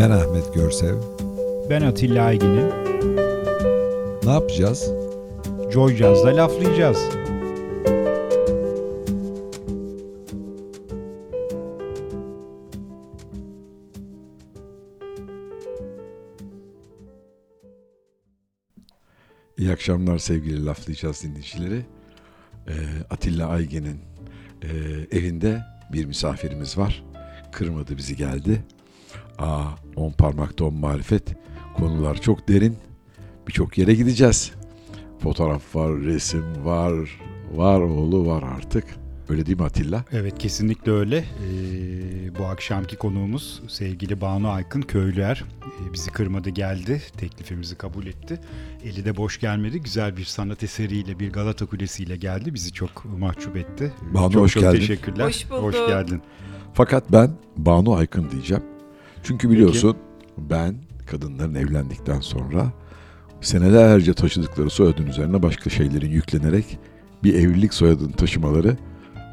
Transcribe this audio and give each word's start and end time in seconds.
Ben 0.00 0.10
Ahmet 0.10 0.54
Görsev. 0.54 0.94
Ben 1.70 1.82
Atilla 1.82 2.24
Aygin'im. 2.24 2.68
Ne 4.24 4.30
yapacağız? 4.30 4.92
Joy 5.72 5.96
Jazz'da 5.96 6.36
laflayacağız. 6.36 6.98
İyi 19.58 19.72
akşamlar 19.72 20.18
sevgili 20.18 20.64
laflayacağız 20.66 21.22
dinleyicileri. 21.22 21.86
Ee, 22.68 22.72
Atilla 23.10 23.48
Aygen'in 23.48 24.00
e, 24.62 24.68
evinde 25.18 25.62
bir 25.92 26.04
misafirimiz 26.04 26.78
var. 26.78 27.04
Kırmadı 27.52 27.96
bizi 27.96 28.16
geldi. 28.16 28.64
Aa, 29.40 29.64
on 29.96 30.12
parmakta 30.12 30.64
on 30.64 30.74
marifet. 30.74 31.34
Konular 31.76 32.20
çok 32.20 32.48
derin. 32.48 32.76
Birçok 33.48 33.78
yere 33.78 33.94
gideceğiz. 33.94 34.52
Fotoğraf 35.18 35.76
var, 35.76 35.92
resim 36.00 36.44
var, 36.64 37.20
var 37.54 37.80
oğlu 37.80 38.26
var 38.26 38.42
artık. 38.56 38.84
Öyle 39.28 39.46
değil 39.46 39.58
mi 39.58 39.64
Atilla? 39.64 40.04
Evet 40.12 40.38
kesinlikle 40.38 40.92
öyle. 40.92 41.16
Ee, 41.18 42.38
bu 42.38 42.44
akşamki 42.44 42.96
konuğumuz 42.96 43.62
sevgili 43.68 44.20
Banu 44.20 44.48
Aykın 44.48 44.82
Köylüer. 44.82 45.44
Ee, 45.64 45.92
bizi 45.92 46.10
kırmadı 46.10 46.50
geldi. 46.50 47.02
Teklifimizi 47.16 47.74
kabul 47.78 48.06
etti. 48.06 48.40
Eli 48.84 49.04
de 49.04 49.16
boş 49.16 49.40
gelmedi. 49.40 49.80
Güzel 49.80 50.16
bir 50.16 50.24
sanat 50.24 50.62
eseriyle 50.62 51.18
bir 51.18 51.32
Galata 51.32 51.66
Kulesi 51.66 52.02
ile 52.02 52.16
geldi. 52.16 52.54
Bizi 52.54 52.72
çok 52.72 53.04
mahcup 53.04 53.56
etti. 53.56 53.92
Banu, 54.14 54.32
çok 54.32 54.42
hoş 54.42 54.52
çok 54.52 54.62
geldin. 54.62 54.78
teşekkürler. 54.78 55.26
Hoş 55.26 55.50
bulduk. 55.50 55.62
Hoş 55.62 55.76
geldin. 55.88 56.22
Fakat 56.74 57.12
ben 57.12 57.30
Banu 57.56 57.94
Aykın 57.94 58.30
diyeceğim. 58.30 58.62
Çünkü 59.22 59.50
biliyorsun 59.50 59.96
ben 60.38 60.74
kadınların 61.06 61.54
evlendikten 61.54 62.20
sonra 62.20 62.72
senelerce 63.40 64.14
taşıdıkları 64.14 64.70
soyadın 64.70 65.06
üzerine 65.06 65.42
başka 65.42 65.70
şeylerin 65.70 66.10
yüklenerek 66.10 66.78
bir 67.24 67.34
evlilik 67.34 67.74
soyadını 67.74 68.12
taşımaları 68.12 68.76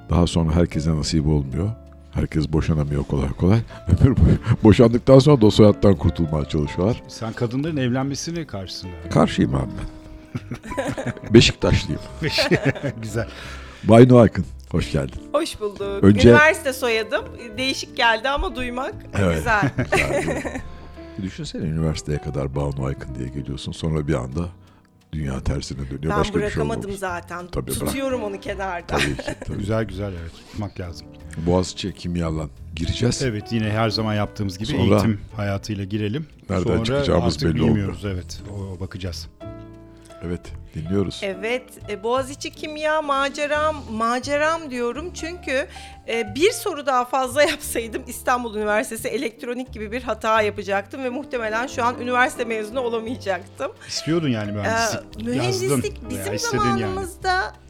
daha 0.10 0.28
sonra 0.28 0.56
herkese 0.56 0.96
nasip 0.96 1.28
olmuyor. 1.28 1.70
Herkes 2.12 2.54
boşanamıyor 2.54 3.04
kolay 3.04 3.30
kolay. 3.30 3.60
Ömür 4.06 4.18
boşandıktan 4.64 5.20
sonra 5.20 5.42
da 5.42 5.46
o 5.46 5.52
soyaddan 5.52 5.96
kurtulmaya 5.96 6.46
çalışıyorlar. 6.46 7.04
Sen 7.08 7.34
kadınların 7.34 7.78
evlenmesine 7.78 8.46
karşısın. 8.48 8.90
Karşıyım 9.14 9.56
abi 9.56 9.70
ben. 9.78 9.98
Beşiktaşlıyım. 11.34 12.02
Güzel. 13.02 13.28
Banu 13.84 14.18
Aykın, 14.18 14.46
hoş 14.72 14.92
geldin. 14.92 15.22
Hoş 15.34 15.60
bulduk. 15.60 16.04
Önce- 16.04 16.30
Üniversite 16.30 16.74
soyadım. 16.74 17.26
Değişik 17.58 17.98
geldi 17.98 18.30
ama 18.30 18.56
duymak 18.56 18.96
Evet. 19.20 19.36
güzel. 19.38 19.72
Bir 21.18 21.24
Düşünsene 21.24 21.64
üniversiteye 21.64 22.18
kadar 22.22 22.56
Banu 22.56 22.86
Aykın 22.86 23.16
diye 23.16 23.28
geliyorsun. 23.28 23.72
Sonra 23.72 24.08
bir 24.08 24.14
anda 24.14 24.50
dünya 25.14 25.44
tersine 25.44 25.80
dönüyor. 25.80 26.04
ben 26.04 26.10
Başka 26.20 26.24
bir 26.24 26.40
şey 26.40 26.42
bırakamadım 26.42 26.92
zaten. 26.92 27.48
Tabii, 27.48 27.68
bırak. 27.72 27.80
Tutuyorum 27.80 28.24
onu 28.24 28.40
kenarda. 28.40 28.86
Tabii 28.88 29.18
ki. 29.18 29.24
Tabii. 29.46 29.58
Güzel 29.58 29.84
güzel 29.84 30.14
evet. 30.22 30.32
Tutmak 30.52 30.80
lazım. 30.80 31.08
Boğaziçi 31.38 31.94
kimyalan 31.94 32.50
gireceğiz. 32.76 33.22
Evet 33.24 33.52
yine 33.52 33.70
her 33.70 33.90
zaman 33.90 34.14
yaptığımız 34.14 34.58
gibi 34.58 34.68
Sonra- 34.68 34.82
eğitim 34.96 35.22
hayatıyla 35.36 35.84
girelim. 35.84 36.28
Nereden 36.50 36.64
Sonra 36.64 36.84
çıkacağımız 36.86 37.34
artık 37.36 37.50
belli 37.50 37.64
bilmiyoruz 37.66 38.06
evet. 38.06 38.42
O 38.58 38.80
bakacağız. 38.80 39.28
Evet, 40.26 40.42
dinliyoruz. 40.76 41.20
Evet, 41.24 41.64
e, 41.90 42.04
Boğaziçi 42.04 42.52
Kimya 42.52 43.02
maceram, 43.02 43.76
maceram 43.92 44.72
diyorum 44.72 45.14
çünkü 45.14 45.68
e, 46.08 46.36
bir 46.36 46.52
soru 46.52 46.86
daha 46.86 47.06
fazla 47.06 47.44
yapsaydım 47.52 48.04
İstanbul 48.08 48.56
Üniversitesi 48.56 49.08
elektronik 49.08 49.74
gibi 49.74 49.92
bir 49.92 50.02
hata 50.04 50.42
yapacaktım 50.42 51.04
ve 51.04 51.10
muhtemelen 51.10 51.68
şu 51.68 51.84
an 51.84 52.02
üniversite 52.02 52.46
mezunu 52.46 52.82
olamayacaktım. 52.82 53.72
İstiyordun 53.88 54.30
yani 54.30 54.52
mühendislik. 54.52 55.02
Ee, 55.20 55.24
mühendislik 55.24 55.72
Yazdın 55.74 56.10
bizim 56.10 56.34
istedin 56.34 56.78
yani. 56.78 56.96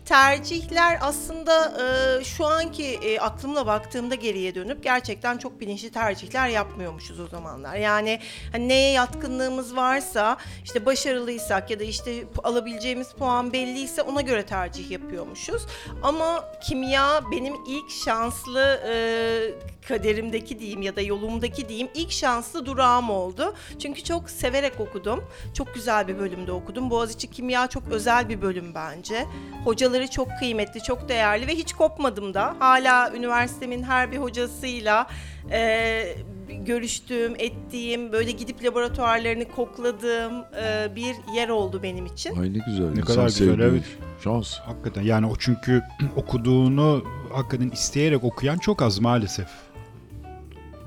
Tercihler 0.07 0.97
aslında 1.01 1.73
e, 1.81 2.23
şu 2.23 2.45
anki 2.45 2.85
e, 2.85 3.19
aklımla 3.19 3.65
baktığımda 3.65 4.15
geriye 4.15 4.55
dönüp 4.55 4.83
gerçekten 4.83 5.37
çok 5.37 5.59
bilinçli 5.59 5.91
tercihler 5.91 6.47
yapmıyormuşuz 6.47 7.19
o 7.19 7.27
zamanlar. 7.27 7.75
Yani 7.75 8.19
hani 8.51 8.67
neye 8.67 8.91
yatkınlığımız 8.91 9.75
varsa 9.75 10.37
işte 10.63 10.85
başarılıysak 10.85 11.71
ya 11.71 11.79
da 11.79 11.83
işte 11.83 12.23
alabileceğimiz 12.43 13.11
puan 13.11 13.53
belliyse 13.53 14.01
ona 14.01 14.21
göre 14.21 14.45
tercih 14.45 14.91
yapıyormuşuz. 14.91 15.65
Ama 16.03 16.45
kimya 16.67 17.21
benim 17.31 17.53
ilk 17.67 17.91
şanslı 18.05 18.81
e, 18.87 19.76
kaderimdeki 19.87 20.59
diyeyim 20.59 20.81
ya 20.81 20.95
da 20.95 21.01
yolumdaki 21.01 21.69
diyeyim 21.69 21.87
ilk 21.93 22.11
şanslı 22.11 22.65
durağım 22.65 23.09
oldu. 23.09 23.53
Çünkü 23.79 24.03
çok 24.03 24.29
severek 24.29 24.79
okudum. 24.79 25.23
Çok 25.53 25.73
güzel 25.73 26.07
bir 26.07 26.19
bölümde 26.19 26.51
okudum. 26.51 26.89
Boğaziçi 26.89 27.27
Kimya 27.27 27.67
çok 27.67 27.83
özel 27.91 28.29
bir 28.29 28.41
bölüm 28.41 28.75
bence. 28.75 29.25
Hocaları 29.63 30.07
çok 30.07 30.27
kıymetli, 30.39 30.83
çok 30.83 31.09
değerli 31.09 31.47
ve 31.47 31.55
hiç 31.55 31.73
kopmadım 31.73 32.33
da. 32.33 32.55
Hala 32.59 33.13
üniversitemin 33.15 33.83
her 33.83 34.11
bir 34.11 34.17
hocasıyla 34.17 35.07
e, 35.51 36.15
görüştüğüm, 36.49 37.35
ettiğim, 37.37 38.11
böyle 38.11 38.31
gidip 38.31 38.63
laboratuvarlarını 38.63 39.45
kokladığım 39.51 40.33
e, 40.63 40.95
bir 40.95 41.15
yer 41.35 41.49
oldu 41.49 41.79
benim 41.83 42.05
için. 42.05 42.35
Ay 42.41 42.53
ne 42.53 42.59
güzel. 42.65 42.93
Ne 42.95 43.01
kadar 43.01 43.25
güzel, 43.25 43.59
evet. 43.59 43.83
Şans. 44.23 44.59
Hakikaten 44.59 45.01
yani 45.01 45.25
o 45.25 45.35
çünkü 45.39 45.81
okuduğunu 46.15 47.03
hakikaten 47.33 47.69
isteyerek 47.69 48.23
okuyan 48.23 48.57
çok 48.57 48.81
az 48.81 48.99
maalesef 48.99 49.47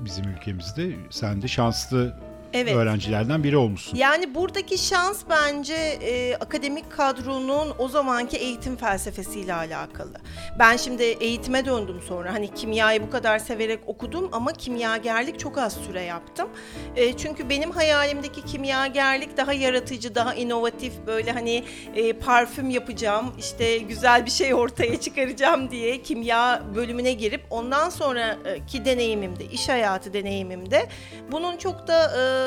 bizim 0.05 0.25
ülkemizde. 0.29 0.95
Sen 1.09 1.41
de 1.41 1.47
şanslı 1.47 2.13
Evet. 2.53 2.75
öğrencilerden 2.75 3.43
biri 3.43 3.57
olmuşsun. 3.57 3.97
Yani 3.97 4.35
buradaki 4.35 4.77
şans 4.77 5.23
bence 5.29 5.73
e, 5.73 6.35
akademik 6.35 6.91
kadronun 6.91 7.73
o 7.77 7.87
zamanki 7.87 8.37
eğitim 8.37 8.75
felsefesiyle 8.75 9.53
alakalı. 9.53 10.13
Ben 10.59 10.77
şimdi 10.77 11.03
eğitime 11.03 11.65
döndüm 11.65 12.01
sonra. 12.07 12.33
Hani 12.33 12.53
kimyayı 12.53 13.03
bu 13.03 13.09
kadar 13.09 13.39
severek 13.39 13.79
okudum 13.87 14.29
ama 14.31 14.53
kimyagerlik 14.53 15.39
çok 15.39 15.57
az 15.57 15.73
süre 15.73 16.01
yaptım. 16.01 16.49
E, 16.95 17.17
çünkü 17.17 17.49
benim 17.49 17.71
hayalimdeki 17.71 18.45
kimyagerlik 18.45 19.37
daha 19.37 19.53
yaratıcı, 19.53 20.15
daha 20.15 20.33
inovatif 20.33 20.93
böyle 21.07 21.31
hani 21.31 21.63
e, 21.95 22.13
parfüm 22.13 22.69
yapacağım, 22.69 23.33
işte 23.39 23.77
güzel 23.77 24.25
bir 24.25 24.31
şey 24.31 24.53
ortaya 24.53 24.99
çıkaracağım 25.01 25.71
diye 25.71 26.01
kimya 26.01 26.61
bölümüne 26.75 27.13
girip 27.13 27.41
ondan 27.49 27.89
sonraki 27.89 28.85
deneyimimde, 28.85 29.45
iş 29.45 29.69
hayatı 29.69 30.13
deneyimimde 30.13 30.87
bunun 31.31 31.57
çok 31.57 31.87
da 31.87 32.11
e, 32.17 32.40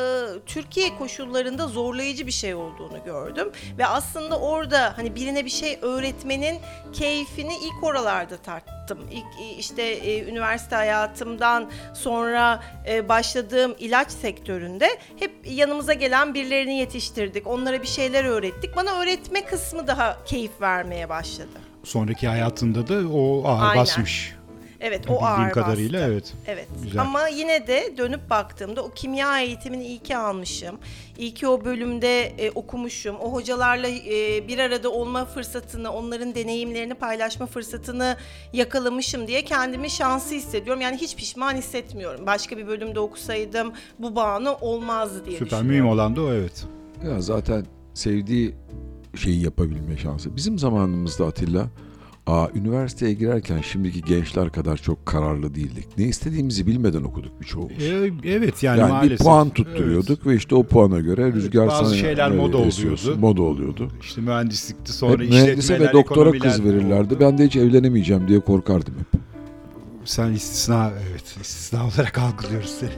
Türkiye 0.47 0.99
koşullarında 0.99 1.67
zorlayıcı 1.69 2.27
bir 2.27 2.33
şey 2.33 2.55
olduğunu 2.55 3.05
gördüm 3.05 3.53
ve 3.79 3.87
aslında 3.87 4.41
orada 4.41 4.93
hani 4.97 5.15
birine 5.15 5.45
bir 5.45 5.51
şey 5.51 5.79
öğretmenin 5.83 6.59
keyfini 6.93 7.57
ilk 7.57 7.85
oralarda 7.85 8.37
tarttım. 8.37 8.99
İlk 9.13 9.59
işte 9.59 9.83
e, 9.83 10.25
üniversite 10.25 10.77
hayatımdan 10.77 11.71
sonra 11.95 12.63
e, 12.89 13.09
başladığım 13.09 13.75
ilaç 13.79 14.11
sektöründe 14.11 14.89
hep 15.19 15.33
yanımıza 15.45 15.93
gelen 15.93 16.35
birilerini 16.35 16.79
yetiştirdik. 16.79 17.47
Onlara 17.47 17.83
bir 17.83 17.87
şeyler 17.87 18.25
öğrettik. 18.25 18.77
Bana 18.77 19.01
öğretme 19.01 19.45
kısmı 19.45 19.87
daha 19.87 20.25
keyif 20.25 20.61
vermeye 20.61 21.09
başladı. 21.09 21.59
Sonraki 21.85 22.29
hayatında 22.29 22.89
da 22.89 23.09
o 23.09 23.49
ağır 23.49 23.63
Aynen. 23.63 23.77
basmış. 23.77 24.35
Evet 24.87 25.11
o 25.11 25.25
ağır 25.25 25.51
kadarıyla 25.51 26.01
bastı. 26.01 26.13
evet. 26.13 26.35
Evet. 26.47 26.69
Güzel. 26.83 27.01
Ama 27.03 27.29
yine 27.29 27.67
de 27.67 27.95
dönüp 27.97 28.31
baktığımda 28.31 28.83
o 28.83 28.91
kimya 28.91 29.41
eğitimini 29.41 29.87
iyi 29.87 29.99
ki 29.99 30.17
almışım. 30.17 30.79
İyi 31.19 31.35
ki 31.35 31.49
o 31.49 31.65
bölümde 31.65 32.23
e, 32.23 32.51
okumuşum. 32.51 33.17
O 33.17 33.33
hocalarla 33.33 33.89
e, 33.89 34.49
bir 34.49 34.59
arada 34.59 34.91
olma 34.91 35.25
fırsatını, 35.25 35.93
onların 35.93 36.35
deneyimlerini 36.35 36.95
paylaşma 36.95 37.47
fırsatını 37.47 38.17
yakalamışım 38.53 39.27
diye 39.27 39.45
kendimi 39.45 39.91
şanslı 39.91 40.37
hissediyorum. 40.37 40.81
Yani 40.81 40.97
hiç 40.97 41.17
pişman 41.17 41.55
hissetmiyorum. 41.55 42.27
Başka 42.27 42.57
bir 42.57 42.67
bölümde 42.67 43.01
okusaydım 43.01 43.73
bu 43.99 44.17
bağını 44.17 44.57
olmazdı 44.57 45.25
diye 45.27 45.39
Süper 45.39 45.47
düşünüyorum. 45.47 45.71
mühim 45.71 45.87
olan 45.89 46.17
da 46.17 46.23
o 46.23 46.33
evet. 46.33 46.65
Ya 47.05 47.21
zaten 47.21 47.67
sevdiği 47.95 48.55
şeyi 49.17 49.43
yapabilme 49.45 49.97
şansı. 49.97 50.37
Bizim 50.37 50.59
zamanımızda 50.59 51.27
Atilla, 51.27 51.67
aa, 52.27 52.49
üniversiteye 52.55 53.13
girerken 53.13 53.61
şimdiki 53.61 54.03
gençler 54.03 54.51
kadar 54.53 54.77
çok 54.77 55.07
kararlı 55.07 55.55
değildik. 55.55 55.87
Ne 55.99 56.05
istediğimizi 56.05 56.67
bilmeden 56.67 57.03
okuduk 57.03 57.41
birçoğumuz. 57.41 57.83
Ee, 57.83 58.11
evet 58.25 58.63
yani, 58.63 58.81
yani 58.81 58.91
maalesef. 58.93 59.19
bir 59.21 59.25
puan 59.25 59.51
tutturuyorduk 59.51 60.27
ve 60.27 60.37
işte 60.37 60.55
o 60.55 60.63
puana 60.63 61.01
göre 61.01 61.33
rüzgar 61.33 61.69
bazı 61.69 61.85
sana 61.85 61.99
şeyler 61.99 62.31
nereye 62.31 62.41
moda 62.47 62.59
esiyorsun, 62.59 63.09
oluyordu. 63.09 63.27
Moda 63.27 63.43
oluyordu. 63.43 63.89
Evet. 63.93 64.05
İşte 64.05 64.21
mühendislikti 64.21 64.93
sonra 64.93 65.13
Hep 65.23 65.31
mühendise 65.31 65.81
ve 65.81 65.93
doktora 65.93 66.33
kız 66.33 66.65
verirlerdi. 66.65 67.15
oldu. 67.15 67.17
Ben 67.21 67.39
de 67.39 67.47
hiç 67.47 67.57
evlenemeyeceğim 67.57 68.29
diye 68.29 68.41
korkardım 68.41 68.95
hep. 68.99 69.21
Sen 70.05 70.33
istisna 70.33 70.91
evet 71.11 71.37
istisna 71.41 71.87
olarak 71.87 72.19
algılıyoruz 72.19 72.71
seni. 72.81 72.91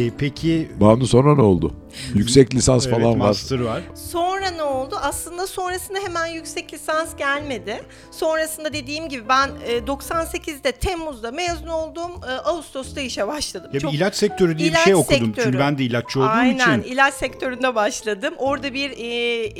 Ee, 0.00 0.10
peki 0.18 0.68
Banu 0.80 1.06
sonra 1.06 1.34
ne 1.34 1.42
oldu? 1.42 1.72
Yüksek 2.14 2.54
lisans 2.54 2.86
evet, 2.86 2.96
falan 2.98 3.20
var. 3.20 3.26
master 3.28 3.60
var. 3.60 3.82
Sonra 4.10 4.50
ne 4.50 4.62
oldu? 4.62 4.96
Aslında 5.02 5.46
sonrasında 5.46 5.98
hemen 5.98 6.26
yüksek 6.26 6.72
lisans 6.74 7.16
gelmedi. 7.16 7.82
Sonrasında 8.10 8.72
dediğim 8.72 9.08
gibi 9.08 9.28
ben 9.28 9.48
e, 9.66 9.78
98'de 9.78 10.72
Temmuz'da 10.72 11.30
mezun 11.30 11.66
oldum. 11.68 12.10
E, 12.28 12.32
Ağustos'ta 12.32 13.00
işe 13.00 13.26
başladım. 13.28 13.70
Ya 13.72 13.80
Çok- 13.80 13.92
bir 13.92 13.96
ilaç 13.96 14.14
sektörü 14.14 14.58
diye 14.58 14.68
bir 14.68 14.72
İlaç 14.72 14.84
şey 14.84 14.94
okudum. 14.94 15.26
sektörü. 15.26 15.44
Çünkü 15.44 15.58
ben 15.58 15.78
de 15.78 15.82
ilaççı 15.84 16.20
olduğum 16.20 16.28
Aynen 16.28 16.78
için. 16.80 16.92
ilaç 16.92 17.14
sektöründe 17.14 17.74
başladım. 17.74 18.34
Orada 18.38 18.74
bir 18.74 18.90
e, 18.90 19.04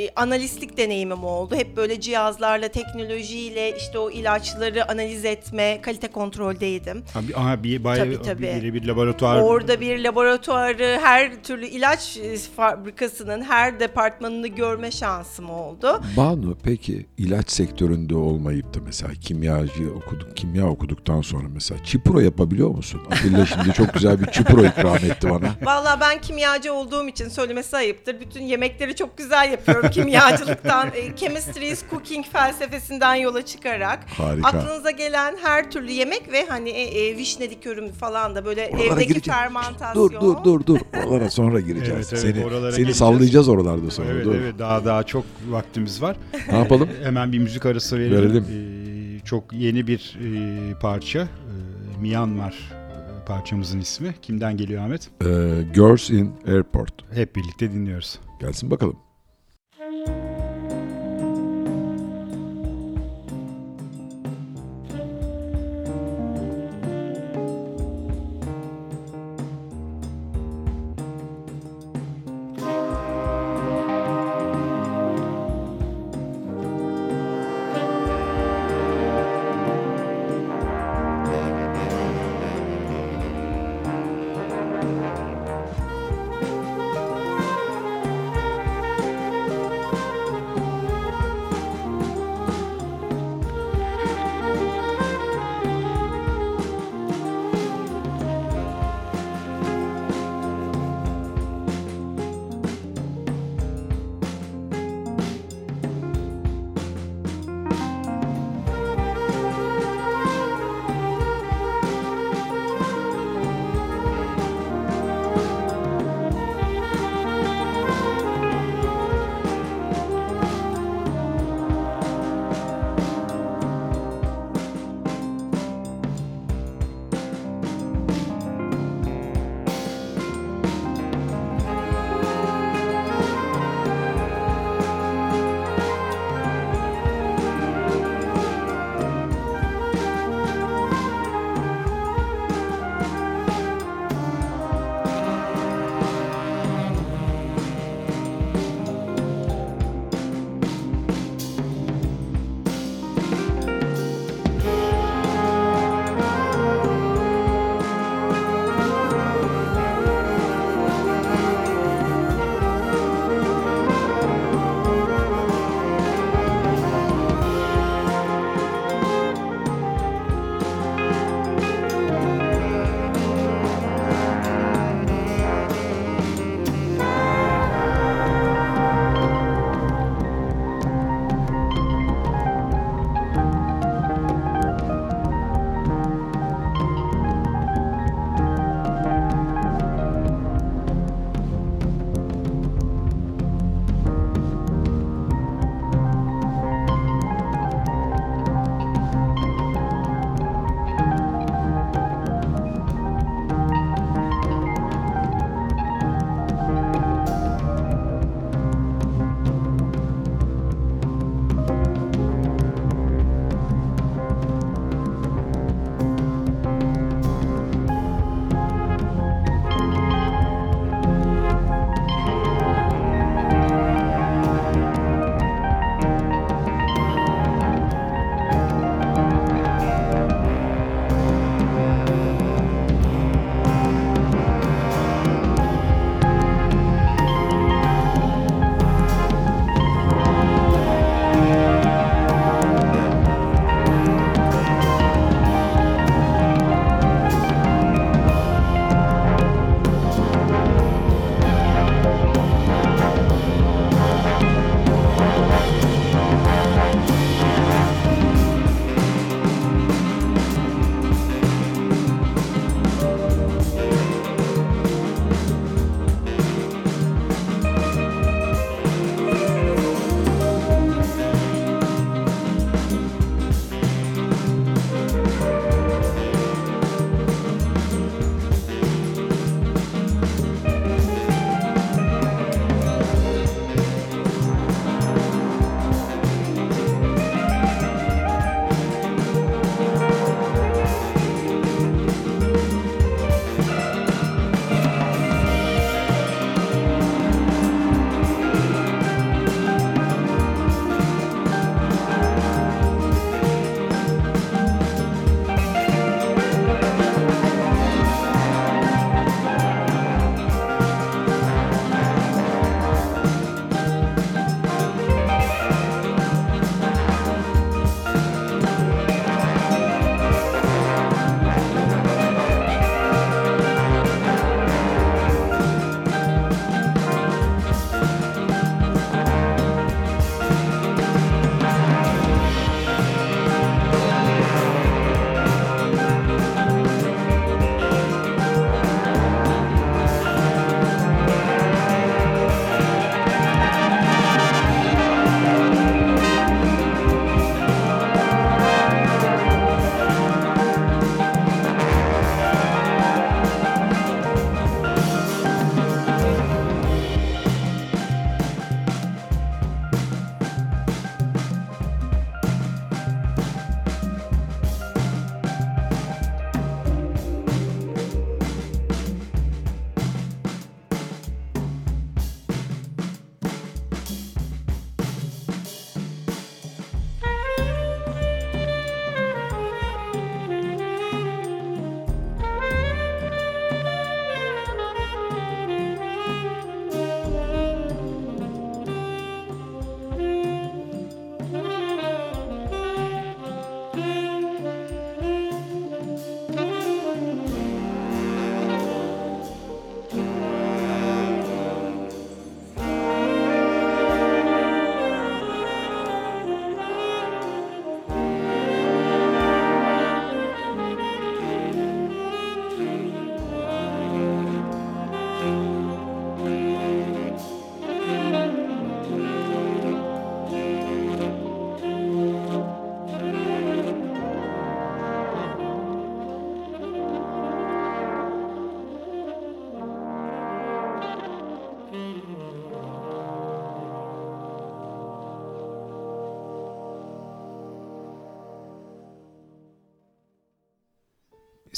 e, 0.04 0.10
analistlik 0.16 0.76
deneyimim 0.76 1.24
oldu. 1.24 1.56
Hep 1.56 1.76
böyle 1.76 2.00
cihazlarla, 2.00 2.68
teknolojiyle 2.68 3.76
işte 3.76 3.98
o 3.98 4.10
ilaçları 4.10 4.90
analiz 4.90 5.24
etme, 5.24 5.80
kalite 5.82 6.08
kontroldeydim. 6.08 7.04
Ha, 7.14 7.20
bir, 7.28 7.40
aha, 7.40 7.62
bir, 7.62 7.84
bayağı, 7.84 8.04
Tabii, 8.06 8.22
tabii. 8.22 8.60
Bir, 8.62 8.74
bir 8.74 8.84
laboratuvar. 8.88 9.40
Orada 9.40 9.80
bir 9.80 9.98
laboratuvarı, 10.04 10.98
her 11.02 11.42
türlü 11.42 11.66
ilaç 11.66 12.16
e, 12.16 12.19
fabrikasının 12.56 13.42
her 13.42 13.80
departmanını 13.80 14.46
görme 14.46 14.90
şansım 14.90 15.50
oldu. 15.50 16.02
Banu 16.16 16.56
peki 16.62 17.06
ilaç 17.18 17.50
sektöründe 17.50 18.16
olmayıp 18.16 18.74
da 18.74 18.78
mesela 18.84 19.12
kimyacı 19.14 19.94
okuduk, 19.94 20.36
kimya 20.36 20.68
okuduktan 20.68 21.20
sonra 21.20 21.48
mesela 21.48 21.84
çipuro 21.84 22.20
yapabiliyor 22.20 22.68
musun? 22.70 23.00
Atilla 23.10 23.46
şimdi 23.46 23.72
çok 23.72 23.94
güzel 23.94 24.20
bir 24.20 24.26
çipuro 24.26 24.64
ikram 24.64 24.96
etti 24.96 25.30
bana. 25.30 25.54
Vallahi 25.62 26.00
ben 26.00 26.20
kimyacı 26.20 26.74
olduğum 26.74 27.08
için 27.08 27.28
söylemesi 27.28 27.76
ayıptır. 27.76 28.20
Bütün 28.20 28.42
yemekleri 28.42 28.96
çok 28.96 29.18
güzel 29.18 29.50
yapıyorum 29.50 29.90
kimyacılıktan. 29.90 30.88
e, 30.94 31.16
chemistry 31.16 31.68
is 31.70 31.84
cooking 31.90 32.26
felsefesinden 32.26 33.14
yola 33.14 33.44
çıkarak. 33.44 33.98
Harika. 34.18 34.48
Aklınıza 34.48 34.90
gelen 34.90 35.36
her 35.42 35.70
türlü 35.70 35.90
yemek 35.92 36.32
ve 36.32 36.46
hani 36.48 36.70
e, 36.70 37.08
e, 37.08 37.16
vişne 37.16 37.50
likörüm 37.50 37.92
falan 37.92 38.34
da 38.34 38.44
böyle 38.44 38.70
Oralara 38.72 38.84
evdeki 38.94 39.08
gireceğiz. 39.08 39.38
fermantasyon. 39.38 40.10
Dur 40.10 40.20
dur 40.20 40.36
dur 40.44 40.66
dur. 40.66 40.80
Oralara 41.06 41.30
sonra 41.30 41.60
gireceğiz. 41.60 42.09
Evet, 42.12 42.22
seni 42.22 42.44
oralara 42.44 42.72
seni 42.72 42.76
gireceğiz. 42.76 42.96
sallayacağız 42.96 43.48
oralarda 43.48 43.90
sonra. 43.90 44.08
Evet 44.08 44.26
evet 44.30 44.58
daha 44.58 44.84
daha 44.84 45.02
çok 45.02 45.24
vaktimiz 45.48 46.02
var. 46.02 46.16
Ne 46.50 46.58
yapalım? 46.58 46.88
Hemen 47.02 47.32
bir 47.32 47.38
müzik 47.38 47.66
arası 47.66 47.98
verelim. 47.98 48.18
Verelim. 48.18 48.44
Ee, 48.50 49.24
çok 49.24 49.52
yeni 49.52 49.86
bir 49.86 50.18
e, 50.24 50.74
parça. 50.80 51.18
Ee, 51.20 52.00
Myanmar 52.00 52.54
e, 52.72 53.24
parçamızın 53.26 53.80
ismi. 53.80 54.14
Kimden 54.22 54.56
geliyor 54.56 54.82
Ahmet? 54.82 55.10
Ee, 55.24 55.26
Girls 55.74 56.10
in 56.10 56.32
Airport. 56.46 56.92
Hep 57.14 57.36
birlikte 57.36 57.72
dinliyoruz. 57.72 58.18
Gelsin 58.40 58.70
bakalım. 58.70 58.96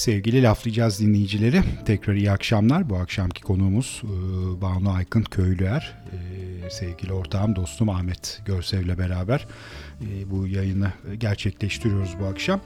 Sevgili 0.02 0.42
Laflayacağız 0.42 1.00
dinleyicileri, 1.00 1.62
tekrar 1.86 2.14
iyi 2.14 2.30
akşamlar. 2.30 2.90
Bu 2.90 2.96
akşamki 2.96 3.42
konuğumuz 3.42 4.02
e, 4.04 4.60
Banu 4.60 4.90
Aykın 4.90 5.22
Köylüer, 5.22 5.94
e, 6.12 6.70
sevgili 6.70 7.12
ortağım, 7.12 7.56
dostum 7.56 7.88
Ahmet 7.88 8.40
Görsev'le 8.46 8.98
beraber 8.98 9.46
e, 10.00 10.30
bu 10.30 10.46
yayını 10.46 10.92
gerçekleştiriyoruz 11.18 12.10
bu 12.20 12.24
akşam. 12.24 12.60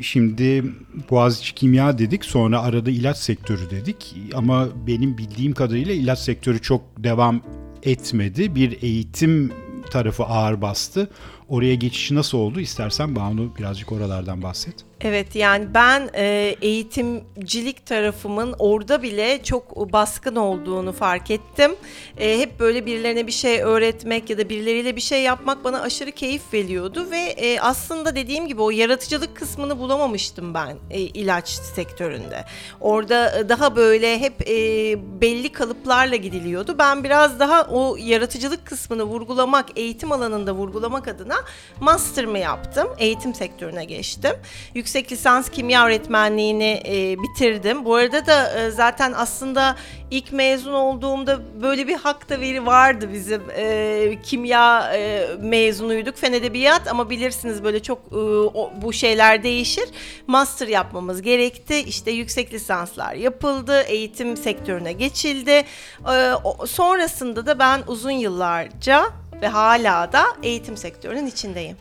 Şimdi 0.00 0.64
Boğaziçi 1.10 1.54
Kimya 1.54 1.98
dedik, 1.98 2.24
sonra 2.24 2.62
arada 2.62 2.90
ilaç 2.90 3.16
sektörü 3.16 3.70
dedik 3.70 4.16
ama 4.34 4.68
benim 4.86 5.18
bildiğim 5.18 5.52
kadarıyla 5.52 5.94
ilaç 5.94 6.18
sektörü 6.18 6.62
çok 6.62 6.82
devam 7.04 7.40
etmedi. 7.82 8.54
Bir 8.54 8.82
eğitim 8.82 9.52
tarafı 9.90 10.24
ağır 10.24 10.62
bastı. 10.62 11.10
Oraya 11.48 11.74
geçişi 11.74 12.14
nasıl 12.14 12.38
oldu? 12.38 12.60
İstersen 12.60 13.16
Banu 13.16 13.56
birazcık 13.58 13.92
oralardan 13.92 14.42
bahset. 14.42 14.74
Evet 15.00 15.36
yani 15.36 15.74
ben 15.74 16.10
e, 16.14 16.56
eğitimcilik 16.62 17.86
tarafımın 17.86 18.54
orada 18.58 19.02
bile 19.02 19.42
çok 19.42 19.92
baskın 19.92 20.36
olduğunu 20.36 20.92
fark 20.92 21.30
ettim. 21.30 21.72
E, 22.18 22.38
hep 22.38 22.60
böyle 22.60 22.86
birilerine 22.86 23.26
bir 23.26 23.32
şey 23.32 23.62
öğretmek 23.62 24.30
ya 24.30 24.38
da 24.38 24.48
birileriyle 24.48 24.96
bir 24.96 25.00
şey 25.00 25.22
yapmak 25.22 25.64
bana 25.64 25.80
aşırı 25.80 26.12
keyif 26.12 26.42
veriyordu 26.52 27.06
ve 27.10 27.18
e, 27.18 27.60
aslında 27.60 28.16
dediğim 28.16 28.48
gibi 28.48 28.62
o 28.62 28.70
yaratıcılık 28.70 29.36
kısmını 29.36 29.78
bulamamıştım 29.78 30.54
ben 30.54 30.76
e, 30.90 31.00
ilaç 31.00 31.48
sektöründe. 31.48 32.44
Orada 32.80 33.38
e, 33.38 33.48
daha 33.48 33.76
böyle 33.76 34.20
hep 34.20 34.48
e, 34.48 34.54
belli 35.20 35.52
kalıplarla 35.52 36.16
gidiliyordu. 36.16 36.76
Ben 36.78 37.04
biraz 37.04 37.40
daha 37.40 37.66
o 37.70 37.96
yaratıcılık 37.96 38.66
kısmını 38.66 39.02
vurgulamak, 39.04 39.66
eğitim 39.76 40.12
alanında 40.12 40.52
vurgulamak 40.52 41.08
adına 41.08 41.31
master'ımı 41.80 42.38
yaptım. 42.38 42.88
Eğitim 42.98 43.34
sektörüne 43.34 43.84
geçtim. 43.84 44.32
Yüksek 44.74 45.12
lisans 45.12 45.48
kimya 45.50 45.86
öğretmenliğini 45.86 46.82
e, 46.86 47.16
bitirdim. 47.22 47.84
Bu 47.84 47.94
arada 47.94 48.26
da 48.26 48.58
e, 48.58 48.70
zaten 48.70 49.12
aslında 49.16 49.76
ilk 50.10 50.32
mezun 50.32 50.72
olduğumda 50.72 51.62
böyle 51.62 51.88
bir 51.88 51.96
hak 51.96 52.28
da 52.30 52.40
veri 52.40 52.66
vardı 52.66 53.08
bizim. 53.12 53.42
E, 53.56 54.18
kimya 54.22 54.94
e, 54.94 55.26
mezunuyduk, 55.40 56.16
fen 56.16 56.32
edebiyat 56.32 56.88
ama 56.88 57.10
bilirsiniz 57.10 57.64
böyle 57.64 57.82
çok 57.82 57.98
e, 58.12 58.16
o, 58.54 58.72
bu 58.82 58.92
şeyler 58.92 59.42
değişir. 59.42 59.88
Master 60.26 60.68
yapmamız 60.68 61.22
gerekti. 61.22 61.78
İşte 61.78 62.10
yüksek 62.10 62.52
lisanslar 62.52 63.14
yapıldı, 63.14 63.82
eğitim 63.82 64.36
sektörüne 64.36 64.92
geçildi. 64.92 65.64
E, 66.12 66.32
sonrasında 66.66 67.46
da 67.46 67.58
ben 67.58 67.82
uzun 67.86 68.10
yıllarca 68.10 69.21
ve 69.42 69.48
hala 69.48 70.12
da 70.12 70.24
eğitim 70.42 70.76
sektörünün 70.76 71.26
içindeyim. 71.26 71.76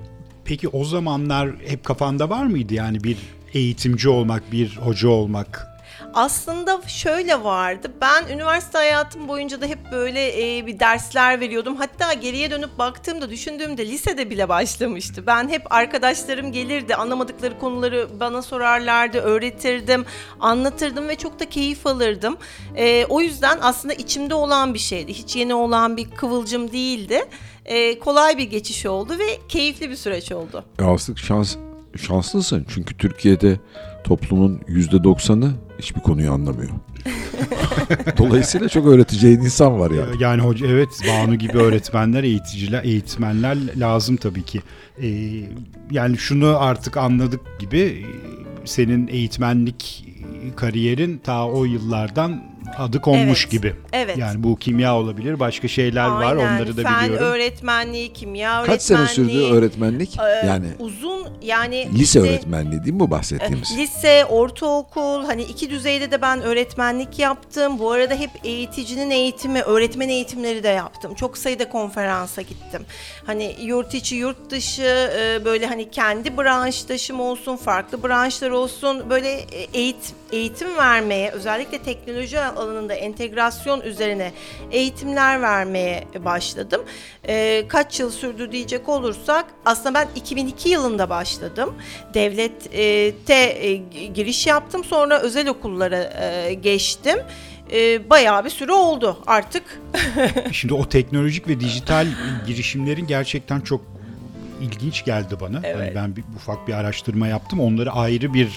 Peki 0.46 0.68
o 0.68 0.84
zamanlar 0.86 1.50
hep 1.68 1.84
kafanda 1.84 2.30
var 2.30 2.46
mıydı 2.46 2.74
yani 2.74 3.04
bir 3.04 3.18
eğitimci 3.54 4.10
olmak, 4.10 4.52
bir 4.52 4.78
hoca 4.78 5.10
olmak? 5.10 5.72
Aslında 6.14 6.82
şöyle 6.88 7.44
vardı. 7.44 7.92
Ben 8.02 8.28
üniversite 8.28 8.78
hayatım 8.78 9.28
boyunca 9.28 9.62
da 9.62 9.66
hep 9.66 9.80
böyle 9.92 10.58
e, 10.58 10.66
bir 10.66 10.80
dersler 10.80 11.40
veriyordum. 11.40 11.76
Hatta 11.76 12.14
geriye 12.14 12.52
dönüp 12.52 12.78
baktığımda, 12.80 13.30
düşündüğümde 13.30 13.88
lisede 13.88 14.30
bile 14.30 14.50
başlamıştı. 14.50 15.24
Ben 15.28 15.50
hep 15.50 15.72
arkadaşlarım 15.72 16.52
gelirdi, 16.52 16.96
anlamadıkları 16.96 17.60
konuları 17.60 18.08
bana 18.20 18.42
sorarlardı, 18.42 19.18
öğretirdim, 19.18 20.06
anlatırdım 20.40 21.08
ve 21.08 21.16
çok 21.16 21.40
da 21.40 21.50
keyif 21.50 21.88
alırdım. 21.88 22.38
E, 22.76 23.06
o 23.06 23.22
yüzden 23.22 23.58
aslında 23.62 23.94
içimde 23.94 24.34
olan 24.34 24.74
bir 24.74 24.80
şeydi. 24.80 25.14
Hiç 25.14 25.36
yeni 25.36 25.54
olan 25.54 25.98
bir 25.98 26.10
kıvılcım 26.10 26.72
değildi. 26.72 27.26
E, 27.66 28.00
kolay 28.00 28.38
bir 28.38 28.50
geçiş 28.50 28.86
oldu 28.86 29.14
ve 29.20 29.40
keyifli 29.50 29.90
bir 29.90 29.96
süreç 29.96 30.32
oldu. 30.32 30.66
E 30.80 30.84
aslında 30.84 31.20
şans, 31.20 31.56
şanslısın 31.98 32.66
çünkü 32.70 32.98
Türkiye'de 32.98 33.60
toplumun 34.04 34.62
yüzde 34.68 35.04
doksanı 35.04 35.52
hiçbir 35.80 36.02
konuyu 36.02 36.32
anlamıyor. 36.32 36.70
Dolayısıyla 38.18 38.70
çok 38.70 38.88
öğreteceğin 38.88 39.40
insan 39.40 39.80
var 39.80 39.92
yani. 39.92 40.24
Yani 40.24 40.42
hoca 40.42 40.68
evet 40.68 40.90
Banu 41.08 41.36
gibi 41.36 41.58
öğretmenler, 41.58 42.24
eğiticiler, 42.24 42.84
eğitmenler 42.84 43.58
lazım 43.78 44.16
tabii 44.16 44.44
ki. 44.44 44.62
Ee, 45.02 45.08
yani 45.92 46.18
şunu 46.18 46.58
artık 46.60 46.98
anladık 46.98 47.42
gibi 47.60 48.06
senin 48.66 49.08
eğitmenlik 49.08 50.08
kariyerin 50.56 51.18
ta 51.18 51.48
o 51.48 51.66
yıllardan 51.66 52.51
adı 52.78 53.02
konmuş 53.02 53.42
Evet, 53.42 53.52
gibi. 53.52 53.76
evet. 53.94 54.18
Yani 54.18 54.44
bu 54.44 54.56
kimya 54.56 54.96
olabilir, 54.98 55.40
başka 55.40 55.68
şeyler 55.68 56.08
var 56.08 56.36
Aynen. 56.36 56.56
onları 56.56 56.78
da 56.78 56.82
Fen 56.84 57.04
biliyorum. 57.06 57.28
öğretmenliği, 57.28 58.14
kimya 58.14 58.52
öğretmenliği. 58.52 58.78
Kaç 58.78 58.82
sene 58.82 59.08
sürdü 59.08 59.44
öğretmenlik? 59.54 60.18
Ee, 60.20 60.48
Yani 60.48 60.66
uzun 60.80 61.28
yani 61.42 61.90
lise 61.94 62.20
işte, 62.20 62.20
öğretmenliği 62.20 62.84
değil 62.84 62.94
mi 62.94 63.00
bu 63.00 63.12
bahsettiğimiz? 63.12 63.72
e, 63.72 63.78
Lise, 63.78 64.26
ortaokul, 64.26 65.26
hani 65.26 65.44
iki 65.44 65.70
düzeyde 65.70 66.12
de 66.12 66.22
ben 66.22 66.42
öğretmenlik 66.42 67.20
yaptım. 67.20 67.80
Bu 67.80 67.92
arada 67.92 68.16
hep 68.16 68.30
eğiticinin 68.44 69.10
eğitimi, 69.12 69.62
öğretmen 69.62 70.10
eğitimleri 70.10 70.64
de 70.64 70.68
yaptım. 70.68 71.16
Çok 71.16 71.38
sayıda 71.38 71.70
konferansa 71.70 72.42
gittim. 72.42 72.82
Hani 73.26 73.56
yurt 73.62 73.94
içi, 73.94 74.16
yurt 74.16 74.50
dışı, 74.50 75.12
e, 75.18 75.46
böyle 75.46 75.68
hani 75.68 75.90
kendi 75.92 76.38
branştaşım 76.38 77.20
olsun, 77.20 77.56
farklı 77.58 78.04
branşlar 78.04 78.50
olsun. 78.50 79.10
Böyle 79.10 79.30
e, 79.32 79.68
eğitim, 79.74 80.16
eğitim 80.32 80.78
vermeye, 80.78 81.32
özellikle 81.32 81.80
teknoloji 81.80 82.40
alanında 82.40 82.94
entegrasyon 82.94 83.82
üzerine 83.82 84.32
eğitimler 84.72 85.42
vermeye 85.42 86.08
başladım. 86.26 86.82
E, 87.28 87.64
kaç 87.68 88.00
yıl 88.00 88.12
sürdü 88.12 88.52
diyecek 88.52 88.90
olursak, 88.90 89.46
aslında 89.66 89.94
ben 89.94 90.08
2002 90.16 90.70
yılında 90.70 91.10
başladım. 91.10 91.76
Devlette 92.14 93.36
e, 93.36 93.76
giriş 94.08 94.48
yaptım, 94.48 94.84
sonra 94.84 95.20
özel 95.20 95.48
okullara 95.48 96.04
e, 96.04 96.54
geçtim. 96.54 97.18
E, 97.72 98.10
bayağı 98.10 98.46
bir 98.46 98.50
süre 98.50 98.72
oldu 98.72 99.18
artık. 99.28 99.82
Şimdi 100.52 100.74
o 100.74 100.90
teknolojik 100.90 101.48
ve 101.48 101.60
dijital 101.60 102.08
girişimlerin 102.48 103.08
gerçekten 103.08 103.62
çok 103.62 103.82
ilginç 104.62 105.06
geldi 105.06 105.36
bana. 105.42 105.60
Evet. 105.64 105.78
Hani 105.78 105.96
ben 105.96 106.16
bir, 106.16 106.24
ufak 106.36 106.68
bir 106.68 106.74
araştırma 106.74 107.28
yaptım. 107.28 107.60
Onları 107.60 107.92
ayrı 107.92 108.34
bir 108.34 108.50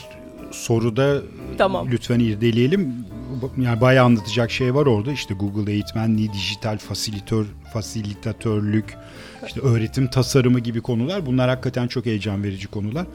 soruda 0.55 1.23
Tamam. 1.59 1.89
lütfen 1.91 2.21
irdeleyelim. 2.21 2.95
Yani 3.59 3.81
bayağı 3.81 4.05
anlatacak 4.05 4.51
şey 4.51 4.75
var 4.75 4.87
orada. 4.87 5.13
İşte 5.13 5.35
Google 5.35 5.73
eğitmenliği, 5.73 6.33
dijital 6.33 6.79
fasilitör, 6.79 7.45
fasilitatörlük, 7.73 8.97
işte 9.47 9.61
öğretim 9.61 10.07
tasarımı 10.09 10.61
gibi 10.61 10.81
konular. 10.81 11.27
Bunlar 11.27 11.49
hakikaten 11.49 11.89
çok 11.89 12.07
heyecan 12.07 12.43
verici 12.43 12.69
konular. 12.69 13.07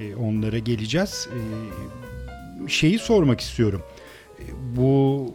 Ee, 0.00 0.14
onlara 0.14 0.58
geleceğiz. 0.58 1.28
Ee, 1.32 2.68
şeyi 2.68 2.98
sormak 2.98 3.40
istiyorum. 3.40 3.82
Ee, 4.40 4.42
Bu 4.76 5.34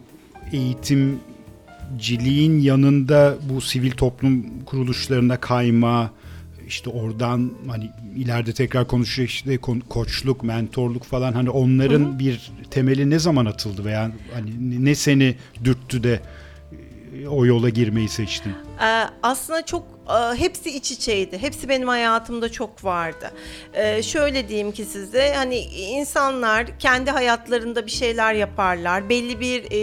eğitimciliğin 0.52 2.60
yanında 2.60 3.34
bu 3.50 3.60
sivil 3.60 3.90
toplum 3.90 4.64
kuruluşlarına 4.64 5.40
kayma, 5.40 6.10
işte 6.68 6.90
oradan 6.90 7.50
hani 7.68 7.90
ileride 8.16 8.52
tekrar 8.52 8.86
konuşacak 8.88 9.30
işte 9.30 9.54
ko- 9.54 9.88
koçluk, 9.88 10.42
mentorluk 10.42 11.04
falan 11.04 11.32
hani 11.32 11.50
onların 11.50 12.18
bir 12.18 12.52
temeli 12.70 13.10
ne 13.10 13.18
zaman 13.18 13.46
atıldı 13.46 13.84
veya 13.84 14.10
hani 14.34 14.84
ne 14.84 14.94
seni 14.94 15.36
dürttü 15.64 16.02
de 16.02 16.20
e, 17.22 17.26
o 17.28 17.46
yola 17.46 17.68
girmeyi 17.68 18.08
seçtin? 18.08 18.52
Ee, 18.80 19.04
aslında 19.22 19.64
çok 19.64 19.84
hepsi 20.38 20.70
iç 20.70 20.90
içeydi. 20.90 21.38
Hepsi 21.38 21.68
benim 21.68 21.88
hayatımda 21.88 22.52
çok 22.52 22.84
vardı. 22.84 23.30
Ee, 23.74 24.02
şöyle 24.02 24.48
diyeyim 24.48 24.72
ki 24.72 24.84
size 24.84 25.34
hani 25.34 25.58
insanlar 25.58 26.78
kendi 26.78 27.10
hayatlarında 27.10 27.86
bir 27.86 27.90
şeyler 27.90 28.34
yaparlar. 28.34 29.08
Belli 29.08 29.40
bir 29.40 29.70
e, 29.70 29.76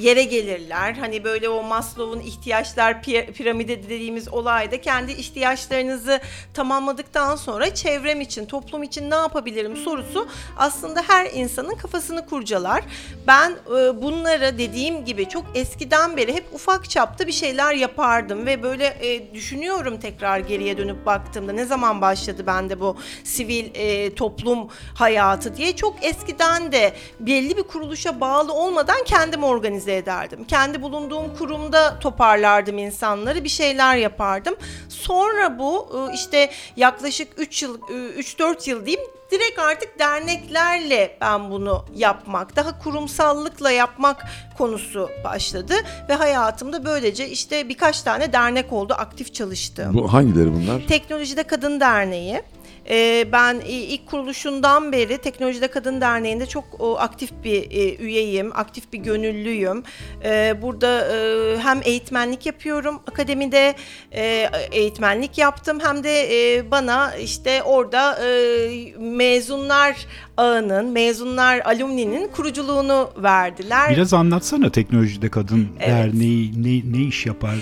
yere 0.00 0.22
gelirler. 0.22 0.92
Hani 0.92 1.24
böyle 1.24 1.48
o 1.48 1.62
Maslow'un 1.62 2.20
ihtiyaçlar 2.20 2.92
pi- 2.92 3.32
piramidi 3.32 3.82
dediğimiz 3.82 4.28
olayda 4.28 4.80
kendi 4.80 5.12
ihtiyaçlarınızı 5.12 6.20
tamamladıktan 6.54 7.36
sonra 7.36 7.74
çevrem 7.74 8.20
için, 8.20 8.46
toplum 8.46 8.82
için 8.82 9.10
ne 9.10 9.14
yapabilirim 9.14 9.76
sorusu 9.76 10.28
aslında 10.56 11.02
her 11.08 11.30
insanın 11.34 11.74
kafasını 11.74 12.26
kurcalar. 12.26 12.84
Ben 13.26 13.50
e, 13.50 14.02
bunları 14.02 14.58
dediğim 14.58 15.04
gibi 15.04 15.28
çok 15.28 15.44
eskiden 15.54 16.16
beri 16.16 16.34
hep 16.34 16.44
ufak 16.52 16.90
çapta 16.90 17.26
bir 17.26 17.32
şeyler 17.32 17.74
yapardım 17.74 18.46
ve 18.46 18.62
böyle 18.62 18.86
e, 18.86 19.34
düşünüyorum 19.34 19.73
tekrar 20.00 20.38
geriye 20.38 20.78
dönüp 20.78 21.06
baktığımda 21.06 21.52
ne 21.52 21.64
zaman 21.64 22.00
başladı 22.00 22.46
bende 22.46 22.80
bu 22.80 22.96
sivil 23.24 23.70
e, 23.74 24.14
toplum 24.14 24.68
hayatı 24.94 25.56
diye 25.56 25.76
çok 25.76 26.04
eskiden 26.04 26.72
de 26.72 26.92
belli 27.20 27.56
bir 27.56 27.62
kuruluşa 27.62 28.20
bağlı 28.20 28.52
olmadan 28.52 29.04
kendim 29.04 29.44
organize 29.44 29.96
ederdim. 29.96 30.44
Kendi 30.44 30.82
bulunduğum 30.82 31.36
kurumda 31.38 31.98
toparlardım 31.98 32.78
insanları, 32.78 33.44
bir 33.44 33.48
şeyler 33.48 33.96
yapardım. 33.96 34.54
Sonra 34.88 35.58
bu 35.58 35.88
e, 35.94 36.14
işte 36.14 36.50
yaklaşık 36.76 37.28
3 37.36 37.62
yıl 37.62 37.80
3-4 37.80 38.70
yıl 38.70 38.86
diyeyim 38.86 39.06
direkt 39.34 39.58
artık 39.58 39.98
derneklerle 39.98 41.18
ben 41.20 41.50
bunu 41.50 41.84
yapmak, 41.94 42.56
daha 42.56 42.78
kurumsallıkla 42.78 43.70
yapmak 43.70 44.24
konusu 44.58 45.10
başladı 45.24 45.74
ve 46.08 46.14
hayatımda 46.14 46.84
böylece 46.84 47.28
işte 47.28 47.68
birkaç 47.68 48.02
tane 48.02 48.32
dernek 48.32 48.72
oldu 48.72 48.94
aktif 48.98 49.34
çalıştığım. 49.34 49.94
Bu 49.94 50.12
hangileri 50.12 50.54
bunlar? 50.54 50.82
Teknolojide 50.88 51.42
Kadın 51.42 51.80
Derneği, 51.80 52.42
E, 52.90 53.26
ben 53.32 53.60
ilk 53.68 54.06
kuruluşundan 54.06 54.92
beri 54.92 55.18
Teknolojide 55.18 55.68
Kadın 55.68 56.00
Derneği'nde 56.00 56.46
çok 56.46 56.64
o, 56.78 56.98
aktif 56.98 57.30
bir 57.44 57.70
e, 57.70 57.96
üyeyim, 57.96 58.50
aktif 58.54 58.92
bir 58.92 58.98
gönüllüyüm. 58.98 59.82
E, 60.24 60.62
burada 60.62 61.16
e, 61.16 61.58
hem 61.58 61.80
eğitmenlik 61.84 62.46
yapıyorum, 62.46 63.00
akademide 63.10 63.74
e, 64.12 64.50
eğitmenlik 64.72 65.38
yaptım 65.38 65.78
hem 65.82 66.04
de 66.04 66.54
e, 66.56 66.70
bana 66.70 67.16
işte 67.16 67.62
orada 67.62 68.26
e, 68.26 68.94
mezunlar 68.98 70.06
ağının, 70.36 70.86
mezunlar 70.90 71.60
alumninin 71.60 72.28
kuruculuğunu 72.28 73.10
verdiler. 73.16 73.90
Biraz 73.90 74.14
anlatsana 74.14 74.70
Teknolojide 74.70 75.28
Kadın 75.28 75.68
Evet. 75.80 75.88
Derneği 75.88 76.52
ne, 76.56 76.98
ne 76.98 77.04
iş 77.04 77.26
yapar, 77.26 77.54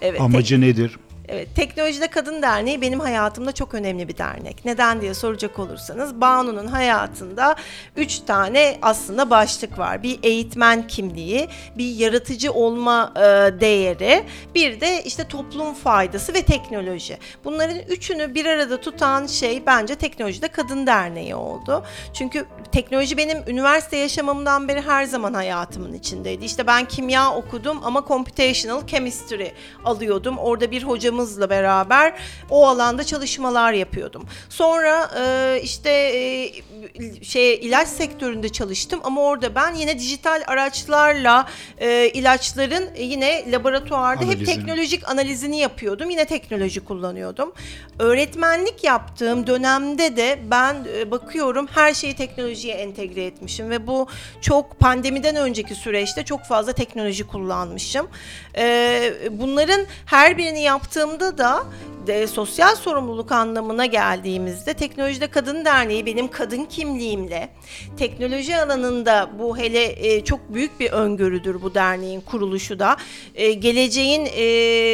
Evet, 0.00 0.20
amacı 0.20 0.60
nedir? 0.60 0.96
Evet, 1.32 1.48
Teknolojide 1.56 2.06
Kadın 2.06 2.42
Derneği 2.42 2.80
benim 2.80 3.00
hayatımda 3.00 3.52
çok 3.52 3.74
önemli 3.74 4.08
bir 4.08 4.18
dernek. 4.18 4.64
Neden 4.64 5.00
diye 5.00 5.14
soracak 5.14 5.58
olursanız 5.58 6.20
Banu'nun 6.20 6.66
hayatında 6.66 7.56
üç 7.96 8.18
tane 8.18 8.78
aslında 8.82 9.30
başlık 9.30 9.78
var. 9.78 10.02
Bir 10.02 10.18
eğitmen 10.22 10.86
kimliği, 10.86 11.48
bir 11.78 11.94
yaratıcı 11.94 12.52
olma 12.52 13.12
e, 13.16 13.20
değeri, 13.60 14.24
bir 14.54 14.80
de 14.80 15.02
işte 15.04 15.28
toplum 15.28 15.74
faydası 15.74 16.34
ve 16.34 16.42
teknoloji. 16.42 17.18
Bunların 17.44 17.78
üçünü 17.78 18.34
bir 18.34 18.46
arada 18.46 18.80
tutan 18.80 19.26
şey 19.26 19.66
bence 19.66 19.94
Teknolojide 19.94 20.48
Kadın 20.48 20.86
Derneği 20.86 21.34
oldu. 21.34 21.84
Çünkü 22.12 22.46
teknoloji 22.72 23.16
benim 23.16 23.38
üniversite 23.46 23.96
yaşamımdan 23.96 24.68
beri 24.68 24.80
her 24.80 25.04
zaman 25.04 25.34
hayatımın 25.34 25.92
içindeydi. 25.92 26.44
İşte 26.44 26.66
ben 26.66 26.84
kimya 26.84 27.34
okudum 27.34 27.80
ama 27.84 28.04
computational 28.08 28.86
chemistry 28.86 29.48
alıyordum. 29.84 30.38
Orada 30.38 30.70
bir 30.70 30.82
hocamızla 31.20 31.50
beraber 31.50 32.12
o 32.50 32.66
alanda 32.66 33.04
çalışmalar 33.04 33.72
yapıyordum. 33.72 34.26
Sonra 34.48 35.10
e, 35.20 35.60
işte 35.62 35.90
e, 35.90 37.24
şey 37.24 37.54
ilaç 37.54 37.88
sektöründe 37.88 38.48
çalıştım 38.48 39.00
ama 39.04 39.20
orada 39.20 39.54
ben 39.54 39.74
yine 39.74 39.98
dijital 39.98 40.42
araçlarla 40.46 41.46
e, 41.78 42.08
ilaçların 42.08 42.84
yine 42.98 43.52
laboratuvarda 43.52 44.24
hep 44.24 44.28
Analizini. 44.30 44.56
teknolojik 44.56 45.10
analizini 45.10 45.58
yapıyordum. 45.58 46.10
Yine 46.10 46.24
teknoloji 46.24 46.80
kullanıyordum. 46.80 47.52
Öğretmenlik 47.98 48.84
yaptığım 48.84 49.46
dönemde 49.46 50.16
de 50.16 50.38
ben 50.50 50.76
e, 50.98 51.10
bakıyorum 51.10 51.66
her 51.74 51.94
şeyi 51.94 52.16
teknolojiye 52.16 52.74
entegre 52.74 53.24
etmişim 53.24 53.70
ve 53.70 53.86
bu 53.86 54.06
çok 54.40 54.78
pandemiden 54.78 55.36
önceki 55.36 55.74
süreçte 55.74 56.24
çok 56.24 56.44
fazla 56.44 56.72
teknoloji 56.72 57.26
kullanmışım. 57.26 58.08
E, 58.56 59.12
bunların 59.30 59.86
her 60.06 60.38
birini 60.38 60.62
yaptığımda 61.10 61.38
da 61.38 61.64
de, 62.06 62.26
sosyal 62.26 62.76
sorumluluk 62.76 63.32
anlamına 63.32 63.86
geldiğimizde 63.86 64.74
Teknolojide 64.74 65.26
Kadın 65.26 65.64
Derneği 65.64 66.06
benim 66.06 66.28
kadın 66.28 66.64
kimliğimle 66.64 67.48
teknoloji 67.96 68.56
alanında 68.56 69.30
bu 69.38 69.58
hele 69.58 70.06
e, 70.06 70.24
çok 70.24 70.54
büyük 70.54 70.80
bir 70.80 70.90
öngörüdür 70.90 71.62
bu 71.62 71.74
derneğin 71.74 72.20
kuruluşu 72.20 72.78
da 72.78 72.96
E, 73.34 73.52
geleceğin 73.52 74.26
e, 74.26 74.44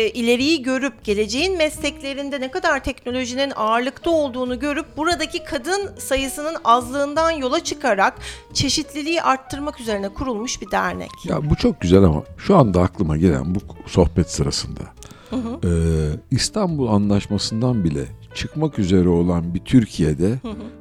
ileriyi 0.09 0.62
görüp 0.62 1.05
geleceğin 1.05 1.57
mesleklerinde 1.57 2.40
ne 2.40 2.50
kadar 2.50 2.85
teknolojinin 2.85 3.52
ağırlıkta 3.57 4.11
olduğunu 4.11 4.59
görüp 4.59 4.96
buradaki 4.96 5.44
kadın 5.44 5.90
sayısının 5.98 6.57
azlığından 6.64 7.31
yola 7.31 7.64
çıkarak 7.64 8.14
çeşitliliği 8.55 9.22
arttırmak 9.22 9.81
üzerine 9.81 10.09
kurulmuş 10.09 10.61
bir 10.61 10.70
dernek. 10.70 11.11
Ya 11.24 11.50
bu 11.50 11.57
çok 11.57 11.81
güzel 11.81 12.02
ama 12.02 12.22
şu 12.38 12.57
anda 12.57 12.81
aklıma 12.83 13.16
gelen 13.16 13.55
bu 13.55 13.59
sohbet 13.88 14.31
sırasında 14.31 14.95
e, 15.33 15.71
İstanbul 16.31 16.89
Anlaşması'ndan 16.89 17.85
bile 17.85 18.05
çıkmak 18.35 18.79
üzere 18.79 19.09
olan 19.09 19.55
bir 19.55 19.61
Türkiye'de 19.61 20.39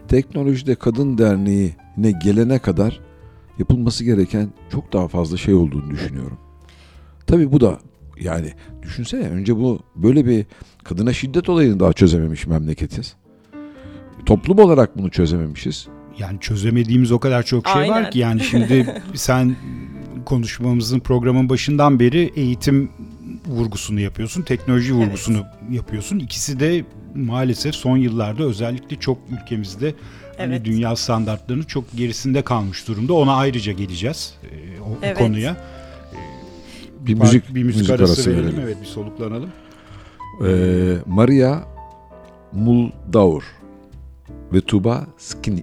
Teknolojide 0.07 0.75
Kadın 0.75 1.17
Derneği'ne 1.17 2.11
gelene 2.23 2.59
kadar 2.59 2.99
yapılması 3.59 4.03
gereken 4.03 4.49
çok 4.71 4.93
daha 4.93 5.07
fazla 5.07 5.37
şey 5.37 5.53
olduğunu 5.53 5.91
düşünüyorum. 5.91 6.37
Tabii 7.27 7.51
bu 7.51 7.61
da 7.61 7.79
yani 8.19 8.53
düşünsene 8.81 9.29
önce 9.29 9.57
bu 9.57 9.79
böyle 9.95 10.25
bir 10.25 10.45
kadına 10.83 11.13
şiddet 11.13 11.49
olayını 11.49 11.79
daha 11.79 11.93
çözememiş 11.93 12.47
memleketiz. 12.47 13.15
Toplum 14.25 14.59
olarak 14.59 14.97
bunu 14.97 15.09
çözememişiz. 15.09 15.87
Yani 16.19 16.39
çözemediğimiz 16.39 17.11
o 17.11 17.19
kadar 17.19 17.43
çok 17.43 17.67
şey 17.67 17.81
Aynen. 17.81 17.91
var 17.91 18.11
ki 18.11 18.19
yani 18.19 18.41
şimdi 18.41 19.03
sen 19.13 19.55
konuşmamızın 20.25 20.99
programın 20.99 21.49
başından 21.49 21.99
beri 21.99 22.31
eğitim 22.35 22.89
vurgusunu 23.47 23.99
yapıyorsun, 23.99 24.41
teknoloji 24.41 24.93
vurgusunu 24.93 25.45
yapıyorsun. 25.71 26.19
İkisi 26.19 26.59
de 26.59 26.85
maalesef 27.15 27.75
son 27.75 27.97
yıllarda 27.97 28.43
özellikle 28.43 28.95
çok 28.99 29.17
ülkemizde 29.31 29.95
hani 30.37 30.53
Evet. 30.53 30.65
dünya 30.65 30.95
standartlarının 30.95 31.63
çok 31.63 31.91
gerisinde 31.95 32.41
kalmış 32.41 32.87
durumda. 32.87 33.13
Ona 33.13 33.35
ayrıca 33.35 33.71
geleceğiz 33.71 34.33
e, 34.43 34.81
o, 34.81 34.85
o 34.85 34.97
Evet. 35.01 35.17
konuya. 35.17 35.57
Bir 36.99 37.13
müzik 37.13 37.55
bir 37.55 37.63
müzik, 37.63 37.89
arası, 37.89 38.31
verelim. 38.31 38.59
Evet, 38.63 38.77
bir 38.81 38.85
soluklanalım. 38.85 39.49
Ee, 40.45 40.97
Maria 41.05 41.63
Muldaur 42.51 43.43
ve 44.53 44.61
Tuba 44.61 45.07
Skinny. 45.17 45.61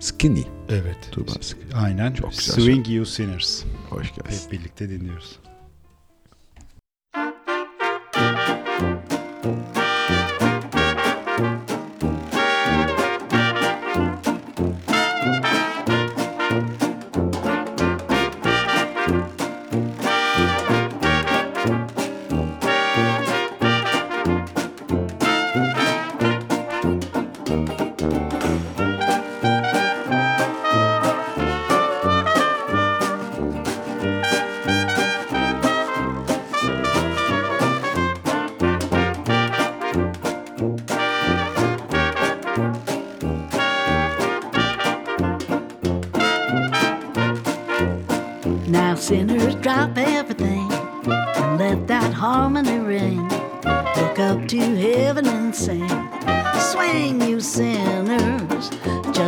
Skinny. 0.00 0.42
Evet. 0.68 0.96
Tuğba 1.12 1.30
Sıkı. 1.40 1.76
Aynen. 1.76 2.12
Çok 2.12 2.30
güzel 2.30 2.54
Swing 2.54 2.88
You 2.88 3.06
Sinners. 3.06 3.62
Hoş 3.90 4.14
gelsin. 4.14 4.46
Hep 4.46 4.52
birlikte 4.52 4.90
dinliyoruz. 4.90 5.38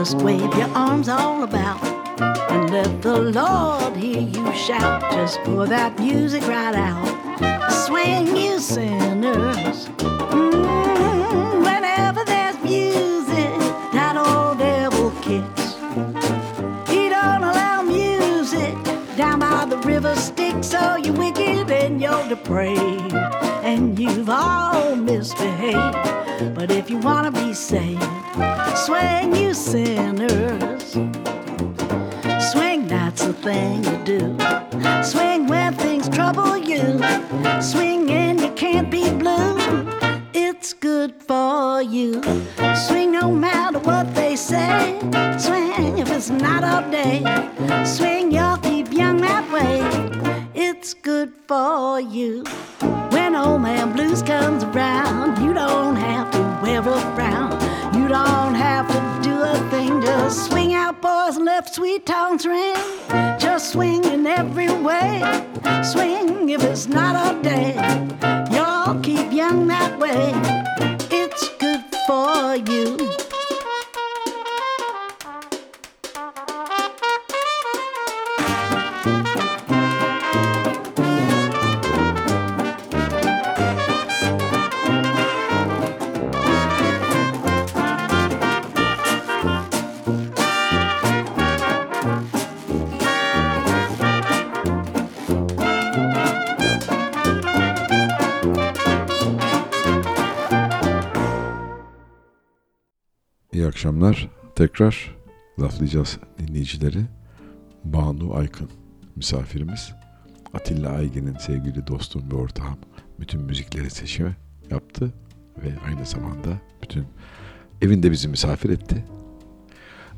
Just 0.09 0.23
wave 0.23 0.55
your 0.57 0.69
arms 0.69 1.07
all 1.11 1.43
about 1.43 1.85
and 2.51 2.71
let 2.71 3.03
the 3.03 3.21
Lord 3.21 3.95
hear 3.95 4.23
you 4.23 4.55
shout. 4.55 5.03
Just 5.13 5.39
pour 5.41 5.67
that 5.67 5.99
music 5.99 6.47
right 6.49 6.75
out. 6.75 7.71
Swing, 7.71 8.35
you 8.35 8.59
sinners. 8.59 9.87
Mm, 10.33 11.61
whenever 11.63 12.25
there's 12.25 12.57
music, 12.65 13.53
that 13.93 14.17
old 14.17 14.57
devil 14.57 15.11
kicks. 15.21 15.75
He 16.91 17.11
don't 17.11 17.45
allow 17.45 17.83
music 17.83 18.83
down 19.15 19.41
by 19.41 19.67
the 19.67 19.77
river 19.87 20.17
Styx, 20.17 20.69
so 20.69 20.97
you're 20.97 21.13
wicked 21.13 21.71
and 21.71 22.01
you're 22.01 22.29
depraved, 22.31 23.13
and 23.63 23.99
you've 23.99 24.31
all 24.31 24.97
misbehaved. 24.97 26.55
But 26.55 26.71
if 26.71 26.89
you 26.89 26.97
wanna 26.97 27.31
be 27.31 27.53
saved, 27.53 28.03
swing, 28.75 29.37
you 29.37 29.55
sinners. 29.55 30.93
Swing, 32.51 32.87
that's 32.87 33.25
the 33.25 33.35
thing 33.35 33.83
to 33.83 33.97
do. 34.05 34.21
Swing 35.03 35.47
when 35.47 35.75
things 35.75 36.09
trouble 36.09 36.57
you. 36.57 37.01
Swing 37.61 38.11
and 38.11 38.41
you 38.41 38.51
can't 38.53 38.91
be 38.91 39.11
blue. 39.11 39.59
It's 40.33 40.73
good 40.73 41.15
for 41.23 41.83
you. 41.83 42.23
Swing 42.87 43.13
no 43.13 43.31
matter 43.31 43.79
what 43.79 44.15
they 44.15 44.37
say. 44.37 44.99
Swing 45.39 45.99
if 45.99 46.11
it's 46.11 46.31
not 46.31 46.65
all 46.65 46.91
day. 46.91 47.19
Swing, 47.85 48.18
sweet 61.75 62.07
tones 62.07 62.47
ring. 62.47 62.75
Just 63.39 63.73
swing 63.73 64.05
in 64.05 64.27
every 64.27 64.73
way. 64.73 65.21
Swing 65.83 66.49
if 66.49 66.63
it's 66.63 66.87
not 66.87 67.15
a 67.17 67.43
day. 67.43 67.75
Y'all 68.51 69.01
keep 69.01 69.33
young 69.33 69.67
that 69.69 69.99
way. 69.99 70.33
It's 71.11 71.49
good 71.59 71.85
for 72.07 72.57
you. 72.57 73.18
Akşamlar. 103.89 104.29
Tekrar 104.55 105.17
laflayacağız 105.61 106.19
dinleyicileri. 106.39 106.99
Banu 107.85 108.35
Aykın 108.35 108.69
misafirimiz. 109.17 109.93
Atilla 110.55 110.91
Aygin'in 110.91 111.35
sevgili 111.35 111.87
dostum 111.87 112.23
ve 112.33 112.35
ortağım 112.35 112.79
bütün 113.21 113.41
müzikleri 113.41 113.91
seçimi 113.91 114.37
yaptı 114.71 115.13
ve 115.63 115.71
aynı 115.87 116.07
zamanda 116.07 116.49
bütün 116.83 117.05
evinde 117.83 118.11
bizi 118.11 118.29
misafir 118.29 118.71
etti. 118.71 119.05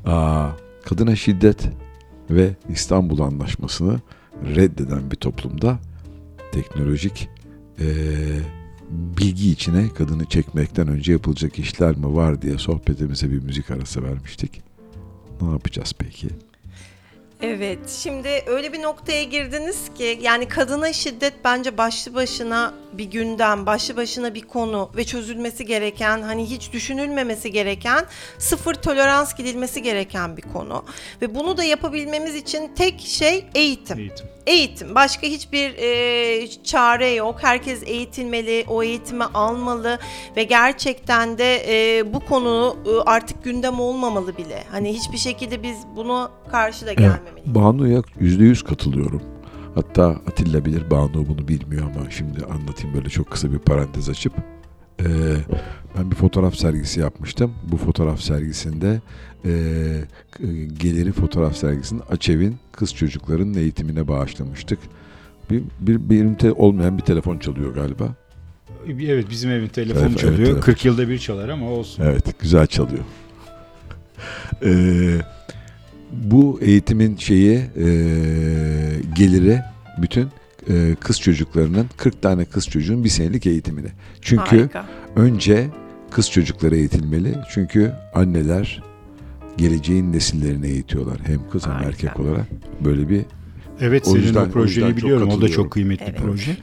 Aa, 0.05 0.49
kadına 0.85 1.15
şiddet 1.15 1.69
ve 2.29 2.55
İstanbul 2.69 3.19
Anlaşması'nı 3.19 3.99
reddeden 4.55 5.11
bir 5.11 5.15
toplumda 5.15 5.79
teknolojik 6.51 7.29
eee, 7.79 7.85
bilgi 8.91 9.51
içine 9.51 9.89
kadını 9.93 10.25
çekmekten 10.25 10.87
önce 10.87 11.11
yapılacak 11.11 11.59
işler 11.59 11.95
mi 11.95 12.15
var 12.15 12.41
diye 12.41 12.57
sohbetimize 12.57 13.31
bir 13.31 13.39
müzik 13.39 13.71
arası 13.71 14.03
vermiştik. 14.03 14.61
Ne 15.41 15.49
yapacağız 15.49 15.93
peki? 15.99 16.27
Evet, 17.41 17.89
şimdi 17.89 18.43
öyle 18.47 18.73
bir 18.73 18.81
noktaya 18.81 19.23
girdiniz 19.23 19.93
ki 19.97 20.19
yani 20.21 20.47
kadına 20.47 20.93
şiddet 20.93 21.33
bence 21.43 21.77
başlı 21.77 22.13
başına 22.13 22.73
bir 22.93 23.05
gündem, 23.05 23.65
başlı 23.65 23.97
başına 23.97 24.33
bir 24.33 24.41
konu 24.41 24.89
ve 24.95 25.03
çözülmesi 25.03 25.65
gereken, 25.65 26.21
hani 26.21 26.49
hiç 26.49 26.73
düşünülmemesi 26.73 27.51
gereken, 27.51 28.05
sıfır 28.37 28.73
tolerans 28.73 29.35
gidilmesi 29.35 29.81
gereken 29.81 30.37
bir 30.37 30.41
konu. 30.41 30.85
Ve 31.21 31.35
bunu 31.35 31.57
da 31.57 31.63
yapabilmemiz 31.63 32.35
için 32.35 32.71
tek 32.75 32.99
şey 32.99 33.45
eğitim. 33.55 33.99
Eğitim. 33.99 34.27
Eğitim. 34.47 34.95
Başka 34.95 35.27
hiçbir 35.27 35.73
e, 35.77 36.47
çare 36.63 37.09
yok. 37.09 37.35
Herkes 37.41 37.83
eğitilmeli, 37.85 38.65
o 38.67 38.83
eğitimi 38.83 39.23
almalı 39.23 39.99
ve 40.37 40.43
gerçekten 40.43 41.37
de 41.37 41.63
e, 41.67 42.13
bu 42.13 42.19
konu 42.19 42.77
e, 42.85 43.09
artık 43.09 43.43
gündem 43.43 43.79
olmamalı 43.79 44.37
bile. 44.37 44.63
Hani 44.71 44.93
hiçbir 44.93 45.17
şekilde 45.17 45.63
biz 45.63 45.77
bunu 45.95 46.29
karşı 46.51 46.85
da 46.85 46.93
gelmemeliyiz. 46.93 47.55
Banu'ya 47.55 48.01
yüzde 48.19 48.43
yüz 48.43 48.63
katılıyorum. 48.63 49.21
Hatta 49.75 50.07
Atilla 50.07 50.65
bilir, 50.65 50.91
Banu 50.91 51.13
bunu 51.13 51.47
bilmiyor 51.47 51.83
ama 51.95 52.11
şimdi 52.11 52.45
anlatayım 52.45 52.95
böyle 52.95 53.09
çok 53.09 53.31
kısa 53.31 53.51
bir 53.51 53.59
parantez 53.59 54.09
açıp. 54.09 54.33
Ee, 54.99 55.05
ben 55.97 56.11
bir 56.11 56.15
fotoğraf 56.15 56.55
sergisi 56.55 56.99
yapmıştım. 56.99 57.53
Bu 57.71 57.77
fotoğraf 57.77 58.19
sergisinde 58.19 59.01
e, 59.45 59.51
geliri 60.79 61.11
fotoğraf 61.11 61.55
sergisinin 61.55 62.01
Açev'in 62.09 62.57
kız 62.71 62.93
çocukların 62.95 63.53
eğitimine 63.53 64.07
bağışlamıştık. 64.07 64.79
Bir, 65.51 65.63
bir 65.79 66.09
benim 66.09 66.35
te- 66.35 66.51
olmayan 66.51 66.97
bir 66.97 67.03
telefon 67.03 67.37
çalıyor 67.37 67.73
galiba. 67.75 68.15
Evet 68.87 69.25
bizim 69.29 69.51
evin 69.51 69.67
telefonu 69.67 70.01
Evet, 70.03 70.11
evet, 70.11 70.19
çalıyor. 70.21 70.37
telefon. 70.45 70.61
40 70.61 70.85
yılda 70.85 71.09
bir 71.09 71.19
çalar 71.19 71.49
ama 71.49 71.69
olsun. 71.69 72.03
Evet, 72.03 72.39
güzel 72.39 72.67
çalıyor. 72.67 73.03
Ee, 74.65 75.17
bu 76.11 76.59
eğitimin 76.61 77.17
şeyi 77.17 77.55
e, 77.57 77.85
geliri 79.15 79.61
bütün 80.01 80.27
e, 80.69 80.95
kız 80.99 81.19
çocuklarının 81.21 81.89
40 81.97 82.21
tane 82.21 82.45
kız 82.45 82.67
çocuğun 82.67 83.03
bir 83.03 83.09
senelik 83.09 83.45
eğitimine. 83.47 83.87
Çünkü 84.21 84.57
Harika. 84.59 84.85
önce 85.15 85.67
kız 86.11 86.31
çocukları 86.31 86.75
eğitilmeli. 86.75 87.35
Çünkü 87.53 87.91
anneler 88.13 88.83
geleceğin 89.57 90.13
nesillerini 90.13 90.67
eğitiyorlar. 90.67 91.17
Hem 91.23 91.39
kız 91.51 91.65
hem 91.65 91.71
Harika. 91.73 91.89
erkek 91.89 92.19
olarak. 92.19 92.45
Böyle 92.85 93.09
bir 93.09 93.21
Evet 93.81 94.03
O 94.07 94.11
senin 94.11 94.21
yüzden- 94.23 94.45
o 94.45 94.47
o 94.47 94.51
projeni 94.51 94.87
çok 94.89 94.97
biliyorum. 94.97 95.29
O 95.29 95.41
da 95.41 95.49
çok 95.49 95.71
kıymetli 95.71 96.05
Evet. 96.05 96.17
bir 96.19 96.23
proje. 96.23 96.57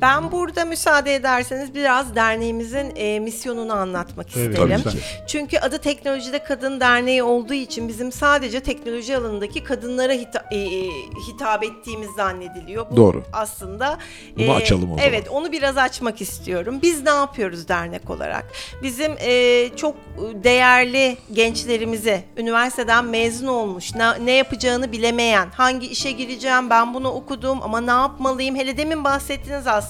Ben 0.00 0.32
burada 0.32 0.64
müsaade 0.64 1.14
ederseniz 1.14 1.74
biraz 1.74 2.14
derneğimizin 2.14 2.92
e, 2.96 3.20
misyonunu 3.20 3.72
anlatmak 3.72 4.26
Evet, 4.36 4.48
isterim. 4.50 4.80
tabii 4.84 4.94
ki. 4.94 4.98
Çünkü 5.26 5.58
adı 5.58 5.78
Teknolojide 5.78 6.38
Kadın 6.44 6.80
Derneği 6.80 7.22
olduğu 7.22 7.54
için 7.54 7.88
bizim 7.88 8.12
sadece 8.12 8.60
teknoloji 8.60 9.16
alanındaki 9.16 9.64
kadınlara 9.64 10.14
hita- 10.14 10.54
e, 10.54 10.56
e, 10.58 10.90
hitap 11.28 11.64
ettiğimiz 11.64 12.08
zannediliyor. 12.16 12.90
Bu 12.90 12.96
Doğru. 12.96 13.22
aslında 13.32 13.98
e, 14.38 14.46
Bunu 14.46 14.54
açalım 14.54 14.92
o 14.92 14.96
zaman. 14.96 15.08
Evet, 15.10 15.28
onu 15.28 15.52
biraz 15.52 15.76
açmak 15.78 16.20
istiyorum. 16.20 16.78
Biz 16.82 17.02
ne 17.02 17.10
yapıyoruz 17.10 17.68
dernek 17.68 18.10
olarak? 18.10 18.44
Bizim 18.82 19.12
e, 19.20 19.68
çok 19.76 19.94
değerli 20.44 21.16
gençlerimizi 21.32 22.22
üniversiteden 22.36 23.04
mezun 23.04 23.46
olmuş, 23.46 23.94
ne, 23.94 24.24
ne 24.26 24.32
yapacağını 24.32 24.92
bilemeyen, 24.92 25.48
hangi 25.54 25.86
işe 25.86 26.10
gireceğim, 26.10 26.70
ben 26.70 26.94
bunu 26.94 27.08
okudum 27.08 27.58
ama 27.62 27.80
ne 27.80 27.90
yapmalıyım? 27.90 28.56
Hele 28.56 28.76
demin 28.76 29.04
bahsettiniz 29.04 29.66
aslında 29.66 29.87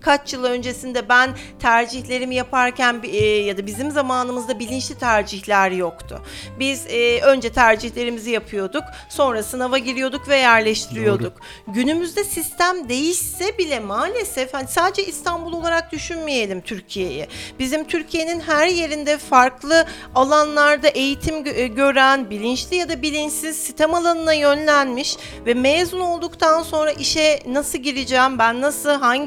kaç 0.00 0.32
yıl 0.32 0.44
öncesinde 0.44 1.08
ben 1.08 1.30
tercihlerimi 1.58 2.34
yaparken 2.34 3.00
e, 3.02 3.26
ya 3.26 3.56
da 3.56 3.66
bizim 3.66 3.90
zamanımızda 3.90 4.58
bilinçli 4.58 4.94
tercihler 4.94 5.70
yoktu. 5.70 6.22
Biz 6.58 6.86
e, 6.86 7.20
önce 7.20 7.52
tercihlerimizi 7.52 8.30
yapıyorduk, 8.30 8.84
sonra 9.08 9.42
sınava 9.42 9.78
giriyorduk 9.78 10.28
ve 10.28 10.36
yerleştiriyorduk. 10.36 11.32
Günümüzde 11.68 12.24
sistem 12.24 12.88
değişse 12.88 13.58
bile 13.58 13.80
maalesef 13.80 14.54
hani 14.54 14.68
sadece 14.68 15.04
İstanbul 15.06 15.52
olarak 15.52 15.92
düşünmeyelim 15.92 16.60
Türkiye'yi. 16.60 17.28
Bizim 17.58 17.84
Türkiye'nin 17.84 18.40
her 18.40 18.66
yerinde 18.66 19.18
farklı 19.18 19.86
alanlarda 20.14 20.88
eğitim 20.88 21.46
e, 21.46 21.66
gören, 21.66 22.30
bilinçli 22.30 22.76
ya 22.76 22.88
da 22.88 23.02
bilinçsiz 23.02 23.56
sistem 23.56 23.94
alanına 23.94 24.32
yönlenmiş 24.32 25.16
ve 25.46 25.54
mezun 25.54 26.00
olduktan 26.00 26.62
sonra 26.62 26.92
işe 26.92 27.40
nasıl 27.46 27.78
gireceğim, 27.78 28.38
ben 28.38 28.60
nasıl 28.60 28.90
hangi 28.90 29.23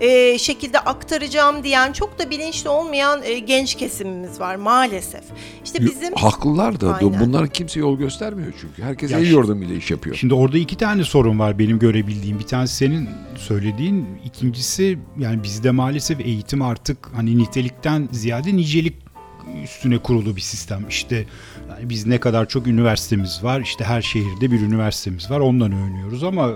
e, 0.00 0.38
şekilde 0.38 0.78
aktaracağım 0.78 1.64
diyen 1.64 1.92
çok 1.92 2.18
da 2.18 2.30
bilinçli 2.30 2.68
olmayan 2.68 3.22
e, 3.22 3.38
genç 3.38 3.74
kesimimiz 3.74 4.40
var 4.40 4.56
maalesef. 4.56 5.22
İşte 5.64 5.84
bizim 5.84 6.14
haklılar 6.14 6.80
da 6.80 6.94
Aynen. 6.94 7.20
bunlar 7.20 7.48
kimse 7.48 7.80
yol 7.80 7.98
göstermiyor 7.98 8.52
çünkü. 8.60 8.82
Herkes 8.82 9.10
Ya 9.10 9.18
el 9.18 9.30
yordamıyla 9.30 9.74
iş 9.74 9.90
yapıyor. 9.90 10.16
Şimdi 10.16 10.34
orada 10.34 10.58
iki 10.58 10.76
tane 10.76 11.04
sorun 11.04 11.38
var 11.38 11.58
benim 11.58 11.78
görebildiğim. 11.78 12.38
Bir 12.38 12.46
tanesi 12.46 12.76
senin 12.76 13.08
söylediğin, 13.36 14.06
ikincisi 14.24 14.98
yani 15.18 15.42
bizde 15.42 15.70
maalesef 15.70 16.20
eğitim 16.20 16.62
artık 16.62 16.98
hani 17.14 17.38
nitelikten 17.38 18.08
ziyade 18.12 18.56
nicelik 18.56 19.07
üstüne 19.64 19.98
kurulu 19.98 20.36
bir 20.36 20.40
sistem. 20.40 20.84
İşte 20.88 21.26
yani 21.68 21.88
biz 21.90 22.06
ne 22.06 22.20
kadar 22.20 22.48
çok 22.48 22.66
üniversitemiz 22.66 23.44
var, 23.44 23.60
işte 23.60 23.84
her 23.84 24.02
şehirde 24.02 24.50
bir 24.50 24.60
üniversitemiz 24.60 25.30
var, 25.30 25.40
ondan 25.40 25.72
övünüyoruz 25.72 26.24
ama 26.24 26.50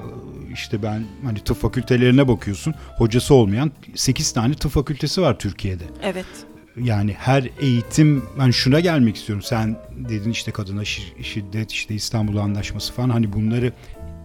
işte 0.53 0.83
ben 0.83 1.05
hani 1.25 1.39
tıp 1.39 1.57
fakültelerine 1.57 2.29
bakıyorsun, 2.29 2.75
hocası 2.97 3.35
olmayan 3.35 3.73
8 3.95 4.33
tane 4.33 4.55
tıp 4.55 4.73
fakültesi 4.73 5.23
var 5.23 5.39
Türkiye'de 5.39 5.85
evet 6.03 6.27
yani 6.85 7.13
her 7.19 7.49
eğitim 7.61 8.23
ben 8.39 8.51
şuna 8.51 8.81
gelmek 8.81 9.17
istiyorum. 9.17 9.43
Sen 9.43 9.77
dedin 9.97 10.31
işte 10.31 10.51
kadına 10.51 10.83
şi- 10.83 11.25
şiddet 11.25 11.73
işte 11.73 11.95
İstanbul 11.95 12.37
Anlaşması 12.37 12.93
falan 12.93 13.11
hani 13.11 13.33
bunları 13.33 13.73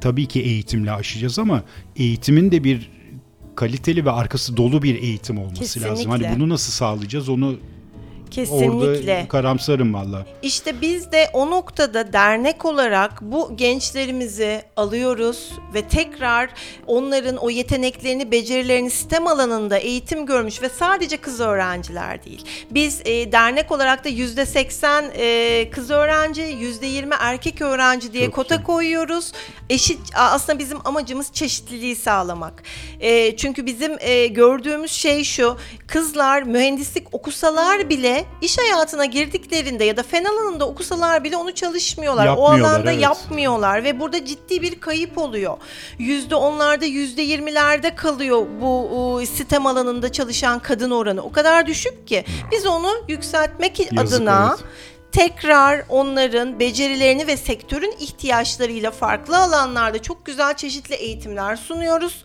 tabii 0.02 0.26
ki 0.26 0.42
eğitimle 0.42 0.92
aşacağız 0.92 1.40
ama 1.40 1.64
eğitimin 1.96 2.52
de 2.52 2.64
bir 2.64 2.92
kaliteli 3.56 4.06
ve 4.06 4.12
arkası 4.12 4.58
dolu 4.58 4.82
bir 4.82 4.96
eğitim 4.96 5.38
olması 5.38 5.82
lazım. 5.82 5.96
Kesinlikle. 5.96 6.28
Hani 6.28 6.40
bunu 6.40 6.50
nasıl 6.50 6.72
sağlayacağız 6.72 7.30
onu 7.30 7.60
kesinlikle. 8.32 9.13
orada 9.16 9.28
karamsarım 9.28 9.94
valla. 9.94 10.26
İşte 10.42 10.82
biz 10.82 11.12
de 11.12 11.30
o 11.34 11.52
noktada 11.52 12.13
dernek 12.13 12.66
olarak 12.66 13.22
bu 13.22 13.52
gençlerimizi 13.56 14.62
alıyoruz 14.76 15.52
ve 15.74 15.82
tekrar 15.82 16.50
onların 16.88 17.38
o 17.38 17.50
yeteneklerini, 17.50 18.32
becerilerini 18.32 18.90
sistem 18.90 19.28
alanında 19.28 19.78
eğitim 19.78 20.26
görmüş 20.26 20.62
ve 20.62 20.70
sadece 20.70 21.18
kız 21.18 21.40
öğrenciler 21.40 22.24
değil. 22.26 22.46
Biz 22.72 23.02
e, 23.06 23.32
dernek 23.32 23.72
olarak 23.72 24.06
da 24.06 24.10
yüzde 24.10 24.46
seksen 24.46 25.12
e, 25.18 25.70
kız 25.70 25.92
öğrenci, 25.92 26.42
yüzde 26.42 26.86
yirmi 26.86 27.16
erkek 27.20 27.62
öğrenci 27.62 28.13
diye 28.13 28.26
Çok 28.26 28.36
kota 28.36 28.56
iyi. 28.56 28.63
koyuyoruz. 28.63 29.32
Eşit 29.70 30.00
aslında 30.16 30.60
bizim 30.60 30.78
amacımız 30.88 31.32
çeşitliliği 31.34 31.96
sağlamak. 31.96 32.63
E, 33.00 33.38
çünkü 33.38 33.66
bizim 33.66 33.92
e, 34.00 34.28
gördüğümüz 34.28 34.92
şey 34.92 35.24
şu, 35.24 35.58
kızlar 35.88 36.44
mühendislik 36.44 37.13
okusalar 37.13 37.90
bile 37.90 38.17
iş 38.42 38.58
hayatına 38.58 39.06
girdiklerinde 39.06 39.84
ya 39.84 39.98
da 39.98 40.04
fen 40.04 40.24
alanında 40.24 40.68
okusalar 40.68 41.24
bile 41.24 41.38
onu 41.38 41.54
çalışmıyorlar. 41.54 42.28
o 42.28 42.46
alanda 42.46 42.92
evet. 42.92 43.04
yapmıyorlar 43.04 43.84
ve 43.84 44.00
burada 44.00 44.26
ciddi 44.26 44.62
bir 44.62 44.80
kayıp 44.80 45.18
oluyor. 45.18 45.58
Yüzde 46.00 46.36
onlarda 46.36 46.86
yüzde 46.86 47.22
yirmilerde 47.22 47.96
kalıyor 47.96 48.46
bu 48.62 49.22
sistem 49.26 49.66
alanında 49.66 50.12
çalışan 50.12 50.60
kadın 50.60 50.92
oranı. 50.92 51.22
O 51.22 51.32
kadar 51.32 51.66
düşük 51.68 52.08
ki 52.08 52.26
biz 52.52 52.66
onu 52.66 52.90
yükseltmek 53.08 53.80
Yazık, 53.80 54.00
adına 54.00 54.56
evet. 54.58 54.66
tekrar 55.12 55.84
onların 55.90 56.60
becerilerini 56.60 57.28
ve 57.28 57.38
sektörün 57.38 57.96
ihtiyaçlarıyla 58.00 58.92
farklı 58.92 59.38
alanlarda 59.38 60.02
çok 60.02 60.26
güzel 60.26 60.54
çeşitli 60.54 60.96
eğitimler 60.96 61.56
sunuyoruz. 61.56 62.24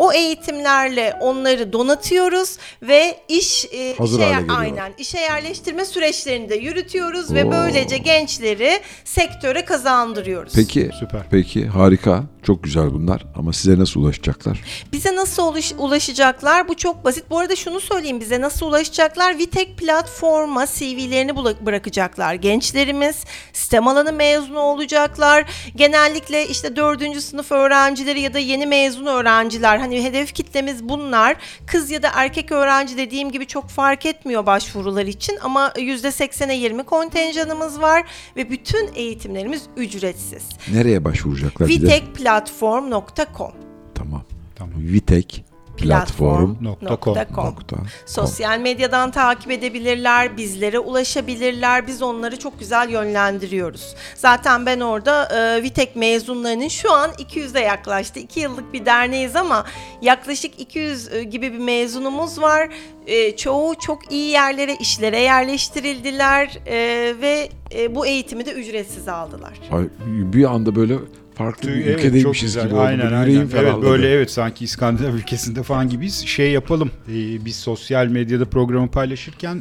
O 0.00 0.12
eğitimlerle 0.12 1.16
onları 1.20 1.72
donatıyoruz 1.72 2.56
ve 2.82 3.16
iş 3.28 3.64
e, 3.72 3.94
Hazır 3.98 4.18
işe, 4.18 4.24
hale 4.26 4.40
geliyorlar. 4.40 4.62
aynen 4.64 4.92
işe 4.98 5.18
yerleştirme 5.18 5.84
süreçlerini 5.84 6.48
de 6.48 6.54
yürütüyoruz 6.54 7.34
ve 7.34 7.44
Oo. 7.44 7.50
böylece 7.52 7.98
gençleri 7.98 8.80
sektöre 9.04 9.64
kazandırıyoruz. 9.64 10.52
Peki, 10.56 10.90
Süper. 11.00 11.22
peki 11.30 11.66
harika. 11.66 12.22
Çok 12.46 12.64
güzel 12.64 12.92
bunlar 12.92 13.24
ama 13.36 13.52
size 13.52 13.78
nasıl 13.78 14.00
ulaşacaklar? 14.00 14.60
Bize 14.92 15.16
nasıl 15.16 15.42
ulaş- 15.42 15.76
ulaşacaklar? 15.78 16.68
Bu 16.68 16.76
çok 16.76 17.04
basit. 17.04 17.24
Bu 17.30 17.38
arada 17.38 17.56
şunu 17.56 17.80
söyleyeyim 17.80 18.20
bize 18.20 18.40
nasıl 18.40 18.66
ulaşacaklar? 18.66 19.38
Vitek 19.38 19.78
platforma 19.78 20.66
CV'lerini 20.66 21.30
bula- 21.30 21.66
bırakacaklar. 21.66 22.34
Gençlerimiz 22.34 23.24
STEM 23.52 23.88
alanı 23.88 24.12
mezunu 24.12 24.58
olacaklar. 24.60 25.44
Genellikle 25.76 26.46
işte 26.48 26.76
dördüncü 26.76 27.20
sınıf 27.20 27.52
öğrencileri 27.52 28.20
ya 28.20 28.34
da 28.34 28.38
yeni 28.38 28.66
mezun 28.66 29.06
öğrenciler. 29.06 29.78
Hani 29.78 29.89
hedef 29.96 30.34
kitlemiz 30.34 30.88
bunlar. 30.88 31.36
Kız 31.66 31.90
ya 31.90 32.02
da 32.02 32.10
erkek 32.14 32.52
öğrenci 32.52 32.96
dediğim 32.96 33.32
gibi 33.32 33.46
çok 33.46 33.68
fark 33.68 34.06
etmiyor 34.06 34.46
başvurular 34.46 35.06
için 35.06 35.38
ama 35.42 35.68
%80'e 35.68 36.54
20 36.54 36.82
kontenjanımız 36.82 37.80
var 37.80 38.04
ve 38.36 38.50
bütün 38.50 38.90
eğitimlerimiz 38.94 39.62
ücretsiz. 39.76 40.48
Nereye 40.72 41.04
başvuracaklar? 41.04 41.68
Vitekplatform.com 41.68 43.52
Tamam. 43.94 44.22
Tamam. 44.56 44.74
Vitek 44.76 45.44
platform. 45.76 46.54
Nokta 46.60 47.26
com. 47.34 47.46
Nokta. 47.46 47.76
Sosyal 48.06 48.58
medyadan 48.58 49.10
takip 49.10 49.50
edebilirler, 49.50 50.36
bizlere 50.36 50.78
ulaşabilirler. 50.78 51.86
Biz 51.86 52.02
onları 52.02 52.38
çok 52.38 52.58
güzel 52.58 52.90
yönlendiriyoruz. 52.90 53.94
Zaten 54.14 54.66
ben 54.66 54.80
orada 54.80 55.24
e, 55.24 55.62
Vitek 55.62 55.96
mezunlarının 55.96 56.68
şu 56.68 56.92
an 56.92 57.10
200'e 57.10 57.60
yaklaştı. 57.60 58.20
2 58.20 58.40
yıllık 58.40 58.72
bir 58.72 58.86
derneğiz 58.86 59.36
ama 59.36 59.64
yaklaşık 60.02 60.60
200 60.60 61.12
e, 61.12 61.22
gibi 61.22 61.52
bir 61.52 61.58
mezunumuz 61.58 62.40
var. 62.40 62.68
E, 63.06 63.36
çoğu 63.36 63.74
çok 63.78 64.12
iyi 64.12 64.30
yerlere, 64.30 64.76
işlere 64.76 65.20
yerleştirildiler 65.20 66.58
e, 66.66 66.76
ve 67.20 67.48
e, 67.74 67.94
bu 67.94 68.06
eğitimi 68.06 68.46
de 68.46 68.52
ücretsiz 68.52 69.08
aldılar. 69.08 69.52
Ay, 69.72 69.84
bir 70.06 70.44
anda 70.44 70.76
böyle 70.76 70.98
farklı 71.44 71.68
bir 71.68 71.74
Evet, 71.74 71.86
çok 71.96 71.98
ülkedeymişiz 72.04 72.42
güzel. 72.42 72.64
gibi 72.64 72.74
oldu. 72.74 72.82
Aynen 72.82 73.12
aynen. 73.12 73.36
Evet 73.40 73.50
ferahladı. 73.52 73.82
böyle 73.82 74.08
evet 74.10 74.30
sanki 74.30 74.64
İskandinav 74.64 75.14
ülkesinde 75.14 75.62
falan 75.62 75.88
gibiyiz. 75.88 76.26
Şey 76.26 76.50
yapalım. 76.52 76.90
Ee, 77.08 77.44
biz 77.44 77.56
sosyal 77.56 78.06
medyada 78.06 78.44
programı 78.44 78.90
paylaşırken 78.90 79.60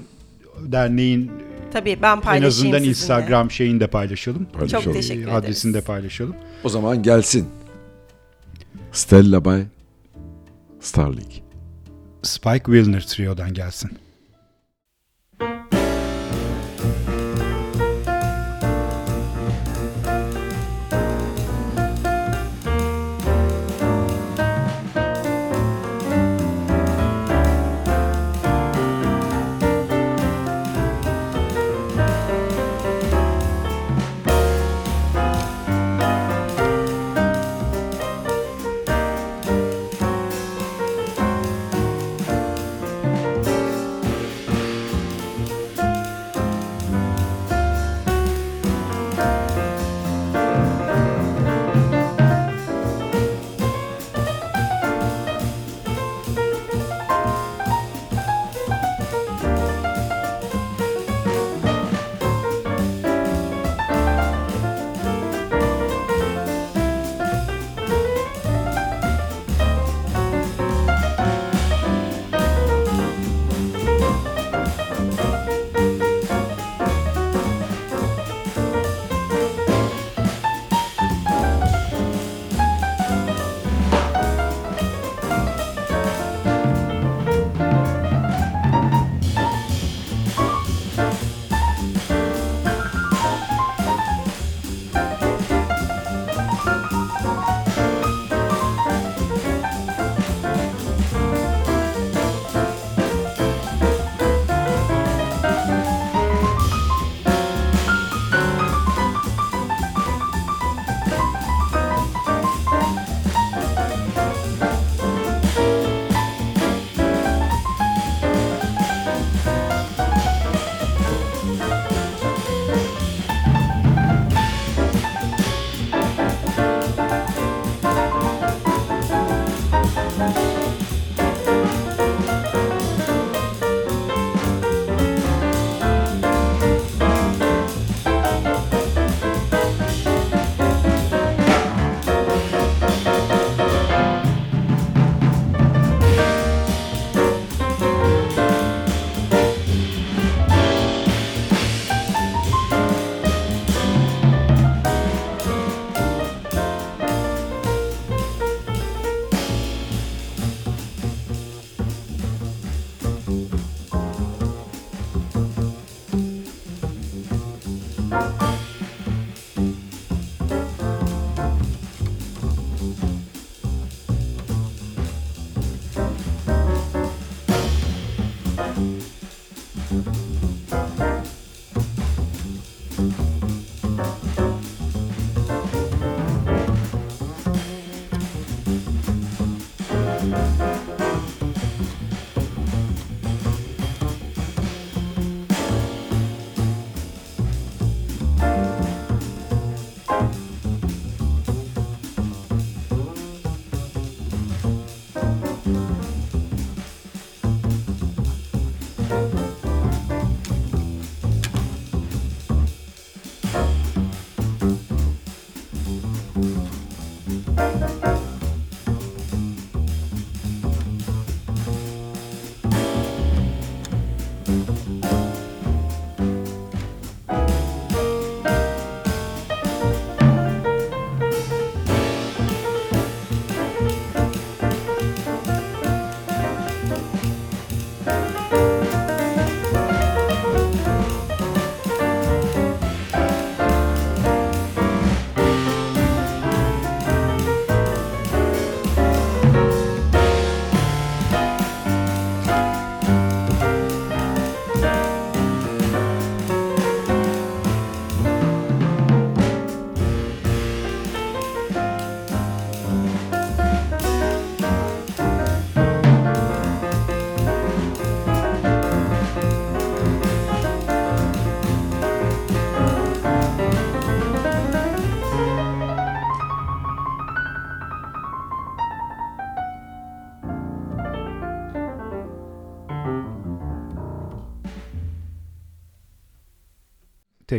derneğin 0.60 1.32
Tabii 1.74 1.98
ben 2.02 2.16
en 2.16 2.22
paylaşayım 2.22 2.48
azından 2.48 2.72
sizinle. 2.78 2.90
Instagram 2.90 3.52
şeyini 3.52 3.80
de 3.80 3.88
paylaşalım. 3.88 4.46
Paylaşalım. 4.54 4.84
Çok 4.84 4.94
teşekkür 4.94 5.20
Ee, 5.20 5.24
ederiz. 5.24 5.36
Adresini 5.44 5.74
de 5.74 5.82
paylaşalım. 5.82 6.36
O 6.64 6.70
zaman 6.70 7.04
gelsin. 7.04 7.46
Stella 8.92 9.46
by 9.46 9.62
Starlink. 10.80 11.32
Spike 12.24 12.64
Wilner 12.66 13.02
Trio'dan 13.08 13.54
gelsin. 13.54 13.92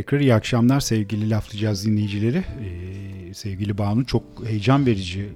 Tekrar 0.01 0.19
iyi 0.19 0.33
akşamlar 0.33 0.79
sevgili 0.79 1.29
laflayacağız 1.29 1.85
dinleyicileri. 1.85 2.37
Ee, 2.37 3.33
sevgili 3.33 3.77
Banu 3.77 4.05
çok 4.05 4.23
heyecan 4.45 4.85
verici 4.85 5.29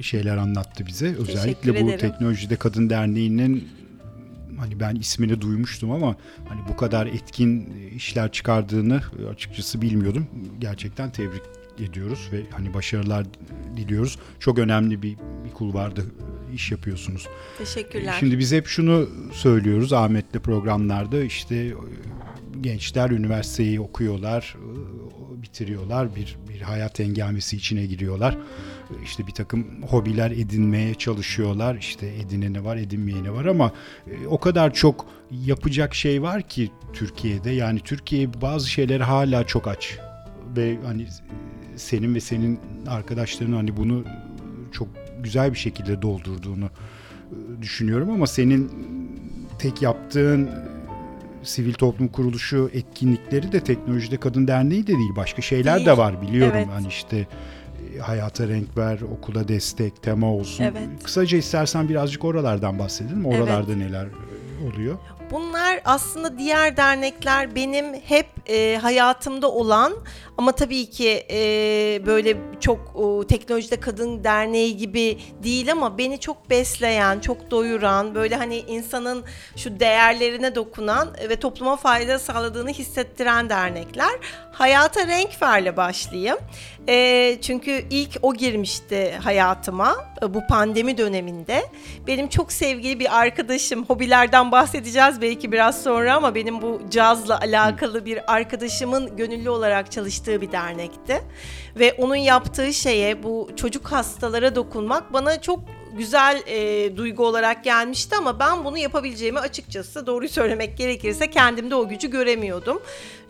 şeyler 0.00 0.36
anlattı 0.36 0.86
bize. 0.86 1.06
Özellikle 1.06 1.82
bu. 1.82 1.96
Teknolojide 1.96 2.56
Kadın 2.56 2.90
Derneği'nin 2.90 3.68
hani 4.58 4.80
ben 4.80 4.94
ismini 4.94 5.40
duymuştum 5.40 5.90
ama 5.90 6.16
hani 6.48 6.60
bu 6.68 6.76
kadar 6.76 7.06
etkin 7.06 7.74
işler 7.96 8.32
çıkardığını 8.32 9.00
açıkçası 9.32 9.82
bilmiyordum. 9.82 10.26
Gerçekten 10.58 11.10
tebrik 11.10 11.42
ediyoruz 11.78 12.28
ve 12.32 12.42
hani 12.50 12.74
başarılar 12.74 13.26
diliyoruz. 13.76 14.18
Çok 14.40 14.58
önemli 14.58 15.02
bir, 15.02 15.16
bir 15.44 15.52
kulvarda 15.54 16.00
iş 16.54 16.70
yapıyorsunuz. 16.70 17.26
Teşekkürler. 17.58 18.16
Şimdi 18.20 18.38
biz 18.38 18.52
hep 18.52 18.66
şunu 18.66 19.08
söylüyoruz 19.32 19.92
Ahmet'le 19.92 20.42
programlarda 20.42 21.22
işte 21.22 21.74
gençler 22.60 23.10
üniversiteyi 23.10 23.80
okuyorlar, 23.80 24.56
e, 24.56 25.42
bitiriyorlar, 25.42 26.16
bir, 26.16 26.36
bir 26.48 26.60
hayat 26.60 27.00
engamesi 27.00 27.56
içine 27.56 27.86
giriyorlar. 27.86 28.38
İşte 29.04 29.26
bir 29.26 29.32
takım 29.32 29.82
hobiler 29.82 30.30
edinmeye 30.30 30.94
çalışıyorlar. 30.94 31.74
İşte 31.74 32.06
edineni 32.06 32.64
var, 32.64 32.76
edinmeyeni 32.76 33.32
var 33.32 33.44
ama 33.44 33.72
e, 34.06 34.26
o 34.26 34.40
kadar 34.40 34.74
çok 34.74 35.06
yapacak 35.30 35.94
şey 35.94 36.22
var 36.22 36.42
ki 36.42 36.70
Türkiye'de. 36.92 37.50
Yani 37.50 37.80
Türkiye 37.80 38.28
bazı 38.42 38.70
şeyleri 38.70 39.02
hala 39.02 39.46
çok 39.46 39.68
aç. 39.68 39.98
Ve 40.56 40.78
hani 40.84 41.02
e, 41.02 41.06
senin 41.76 42.14
ve 42.14 42.20
senin 42.20 42.60
arkadaşların 42.86 43.52
hani 43.52 43.76
bunu 43.76 44.04
çok 44.72 44.88
güzel 45.22 45.52
bir 45.52 45.58
şekilde 45.58 46.02
doldurduğunu 46.02 46.70
düşünüyorum 47.62 48.10
ama 48.10 48.26
senin 48.26 48.70
tek 49.58 49.82
yaptığın 49.82 50.50
sivil 51.48 51.72
toplum 51.74 52.08
kuruluşu 52.08 52.70
etkinlikleri 52.74 53.52
de 53.52 53.60
teknolojide 53.60 54.16
kadın 54.16 54.48
derneği 54.48 54.82
de 54.86 54.92
değil 54.92 55.16
başka 55.16 55.42
şeyler 55.42 55.76
Değil. 55.76 55.86
de 55.86 55.96
var 55.96 56.22
biliyorum 56.22 56.56
Evet. 56.56 56.68
hani 56.72 56.88
işte 56.88 57.26
e, 57.96 57.98
hayata 57.98 58.48
renk 58.48 58.76
ver 58.76 58.98
okula 59.00 59.48
destek 59.48 60.02
tema 60.02 60.32
olsun 60.32 60.64
Evet. 60.64 60.88
kısaca 61.04 61.38
istersen 61.38 61.88
birazcık 61.88 62.24
oralardan 62.24 62.78
bahsedelim 62.78 63.26
oralarda 63.26 63.76
neler 63.76 64.06
e, 64.06 64.66
oluyor 64.66 64.98
Bunlar 65.30 65.80
aslında 65.84 66.38
diğer 66.38 66.76
dernekler 66.76 67.54
benim 67.54 67.94
hep 67.94 68.26
e, 68.46 68.78
hayatımda 68.82 69.50
olan 69.52 69.92
ama 70.38 70.52
tabii 70.52 70.90
ki 70.90 71.26
e, 71.30 71.36
böyle 72.06 72.36
çok 72.60 72.96
o, 72.96 73.26
teknolojide 73.26 73.80
kadın 73.80 74.24
derneği 74.24 74.76
gibi 74.76 75.18
değil 75.42 75.72
ama 75.72 75.98
beni 75.98 76.20
çok 76.20 76.50
besleyen, 76.50 77.20
çok 77.20 77.50
doyuran, 77.50 78.14
böyle 78.14 78.36
hani 78.36 78.58
insanın 78.58 79.24
şu 79.56 79.80
değerlerine 79.80 80.54
dokunan 80.54 81.08
ve 81.28 81.36
topluma 81.36 81.76
fayda 81.76 82.18
sağladığını 82.18 82.70
hissettiren 82.70 83.48
dernekler. 83.48 84.18
Hayata 84.52 85.06
renk 85.06 85.42
verle 85.42 85.76
başlayayım. 85.76 86.38
E, 86.88 87.38
çünkü 87.42 87.84
ilk 87.90 88.18
o 88.22 88.34
girmişti 88.34 89.18
hayatıma 89.22 89.96
e, 90.22 90.34
bu 90.34 90.46
pandemi 90.46 90.98
döneminde. 90.98 91.62
Benim 92.06 92.28
çok 92.28 92.52
sevgili 92.52 93.00
bir 93.00 93.18
arkadaşım, 93.20 93.84
hobilerden 93.84 94.52
bahsedeceğiz 94.52 95.20
belki 95.22 95.52
biraz 95.52 95.82
sonra 95.82 96.14
ama 96.14 96.34
benim 96.34 96.62
bu 96.62 96.80
cazla 96.90 97.40
alakalı 97.40 98.04
bir 98.04 98.34
arkadaşımın 98.34 99.16
gönüllü 99.16 99.50
olarak 99.50 99.92
çalıştığı 100.26 100.40
bir 100.40 100.52
dernekti. 100.52 101.22
Ve 101.76 101.92
onun 101.98 102.16
yaptığı 102.16 102.72
şeye 102.72 103.22
bu 103.22 103.48
çocuk 103.56 103.86
hastalara 103.92 104.54
dokunmak 104.54 105.12
bana 105.12 105.40
çok 105.40 105.60
güzel 105.96 106.42
e, 106.46 106.96
duygu 106.96 107.26
olarak 107.26 107.64
gelmişti 107.64 108.16
ama 108.16 108.40
ben 108.40 108.64
bunu 108.64 108.78
yapabileceğimi 108.78 109.38
açıkçası 109.38 110.06
doğruyu 110.06 110.28
söylemek 110.28 110.78
gerekirse 110.78 111.30
kendimde 111.30 111.74
o 111.74 111.88
gücü 111.88 112.10
göremiyordum. 112.10 112.82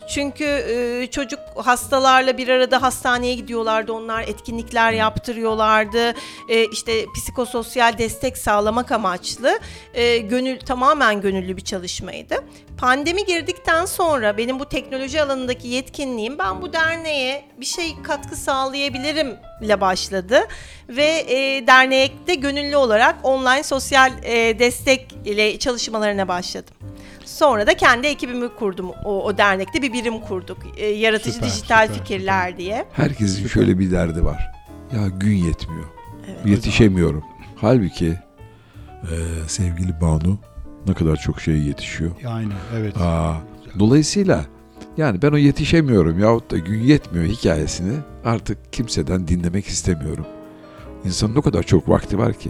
Çünkü 0.07 0.43
e, 0.43 1.07
çocuk 1.11 1.39
hastalarla 1.55 2.37
bir 2.37 2.47
arada 2.47 2.81
hastaneye 2.81 3.35
gidiyorlardı. 3.35 3.93
Onlar 3.93 4.23
etkinlikler 4.23 4.91
yaptırıyorlardı. 4.91 6.13
E, 6.49 6.65
işte 6.71 7.05
psikososyal 7.15 7.97
destek 7.97 8.37
sağlamak 8.37 8.91
amaçlı 8.91 9.59
e, 9.93 10.17
gönül 10.17 10.59
tamamen 10.59 11.21
gönüllü 11.21 11.57
bir 11.57 11.61
çalışmaydı. 11.61 12.35
Pandemi 12.77 13.25
girdikten 13.25 13.85
sonra 13.85 14.37
benim 14.37 14.59
bu 14.59 14.69
teknoloji 14.69 15.21
alanındaki 15.21 15.67
yetkinliğim 15.67 16.37
ben 16.37 16.61
bu 16.61 16.73
derneğe 16.73 17.45
bir 17.57 17.65
şey 17.65 18.01
katkı 18.03 18.35
sağlayabilirim 18.35 19.35
ile 19.61 19.81
başladı 19.81 20.47
ve 20.89 21.25
e, 21.27 21.67
dernekte 21.67 22.35
gönüllü 22.35 22.75
olarak 22.75 23.15
online 23.23 23.63
sosyal 23.63 24.11
e, 24.23 24.59
destek 24.59 25.15
ile 25.25 25.59
çalışmalarına 25.59 26.27
başladım. 26.27 26.73
Sonra 27.25 27.67
da 27.67 27.73
kendi 27.77 28.07
ekibimi 28.07 28.49
kurdum. 28.55 28.89
O, 29.05 29.23
o 29.23 29.37
dernekte 29.37 29.81
bir 29.81 29.93
birim 29.93 30.19
kurduk. 30.19 30.57
E, 30.77 30.85
yaratıcı 30.85 31.31
Süper, 31.33 31.49
dijital 31.49 31.87
süper, 31.87 31.99
fikirler 31.99 32.57
diye. 32.57 32.85
Herkesin 32.93 33.47
şöyle 33.47 33.79
bir 33.79 33.91
derdi 33.91 34.25
var. 34.25 34.51
Ya 34.95 35.07
gün 35.07 35.35
yetmiyor. 35.35 35.85
Evet. 36.27 36.45
Yetişemiyorum. 36.45 37.23
Halbuki 37.55 38.17
e, 39.03 39.15
sevgili 39.47 40.01
Banu 40.01 40.39
ne 40.87 40.93
kadar 40.93 41.15
çok 41.15 41.41
şey 41.41 41.55
yetişiyor. 41.57 42.11
yani 42.23 42.53
evet 42.77 42.97
Aa, 42.97 43.33
dolayısıyla 43.79 44.45
yani 44.97 45.21
ben 45.21 45.31
o 45.31 45.37
yetişemiyorum 45.37 46.19
yahut 46.19 46.51
da 46.51 46.57
gün 46.57 46.79
yetmiyor 46.79 47.25
hikayesini 47.25 47.93
artık 48.25 48.73
kimseden 48.73 49.27
dinlemek 49.27 49.67
istemiyorum. 49.67 50.25
İnsanın 51.07 51.35
o 51.35 51.41
kadar 51.41 51.63
çok 51.63 51.89
vakti 51.89 52.17
var 52.17 52.33
ki. 52.33 52.49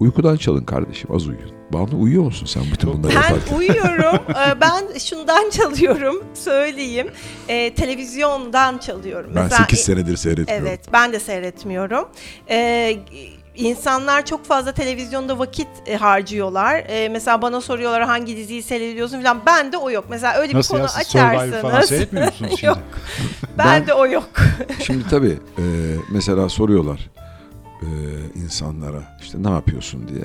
Uykudan 0.00 0.36
çalın 0.36 0.64
kardeşim 0.64 1.12
az 1.14 1.26
uyuyun. 1.26 1.50
Banu 1.72 2.00
uyuyor 2.00 2.22
musun 2.24 2.46
sen 2.46 2.62
bütün 2.72 2.92
bunları 2.92 3.08
Ben 3.12 3.14
yaparken? 3.22 3.56
uyuyorum. 3.58 4.16
Ee, 4.30 4.60
ben 4.60 4.98
şundan 4.98 5.50
çalıyorum. 5.56 6.24
Söyleyeyim. 6.34 7.10
Ee, 7.48 7.74
televizyondan 7.74 8.78
çalıyorum. 8.78 9.30
Ben 9.34 9.42
Mesela- 9.44 9.62
8 9.64 9.78
senedir 9.80 10.16
seyretmiyorum. 10.16 10.66
Evet, 10.66 10.80
ben 10.92 11.12
de 11.12 11.20
seyretmiyorum. 11.20 12.08
Ee, 12.50 12.96
insanlar 13.56 14.26
çok 14.26 14.44
fazla 14.44 14.72
televizyonda 14.72 15.38
vakit 15.38 15.68
e, 15.86 15.96
harcıyorlar. 15.96 16.84
Ee, 16.88 17.08
mesela 17.08 17.42
bana 17.42 17.60
soruyorlar 17.60 18.02
hangi 18.02 18.36
diziyi 18.36 18.62
seyrediyorsun 18.62 19.22
falan. 19.22 19.40
Ben 19.46 19.72
de 19.72 19.76
o 19.76 19.90
yok. 19.90 20.04
Mesela 20.10 20.34
öyle 20.40 20.54
nasıl 20.58 20.74
bir 20.74 20.80
ya 20.80 20.86
konu 20.86 20.98
siz 20.98 21.06
Survivor 21.08 21.30
falan 21.32 21.44
açarsanız. 21.50 21.88
seyretmiyor 21.88 22.26
musunuz 22.26 22.50
şimdi? 22.60 22.66
Yok. 22.66 22.78
ben, 23.58 23.66
Ben- 23.66 23.86
de 23.86 23.94
o 23.94 24.06
yok. 24.06 24.28
Şimdi 24.82 25.08
tabii 25.08 25.38
e, 25.58 25.64
mesela 26.10 26.48
soruyorlar 26.48 27.10
e, 27.82 27.88
insanlara 28.40 29.16
işte 29.22 29.42
ne 29.42 29.50
yapıyorsun 29.50 30.08
diye. 30.08 30.24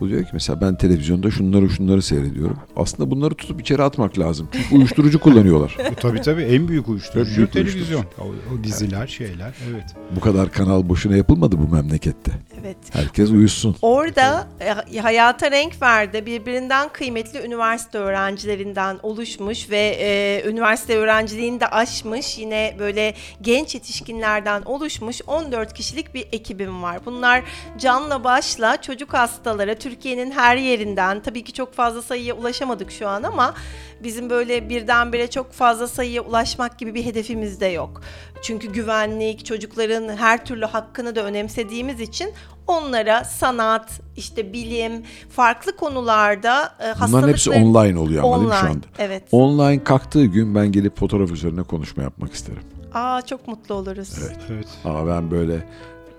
Bu 0.00 0.08
diyor 0.08 0.22
ki 0.22 0.30
mesela 0.32 0.60
ben 0.60 0.74
televizyonda 0.74 1.30
şunları 1.30 1.70
şunları 1.70 2.02
seyrediyorum. 2.02 2.56
Aslında 2.76 3.10
bunları 3.10 3.34
tutup 3.34 3.60
içeri 3.60 3.82
atmak 3.82 4.18
lazım. 4.18 4.48
Çünkü 4.52 4.74
uyuşturucu 4.76 5.20
kullanıyorlar. 5.20 5.76
Bu 5.90 5.94
tabii 5.94 6.20
tabii 6.20 6.42
en 6.42 6.68
büyük 6.68 6.88
uyuşturucu 6.88 7.30
En 7.30 7.36
büyük 7.36 7.52
televizyon. 7.52 8.04
O, 8.18 8.24
o 8.24 8.64
diziler 8.64 9.06
şeyler 9.06 9.54
evet. 9.70 9.84
Bu 10.16 10.20
kadar 10.20 10.52
kanal 10.52 10.88
boşuna 10.88 11.16
yapılmadı 11.16 11.56
bu 11.58 11.74
memlekette. 11.74 12.32
Evet. 12.64 12.76
Herkes 12.92 13.30
uyusun. 13.30 13.76
Orada 13.82 14.48
e, 14.94 14.98
hayata 15.00 15.50
renk 15.50 15.82
verdi. 15.82 16.26
Birbirinden 16.26 16.88
kıymetli 16.88 17.46
üniversite 17.46 17.98
öğrencilerinden 17.98 18.98
oluşmuş 19.02 19.70
ve 19.70 19.96
e, 20.00 20.42
üniversite 20.48 20.96
öğrenciliğini 20.96 21.60
de 21.60 21.66
aşmış 21.66 22.38
yine 22.38 22.76
böyle 22.78 23.14
genç 23.42 23.74
yetişkinlerden 23.74 24.62
oluşmuş 24.62 25.20
14 25.26 25.74
kişilik 25.74 26.14
bir 26.14 26.26
ekibim 26.32 26.82
var. 26.82 26.98
Bunlar 27.06 27.42
canla 27.78 28.24
başla 28.24 28.82
çocuk 28.82 29.14
hastalara 29.14 29.74
Türkiye'nin 29.74 30.30
her 30.30 30.56
yerinden 30.56 31.20
tabii 31.20 31.44
ki 31.44 31.52
çok 31.52 31.74
fazla 31.74 32.02
sayıya 32.02 32.34
ulaşamadık 32.34 32.92
şu 32.92 33.08
an 33.08 33.22
ama 33.22 33.54
bizim 34.02 34.30
böyle 34.30 34.68
birdenbire 34.68 35.30
çok 35.30 35.52
fazla 35.52 35.88
sayıya 35.88 36.22
ulaşmak 36.22 36.78
gibi 36.78 36.94
bir 36.94 37.04
hedefimiz 37.04 37.60
de 37.60 37.66
yok. 37.66 38.00
Çünkü 38.42 38.72
güvenlik, 38.72 39.46
çocukların 39.46 40.16
her 40.16 40.44
türlü 40.44 40.64
hakkını 40.64 41.16
da 41.16 41.24
önemsediğimiz 41.24 42.00
için 42.00 42.30
onlara 42.66 43.24
sanat, 43.24 44.00
işte 44.16 44.52
bilim, 44.52 45.02
farklı 45.30 45.76
konularda 45.76 46.64
e, 46.80 47.08
Bunların 47.08 47.28
hepsi 47.28 47.50
hastalıkları- 47.50 47.64
online 47.88 47.98
oluyor 47.98 48.24
ama 48.24 48.36
değil 48.36 48.48
mi 48.48 48.54
şu 48.54 48.60
Online, 48.60 48.70
anda? 48.70 48.86
Evet. 48.98 49.22
Online 49.32 49.84
kalktığı 49.84 50.24
gün 50.24 50.54
ben 50.54 50.72
gelip 50.72 50.98
fotoğraf 50.98 51.30
üzerine 51.30 51.62
konuşma 51.62 52.02
yapmak 52.02 52.32
isterim. 52.32 52.62
Aa 52.94 53.22
çok 53.22 53.48
mutlu 53.48 53.74
oluruz. 53.74 54.10
Evet. 54.26 54.38
Evet. 54.50 54.68
Ama 54.84 55.06
ben 55.06 55.30
böyle 55.30 55.68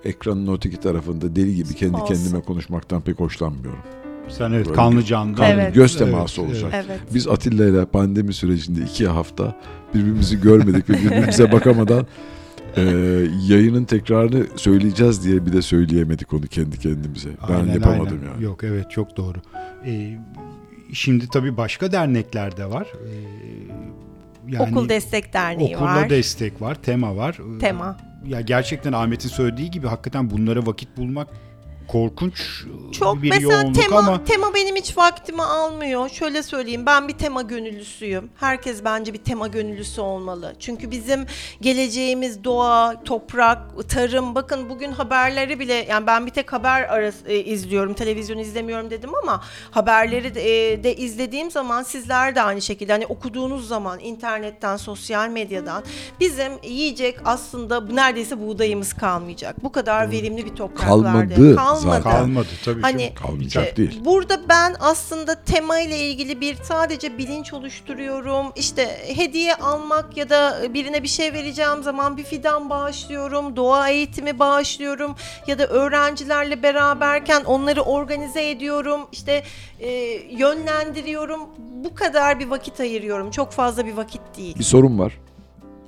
ekranın 0.05 0.55
öteki 0.55 0.77
tarafında 0.77 1.35
deli 1.35 1.55
gibi 1.55 1.73
kendi 1.75 1.97
Olsun. 1.97 2.13
kendime 2.15 2.41
konuşmaktan 2.41 3.01
pek 3.01 3.19
hoşlanmıyorum. 3.19 3.79
Sen 4.29 4.51
evet 4.51 4.65
Böyle 4.65 4.75
kanlı 4.75 5.03
canlı. 5.03 5.35
Kanlı 5.35 5.51
Evet. 5.51 5.75
göz 5.75 5.97
teması 5.97 6.41
olacak. 6.41 6.71
Evet. 6.73 6.99
Biz 7.13 7.27
Atilla 7.27 7.65
ile 7.65 7.85
pandemi 7.85 8.33
sürecinde 8.33 8.81
iki 8.81 9.07
hafta 9.07 9.55
birbirimizi 9.93 10.41
görmedik 10.41 10.89
ve 10.89 10.93
birbirimize 10.93 11.51
bakamadan 11.51 12.07
e, 12.77 12.81
yayının 13.47 13.83
tekrarını 13.85 14.45
söyleyeceğiz 14.55 15.23
diye 15.25 15.45
bir 15.45 15.53
de 15.53 15.61
söyleyemedik 15.61 16.33
onu 16.33 16.47
kendi 16.47 16.79
kendimize. 16.79 17.29
Ben 17.49 17.53
Aynen, 17.55 17.73
yapamadım 17.73 18.19
aynen. 18.21 18.31
yani. 18.33 18.43
Yok 18.43 18.63
evet 18.63 18.91
çok 18.91 19.17
doğru. 19.17 19.37
Ee, 19.85 20.17
şimdi 20.93 21.27
tabii 21.27 21.57
başka 21.57 21.91
dernekler 21.91 22.57
de 22.57 22.65
var. 22.69 22.87
Ee, 22.93 23.11
yani 24.47 24.71
Okul 24.71 24.89
Destek 24.89 25.33
Derneği 25.33 25.75
Okulla 25.75 25.95
var. 25.95 26.09
destek 26.09 26.61
var, 26.61 26.75
tema 26.75 27.15
var. 27.15 27.37
Ee, 27.55 27.59
Tema. 27.59 27.97
Ya 28.27 28.41
gerçekten 28.41 28.93
Ahmet'in 28.93 29.29
söylediği 29.29 29.71
gibi 29.71 29.87
hakikaten 29.87 30.29
bunlara 30.29 30.65
vakit 30.65 30.97
bulmak 30.97 31.27
korkunç 31.91 32.63
Çok 32.91 33.21
bir 33.21 33.29
mesela 33.29 33.53
yoğunluk 33.53 33.75
tema 33.75 33.97
ama 33.97 34.23
tema 34.23 34.53
benim 34.55 34.75
hiç 34.75 34.97
vaktimi 34.97 35.43
almıyor. 35.43 36.09
Şöyle 36.09 36.43
söyleyeyim 36.43 36.85
ben 36.85 37.07
bir 37.07 37.13
tema 37.13 37.41
gönüllüsüyüm. 37.41 38.29
Herkes 38.35 38.83
bence 38.83 39.13
bir 39.13 39.17
tema 39.17 39.47
gönüllüsü 39.47 40.01
olmalı. 40.01 40.55
Çünkü 40.59 40.91
bizim 40.91 41.25
geleceğimiz 41.61 42.43
doğa, 42.43 43.03
toprak, 43.03 43.89
tarım. 43.89 44.35
Bakın 44.35 44.69
bugün 44.69 44.91
haberleri 44.91 45.59
bile 45.59 45.73
yani 45.73 46.07
ben 46.07 46.25
bir 46.25 46.31
tek 46.31 46.53
haber 46.53 46.83
arası 46.83 47.27
e, 47.27 47.43
izliyorum. 47.43 47.93
Televizyon 47.93 48.37
izlemiyorum 48.37 48.89
dedim 48.89 49.09
ama 49.23 49.43
haberleri 49.71 50.35
de, 50.35 50.71
e, 50.71 50.83
de 50.83 50.95
izlediğim 50.95 51.51
zaman 51.51 51.83
sizler 51.83 52.35
de 52.35 52.41
aynı 52.41 52.61
şekilde 52.61 52.91
hani 52.91 53.05
okuduğunuz 53.05 53.67
zaman 53.67 53.99
internetten, 53.99 54.77
sosyal 54.77 55.29
medyadan 55.29 55.83
bizim 56.19 56.51
yiyecek 56.63 57.17
aslında 57.25 57.81
neredeyse 57.81 58.39
buğdayımız 58.39 58.93
kalmayacak. 58.93 59.63
Bu 59.63 59.71
kadar 59.71 60.11
verimli 60.11 60.45
bir 60.45 60.55
topraklarda. 60.55 61.55
Kalmadı 61.55 61.80
Kalmadı. 61.80 61.80
Zaten. 61.89 62.11
kalmadı 62.11 62.47
tabii 62.65 62.81
Hani 62.81 63.01
canım. 63.01 63.15
Kalmayacak 63.15 63.67
e, 63.67 63.75
değil. 63.75 64.05
Burada 64.05 64.49
ben 64.49 64.75
aslında 64.79 65.43
tema 65.43 65.79
ile 65.79 65.97
ilgili 65.99 66.41
bir 66.41 66.55
sadece 66.55 67.17
bilinç 67.17 67.53
oluşturuyorum. 67.53 68.45
İşte 68.55 68.97
hediye 69.15 69.55
almak 69.55 70.17
ya 70.17 70.29
da 70.29 70.61
birine 70.73 71.03
bir 71.03 71.07
şey 71.07 71.33
vereceğim 71.33 71.83
zaman 71.83 72.17
bir 72.17 72.23
fidan 72.23 72.69
bağışlıyorum. 72.69 73.55
Doğa 73.55 73.89
eğitimi 73.89 74.39
bağışlıyorum 74.39 75.15
ya 75.47 75.59
da 75.59 75.67
öğrencilerle 75.67 76.63
beraberken 76.63 77.43
onları 77.43 77.81
organize 77.81 78.49
ediyorum. 78.49 79.01
İşte 79.11 79.43
e, 79.79 79.89
yönlendiriyorum. 80.31 81.39
Bu 81.57 81.95
kadar 81.95 82.39
bir 82.39 82.47
vakit 82.47 82.79
ayırıyorum. 82.79 83.31
Çok 83.31 83.51
fazla 83.51 83.85
bir 83.85 83.93
vakit 83.93 84.21
değil. 84.37 84.59
Bir 84.59 84.63
sorun 84.63 84.99
var. 84.99 85.17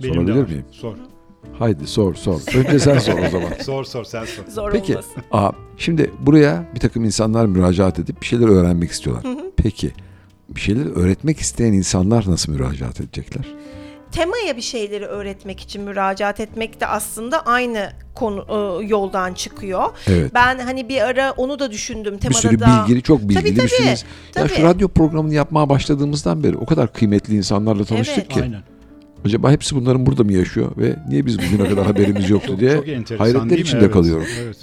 Benim 0.03 0.13
de 0.13 0.17
Sorabilir 0.17 0.41
var. 0.41 0.47
miyim? 0.47 0.65
Sor. 0.71 0.95
Haydi 1.59 1.87
sor 1.87 2.15
sor. 2.15 2.41
Önce 2.55 2.79
sen 2.79 2.99
sor 2.99 3.19
o 3.19 3.29
zaman. 3.29 3.49
Sor 3.63 3.83
sor 3.83 4.03
sen 4.03 4.25
sor. 4.25 4.43
Zor 4.47 4.71
Peki. 4.71 4.93
olmasın. 4.93 5.13
Aa, 5.31 5.51
şimdi 5.77 6.11
buraya 6.19 6.65
bir 6.75 6.79
takım 6.79 7.03
insanlar 7.05 7.45
müracaat 7.45 7.99
edip 7.99 8.21
bir 8.21 8.25
şeyler 8.25 8.47
öğrenmek 8.47 8.91
istiyorlar. 8.91 9.25
Peki 9.57 9.91
bir 10.49 10.59
şeyler 10.61 10.85
öğretmek 10.95 11.39
isteyen 11.39 11.73
insanlar 11.73 12.25
nasıl 12.27 12.51
müracaat 12.51 13.01
edecekler? 13.01 13.45
temaya 14.13 14.57
bir 14.57 14.61
şeyleri 14.61 15.05
öğretmek 15.05 15.59
için 15.59 15.81
müracaat 15.81 16.39
etmek 16.39 16.81
de 16.81 16.87
aslında 16.87 17.45
aynı 17.45 17.89
konu 18.15 18.45
e, 18.49 18.85
yoldan 18.85 19.33
çıkıyor. 19.33 19.83
Evet. 20.07 20.31
Ben 20.33 20.59
hani 20.59 20.89
bir 20.89 21.01
ara 21.01 21.31
onu 21.31 21.59
da 21.59 21.71
düşündüm 21.71 22.13
bir 22.15 22.19
temada 22.19 22.37
sürü 22.39 22.59
da. 22.59 22.65
bilgili, 22.83 23.01
çok 23.01 23.21
bilgili 23.21 23.39
Tabii, 23.39 23.55
bir 23.55 23.67
sürü 23.67 23.77
tabii, 23.77 23.89
Ya 24.43 24.47
şu 24.47 24.55
tabii. 24.55 24.63
radyo 24.67 24.87
programını 24.87 25.33
yapmaya 25.33 25.69
başladığımızdan 25.69 26.43
beri 26.43 26.57
o 26.57 26.65
kadar 26.65 26.93
kıymetli 26.93 27.35
insanlarla 27.35 27.85
tanıştık 27.85 28.17
Evet. 28.17 28.27
ki. 28.33 28.41
Aynen. 28.43 28.61
Acaba 29.25 29.51
hepsi 29.51 29.75
bunların 29.75 30.05
burada 30.05 30.23
mı 30.23 30.33
yaşıyor 30.33 30.71
ve 30.77 30.95
niye 31.09 31.25
biz 31.25 31.37
bugüne 31.39 31.69
kadar 31.69 31.85
haberimiz 31.85 32.29
yoktu 32.29 32.47
Çok, 32.47 32.59
diye 32.59 33.03
çok 33.09 33.19
hayretler 33.19 33.57
içinde 33.57 33.81
Evet, 33.83 33.93
kalıyorum. 33.93 34.25
Evet. 34.43 34.57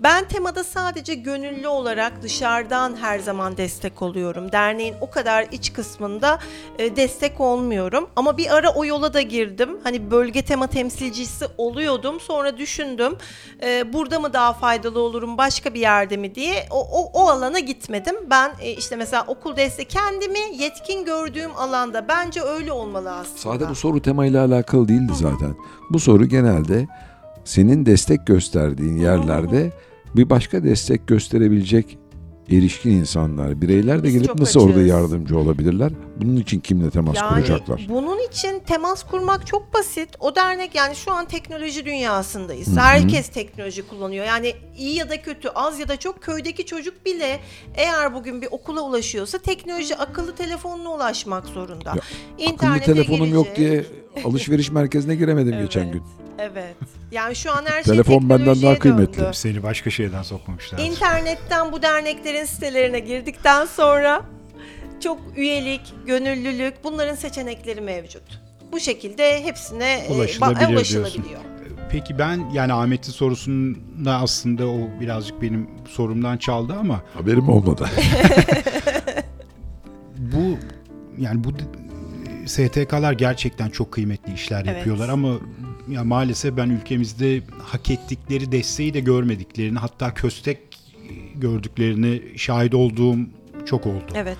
Ben 0.00 0.28
temada 0.28 0.64
sadece 0.64 1.14
gönüllü 1.14 1.68
olarak 1.68 2.22
dışarıdan 2.22 2.96
her 2.96 3.18
zaman 3.18 3.56
destek 3.56 4.02
oluyorum. 4.02 4.52
Derneğin 4.52 4.94
o 5.00 5.10
kadar 5.10 5.46
iç 5.52 5.72
kısmında 5.72 6.38
e, 6.78 6.96
destek 6.96 7.40
olmuyorum. 7.40 8.10
Ama 8.16 8.36
bir 8.36 8.54
ara 8.56 8.70
o 8.74 8.84
yola 8.84 9.14
da 9.14 9.20
girdim. 9.20 9.70
Hani 9.84 10.10
bölge 10.10 10.42
tema 10.42 10.66
temsilcisi 10.66 11.44
oluyordum. 11.58 12.20
Sonra 12.20 12.58
düşündüm. 12.58 13.16
e, 13.62 13.92
burada 13.92 14.20
mı 14.20 14.32
daha 14.32 14.52
faydalı 14.52 15.00
olurum, 15.00 15.38
başka 15.38 15.74
bir 15.74 15.80
yerde 15.80 16.16
mi 16.16 16.34
diye. 16.34 16.66
O, 16.70 16.80
o, 16.80 17.10
o 17.12 17.28
alana 17.28 17.58
gitmedim. 17.58 18.16
Ben 18.30 18.52
e, 18.60 18.70
işte 18.70 18.96
mesela 18.96 19.24
okul 19.26 19.56
destek 19.56 19.90
kendimi 19.90 20.38
yetkin 20.62 21.04
gördüğüm 21.04 21.56
alanda 21.56 22.08
bence 22.08 22.42
öyle 22.42 22.72
olmalı 22.72 23.12
aslında. 23.14 23.38
Sade 23.38 23.68
bu 23.68 23.74
soru 23.74 24.02
temayla 24.02 24.44
alakalı 24.44 24.88
değildi 24.88 25.12
zaten. 25.14 25.54
Bu 25.90 25.98
soru 26.00 26.26
genelde 26.26 26.86
senin 27.48 27.86
destek 27.86 28.26
gösterdiğin 28.26 28.96
yerlerde 28.96 29.72
bir 30.16 30.30
başka 30.30 30.64
destek 30.64 31.08
gösterebilecek 31.08 31.98
erişkin 32.50 32.90
insanlar, 32.90 33.60
bireyler 33.62 33.98
de 33.98 34.02
Biz 34.02 34.12
gelip 34.12 34.34
nasıl 34.34 34.60
orada 34.60 34.80
yardımcı 34.80 35.38
olabilirler? 35.38 35.92
Bunun 36.20 36.36
için 36.36 36.60
kimle 36.60 36.90
temas 36.90 37.18
kuracaklar? 37.28 37.86
Bunun 37.88 38.28
için 38.28 38.60
temas 38.66 39.02
kurmak 39.02 39.46
çok 39.46 39.74
basit. 39.74 40.08
O 40.20 40.34
dernek 40.34 40.74
yani 40.74 40.96
şu 40.96 41.12
an 41.12 41.24
teknoloji 41.24 41.84
dünyasındayız. 41.84 42.68
Hı 42.68 42.72
hı. 42.72 42.80
Herkes 42.80 43.28
teknoloji 43.28 43.88
kullanıyor. 43.88 44.26
Yani 44.26 44.52
iyi 44.78 44.96
ya 44.96 45.10
da 45.10 45.22
kötü, 45.22 45.48
az 45.48 45.80
ya 45.80 45.88
da 45.88 45.96
çok 45.96 46.22
köydeki 46.22 46.66
çocuk 46.66 47.06
bile 47.06 47.40
eğer 47.74 48.14
bugün 48.14 48.42
bir 48.42 48.48
okula 48.50 48.80
ulaşıyorsa 48.80 49.38
teknoloji 49.38 49.96
akıllı 49.96 50.34
telefonuna 50.34 50.94
ulaşmak 50.94 51.46
zorunda. 51.46 51.94
Ya, 52.38 52.52
Akıllı 52.52 52.80
telefonum 52.80 53.34
yok 53.34 53.56
girecek. 53.56 53.56
diye 53.56 54.24
alışveriş 54.24 54.70
merkezine 54.70 55.14
giremedim 55.14 55.52
Evet. 55.52 55.62
geçen 55.62 55.92
gün. 55.92 56.02
Evet. 56.38 56.74
Yani 57.12 57.36
şu 57.36 57.52
an 57.52 57.64
her 57.66 57.82
şey 57.82 57.92
Telefon 57.94 58.30
benden 58.30 58.62
daha 58.62 58.78
kıymetli. 58.78 59.18
döndü. 59.20 59.30
Seni 59.34 59.62
başka 59.62 59.90
şeyden 59.90 60.22
sokmamışlar. 60.22 60.78
İnternetten 60.78 61.72
bu 61.72 61.82
derneklerin 61.82 62.44
sitelerine 62.44 63.00
girdikten 63.00 63.66
sonra 63.66 64.22
çok 65.00 65.18
üyelik, 65.36 65.80
gönüllülük 66.06 66.74
bunların 66.84 67.14
seçenekleri 67.14 67.80
mevcut. 67.80 68.22
Bu 68.72 68.80
şekilde 68.80 69.44
hepsine 69.44 70.04
e, 70.08 70.12
ulaşılabiliyor. 70.14 70.84
diyorsun. 70.84 71.14
Peki 71.90 72.18
ben 72.18 72.50
yani 72.52 72.72
Ahmet'in 72.72 73.12
sorusunda 73.12 74.16
aslında 74.16 74.66
o 74.66 74.78
birazcık 75.00 75.42
benim 75.42 75.70
sorumdan 75.88 76.36
çaldı 76.36 76.74
ama 76.80 77.02
Haberim 77.14 77.48
olmadı. 77.48 77.88
bu 80.18 80.58
yani 81.18 81.44
bu 81.44 81.48
STK'lar 82.46 83.12
gerçekten 83.12 83.70
çok 83.70 83.92
kıymetli 83.92 84.34
işler 84.34 84.62
Evet. 84.64 84.76
yapıyorlar 84.76 85.08
ama 85.08 85.34
ya 85.90 86.04
maalesef 86.04 86.56
ben 86.56 86.68
ülkemizde 86.70 87.42
hak 87.62 87.90
ettikleri 87.90 88.52
desteği 88.52 88.94
de 88.94 89.00
görmediklerini 89.00 89.78
hatta 89.78 90.14
köstek 90.14 90.58
gördüklerini 91.34 92.22
şahit 92.38 92.74
olduğum 92.74 93.16
çok 93.66 93.86
oldu. 93.86 94.12
Evet. 94.14 94.38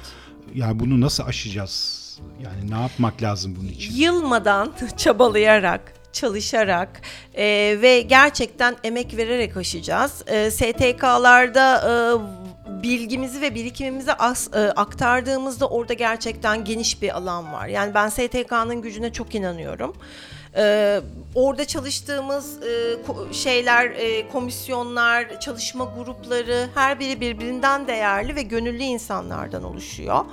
Yani 0.54 0.80
bunu 0.80 1.00
nasıl 1.00 1.24
aşacağız? 1.24 2.08
Yani 2.44 2.70
ne 2.70 2.80
yapmak 2.80 3.22
lazım 3.22 3.56
bunun 3.60 3.68
için? 3.68 3.94
Yılmadan 3.94 4.72
çabalayarak, 4.96 5.92
çalışarak 6.12 7.00
e, 7.34 7.44
ve 7.82 8.00
gerçekten 8.00 8.76
emek 8.84 9.16
vererek 9.16 9.56
aşacağız. 9.56 10.22
E, 10.26 10.50
STK'larda 10.50 11.80
e, 11.90 11.92
bilgimizi 12.82 13.40
ve 13.40 13.54
birikimimizi 13.54 14.12
as- 14.12 14.54
e, 14.54 14.58
aktardığımızda 14.58 15.68
orada 15.68 15.92
gerçekten 15.92 16.64
geniş 16.64 17.02
bir 17.02 17.16
alan 17.16 17.52
var. 17.52 17.66
Yani 17.68 17.94
ben 17.94 18.08
STK'nın 18.08 18.82
gücüne 18.82 19.12
çok 19.12 19.34
inanıyorum. 19.34 19.96
Ee, 20.58 21.00
orada 21.34 21.64
çalıştığımız 21.64 22.62
e, 22.62 22.66
ko- 23.08 23.34
şeyler, 23.34 23.90
e, 23.90 24.28
komisyonlar, 24.28 25.40
çalışma 25.40 25.92
grupları 25.96 26.68
her 26.74 27.00
biri 27.00 27.20
birbirinden 27.20 27.86
değerli 27.86 28.36
ve 28.36 28.42
gönüllü 28.42 28.82
insanlardan 28.82 29.64
oluşuyor. 29.64 30.24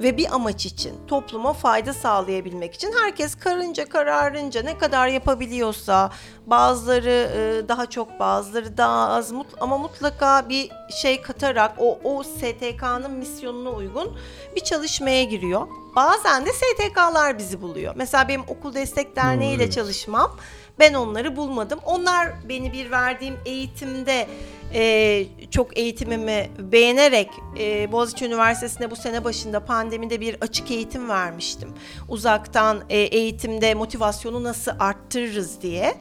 Ve 0.00 0.16
bir 0.16 0.34
amaç 0.34 0.66
için, 0.66 0.94
topluma 1.06 1.52
fayda 1.52 1.92
sağlayabilmek 1.92 2.74
için 2.74 2.92
herkes 3.02 3.34
karınca 3.34 3.88
kararınca 3.88 4.62
ne 4.62 4.78
kadar 4.78 5.08
yapabiliyorsa 5.08 6.10
bazıları 6.46 7.30
e, 7.36 7.68
daha 7.68 7.86
çok 7.86 8.20
bazıları 8.20 8.76
daha 8.76 9.08
az 9.08 9.32
ama 9.60 9.78
mutlaka 9.78 10.48
bir 10.48 10.70
şey 11.02 11.22
katarak 11.22 11.72
o, 11.78 11.98
o 12.04 12.22
STK'nın 12.22 13.10
misyonuna 13.10 13.70
uygun 13.70 14.18
bir 14.56 14.60
çalışmaya 14.60 15.24
giriyor. 15.24 15.68
Bazen 15.96 16.46
de 16.46 16.50
STK'lar 16.52 17.38
bizi 17.38 17.62
buluyor. 17.62 17.92
Mesela 17.96 18.28
benim 18.28 18.42
okul 18.48 18.74
destek 18.74 19.16
derneği 19.16 19.56
ile 19.56 19.64
evet. 19.64 19.72
çalışmam 19.72 20.36
ben 20.78 20.94
onları 20.94 21.36
bulmadım. 21.36 21.78
Onlar 21.84 22.32
beni 22.48 22.72
bir 22.72 22.90
verdiğim 22.90 23.36
eğitimde 23.46 24.28
e, 24.74 25.26
çok 25.50 25.78
eğitimimi 25.78 26.50
beğenerek 26.58 27.30
e, 27.58 27.92
Boğaziçi 27.92 28.24
Üniversitesi'nde 28.24 28.90
bu 28.90 28.96
sene 28.96 29.24
başında 29.24 29.64
pandemide 29.64 30.20
bir 30.20 30.36
açık 30.40 30.70
eğitim 30.70 31.08
vermiştim. 31.08 31.68
Uzaktan 32.08 32.82
e, 32.90 32.98
eğitimde 32.98 33.74
motivasyonu 33.74 34.42
nasıl 34.44 34.72
arttırırız 34.78 35.62
diye. 35.62 35.94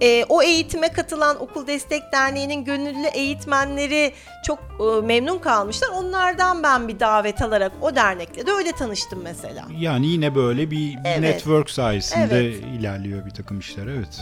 E, 0.00 0.24
o 0.28 0.42
eğitime 0.42 0.88
katılan 0.88 1.42
Okul 1.42 1.66
Destek 1.66 2.02
Derneği'nin 2.12 2.64
gönüllü 2.64 3.06
eğitmenleri 3.14 4.12
çok 4.46 4.58
e, 4.80 5.06
memnun 5.06 5.38
kalmışlar. 5.38 5.88
Onlardan 5.88 6.62
ben 6.62 6.88
bir 6.88 7.00
davet 7.00 7.42
alarak 7.42 7.72
o 7.80 7.96
dernekle 7.96 8.46
de 8.46 8.50
öyle 8.52 8.72
tanıştım 8.72 9.20
mesela. 9.22 9.66
Yani 9.78 10.06
yine 10.06 10.34
böyle 10.34 10.70
bir, 10.70 10.76
bir 10.76 10.98
Evet. 11.04 11.20
network 11.20 11.70
sayesinde 11.70 12.38
Evet. 12.40 12.56
ilerliyor 12.80 13.26
bir 13.26 13.30
takım 13.30 13.58
işler. 13.58 13.86
Evet. 13.86 14.20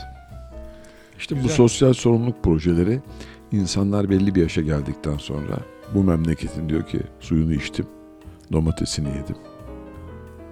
İşte 1.18 1.36
bu 1.36 1.42
Güzel. 1.42 1.56
sosyal 1.56 1.92
sorumluluk 1.92 2.44
projeleri 2.44 3.00
insanlar 3.52 4.10
belli 4.10 4.34
bir 4.34 4.40
yaşa 4.42 4.60
geldikten 4.60 5.16
sonra 5.16 5.58
bu 5.94 6.04
memleketin 6.04 6.68
diyor 6.68 6.82
ki 6.86 7.00
suyunu 7.20 7.54
içtim, 7.54 7.86
domatesini 8.52 9.08
yedim. 9.08 9.36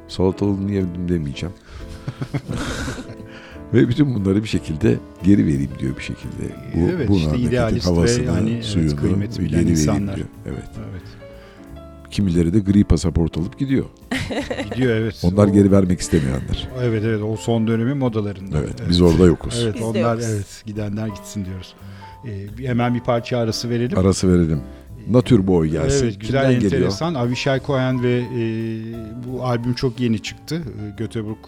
Salatalığını 0.08 0.72
yedim 0.72 1.08
demeyeceğim. 1.08 1.54
Ve 3.74 3.88
bütün 3.88 4.14
bunları 4.14 4.42
bir 4.42 4.48
şekilde 4.48 4.96
geri 5.22 5.46
vereyim 5.46 5.70
diyor 5.78 5.96
bir 5.96 6.02
şekilde. 6.02 6.42
Bu, 6.74 6.78
Evet, 6.94 7.08
bu 7.08 7.16
işte 7.16 7.26
memleketin 7.26 7.52
idealist 7.52 7.86
ve 7.86 7.90
havasını, 7.90 8.24
yani 8.24 8.50
evet, 8.52 8.64
suyunu 8.64 8.96
kıymeti 8.96 9.38
bilen 9.40 9.50
geri 9.50 9.60
vereyim 9.60 9.68
insanlar. 9.80 10.16
diyor. 10.16 10.26
Evet. 10.46 10.68
Evet. 10.90 11.02
Kimileri 12.10 12.52
de 12.54 12.58
gri 12.58 12.84
pasaport 12.84 13.38
alıp 13.38 13.58
gidiyor. 13.58 13.84
Gidiyor 14.74 14.96
evet. 14.96 15.20
Onlar 15.24 15.46
O- 15.48 15.52
geri 15.52 15.72
vermek 15.72 16.00
istemeyenler. 16.00 16.68
Evet 16.82 17.02
evet 17.04 17.22
o 17.22 17.36
son 17.36 17.66
dönemin 17.66 17.96
modalarında. 17.96 18.58
Evet, 18.58 18.82
biz 18.88 19.00
orada 19.00 19.26
yokuz. 19.26 19.60
Evet 19.64 19.74
Biz 19.74 19.82
onlar 19.82 20.12
yokuz. 20.14 20.26
evet 20.30 20.62
gidenler 20.66 21.06
gitsin 21.08 21.44
diyoruz. 21.44 21.74
E, 22.24 22.66
hemen 22.66 22.94
bir 22.94 23.00
parça 23.00 23.38
arası 23.38 23.70
verelim. 23.70 23.98
Arası 23.98 24.32
verelim. 24.32 24.62
Natür 25.08 25.46
Boy 25.46 25.68
gelsin. 25.68 26.04
Evet 26.04 26.20
güzel 26.20 26.42
Kimden 26.42 26.60
geliyor? 26.60 26.72
enteresan. 26.72 27.14
Avishai 27.14 27.60
Cohen 27.66 28.02
ve 28.02 28.18
e, 28.18 28.42
bu 29.26 29.44
albüm 29.44 29.74
çok 29.74 30.00
yeni 30.00 30.22
çıktı. 30.22 30.62
E, 30.86 30.90
Göteborg 30.96 31.38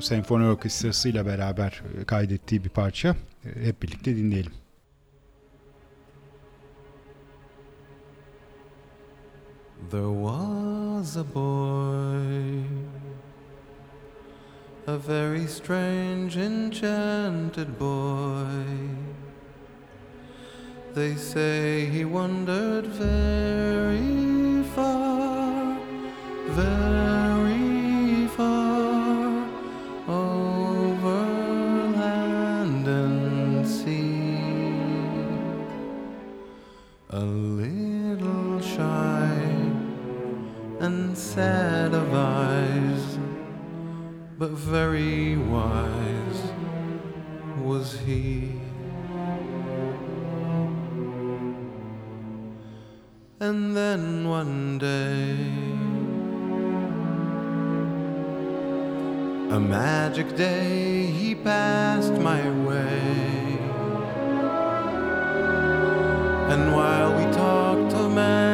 Senfoni 0.00 0.44
Orkestrası 0.46 1.08
ile 1.08 1.26
beraber 1.26 1.82
e, 2.00 2.04
kaydettiği 2.04 2.64
bir 2.64 2.68
parça. 2.68 3.16
E, 3.44 3.66
hep 3.66 3.82
birlikte 3.82 4.16
dinleyelim. 4.16 4.52
There 9.90 10.12
was 10.12 11.16
a 11.16 11.24
boy, 11.24 12.62
a 14.86 14.96
very 14.98 15.46
strange, 15.46 16.36
enchanted 16.36 17.68
boy. 17.80 18.44
They 20.98 21.14
say 21.14 21.86
he 21.86 22.04
wandered 22.04 22.86
very 22.86 24.64
far, 24.74 25.78
very 26.48 28.26
far 28.26 29.48
over 30.08 31.20
land 32.02 32.88
and 32.88 33.64
sea. 33.64 34.40
A 37.10 37.24
little 37.24 38.60
shy 38.60 39.38
and 40.80 41.16
sad 41.16 41.94
of 41.94 42.12
eyes, 42.12 43.18
but 44.36 44.50
very 44.50 45.36
wise 45.36 46.42
was 47.62 48.00
he. 48.00 48.57
And 53.48 53.74
then 53.74 54.28
one 54.28 54.76
day, 54.76 55.34
a 59.56 59.58
magic 59.58 60.36
day, 60.36 61.06
he 61.06 61.34
passed 61.34 62.12
my 62.12 62.42
way. 62.66 63.58
And 66.52 66.74
while 66.76 67.16
we 67.16 67.24
talked 67.32 67.94
of 67.94 68.12
many 68.12 68.47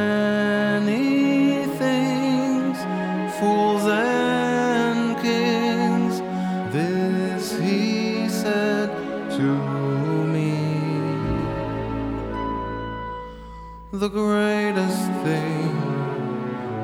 The 14.05 14.11
greatest 14.11 15.07
thing 15.25 15.71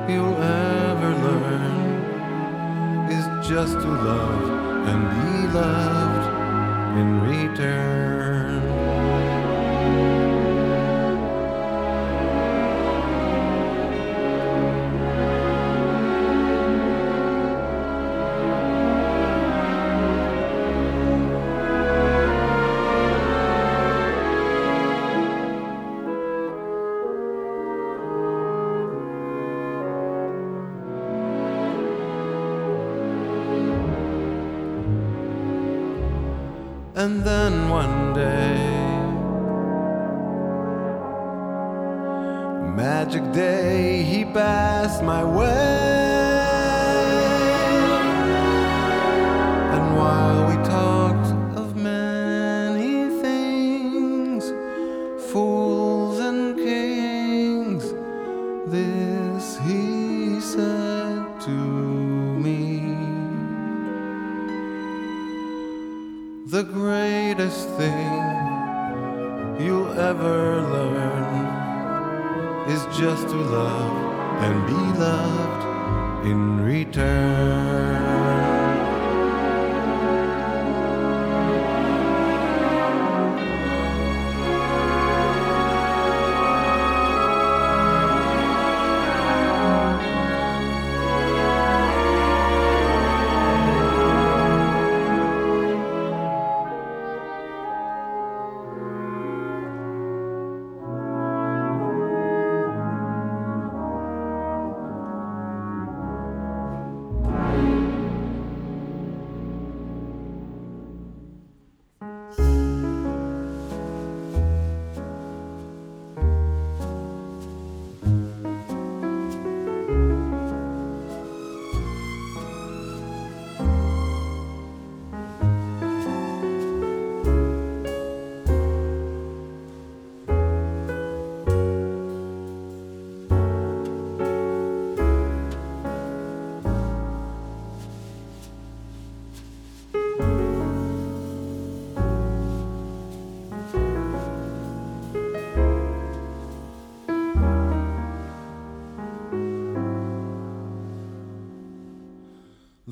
you'll 0.09 0.41
ever 0.41 1.11
learn 1.27 3.09
is 3.11 3.47
just 3.47 3.73
to 3.73 3.87
love 3.87 4.49
and 4.89 5.01
be 5.19 5.53
loved 5.53 6.97
in 6.97 7.21
return. 7.21 8.20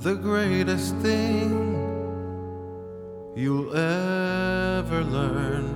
The 0.09 0.15
greatest 0.15 0.95
thing 1.05 1.51
you'll 3.35 3.77
ever 3.77 5.03
learn 5.03 5.67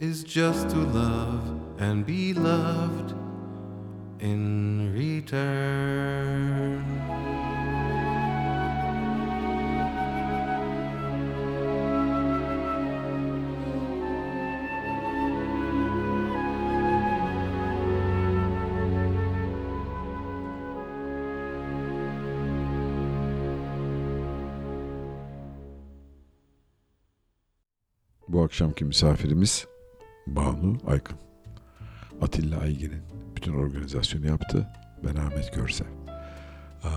is 0.00 0.22
just 0.22 0.68
to 0.68 0.76
love 0.76 1.58
and 1.78 2.04
be 2.04 2.34
loved 2.34 3.14
in 4.20 4.92
return. 4.92 5.65
Akşamki 28.46 28.84
misafirimiz 28.84 29.66
Banu 30.26 30.78
Aykın. 30.86 31.16
Atilla 32.22 32.60
Aygin'in 32.60 33.02
bütün 33.36 33.54
organizasyonu 33.54 34.26
yaptı. 34.26 34.66
Ben 35.04 35.16
Ahmet 35.20 35.54
Görsev. 35.54 35.86
Aa, 36.84 36.88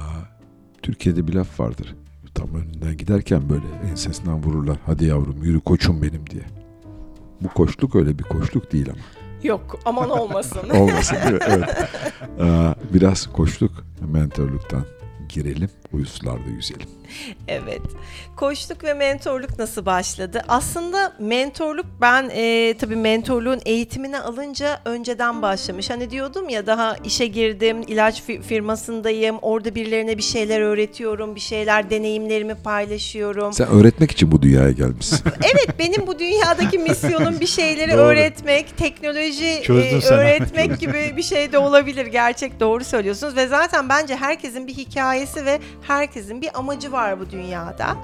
Türkiye'de 0.82 1.28
bir 1.28 1.34
laf 1.34 1.60
vardır. 1.60 1.96
Tam 2.36 2.56
önünden 2.56 2.98
giderken 2.98 3.50
böyle 3.50 3.66
ensesinden 3.92 4.44
vururlar. 4.44 4.78
Hadi 4.86 5.06
yavrum 5.06 5.44
yürü 5.44 5.60
koçum 5.60 6.02
benim 6.02 6.30
diye. 6.30 6.44
Bu 7.42 7.48
koçluk 7.48 7.96
öyle 7.96 8.20
bir 8.20 8.24
koçluk 8.24 8.72
değil 8.72 8.90
ama. 8.90 9.02
Yok 9.44 9.80
aman 9.86 10.10
olmasın. 10.10 10.70
Olmasın 10.74 11.18
değil 11.24 11.34
mi? 11.34 11.40
Evet. 11.48 11.70
Ee, 12.40 12.76
biraz 12.94 13.28
koçluk, 13.28 13.72
mentorluktan 14.08 14.86
girelim, 15.30 15.70
uyuslarda 16.04 16.50
yüzelim. 16.50 16.88
Evet. 17.48 17.82
Koçluk 18.36 18.84
ve 18.84 18.94
mentorluk 18.94 19.60
nasıl 19.60 19.86
başladı? 19.86 20.42
Aslında 20.48 21.14
mentorluk 21.20 21.86
ben 22.02 22.30
e, 22.34 22.76
tabii 22.78 22.96
mentorluğun 22.96 23.60
eğitimini 23.66 24.20
alınca 24.20 24.80
önceden 24.86 25.42
başlamış. 25.42 25.90
Hani 25.90 26.10
diyordum 26.12 26.50
ya 26.50 26.68
daha 26.68 26.96
işe 27.04 27.26
girdim, 27.28 27.82
ilaç 27.88 28.22
fi- 28.22 28.42
firmasındayım, 28.42 29.38
orada 29.42 29.76
birilerine 29.76 30.18
bir 30.18 30.24
şeyler 30.24 30.62
öğretiyorum, 30.62 31.36
bir 31.36 31.40
şeyler 31.40 31.90
deneyimlerimi 31.90 32.56
paylaşıyorum. 32.56 33.54
Sen 33.54 33.68
öğretmek 33.68 34.12
için 34.12 34.32
bu 34.32 34.42
dünyaya 34.42 34.72
gelmişsin. 34.72 35.20
Evet 35.44 35.80
benim 35.80 36.08
bu 36.08 36.20
dünyadaki 36.20 36.78
misyonum 36.80 37.40
bir 37.40 37.48
şeyleri 37.48 37.92
Doğru. 37.94 38.00
öğretmek, 38.02 38.78
teknoloji 38.78 39.62
Çözdün 39.64 39.98
e, 39.98 40.02
hemen. 40.02 40.20
öğretmek 40.20 40.80
gibi 40.80 41.14
bir 41.18 41.24
şey 41.24 41.52
de 41.52 41.58
olabilir. 41.58 42.06
Gerçek 42.06 42.60
doğru 42.60 42.84
söylüyorsunuz 42.84 43.36
ve 43.36 43.48
zaten 43.48 43.90
bence 43.90 44.16
herkesin 44.16 44.68
bir 44.68 44.74
hikayesi 44.74 45.46
ve 45.46 45.60
herkesin 45.90 46.42
bir 46.42 46.60
amacı 46.60 46.92
var 46.92 47.20
bu 47.20 47.30
dünyada. 47.30 47.98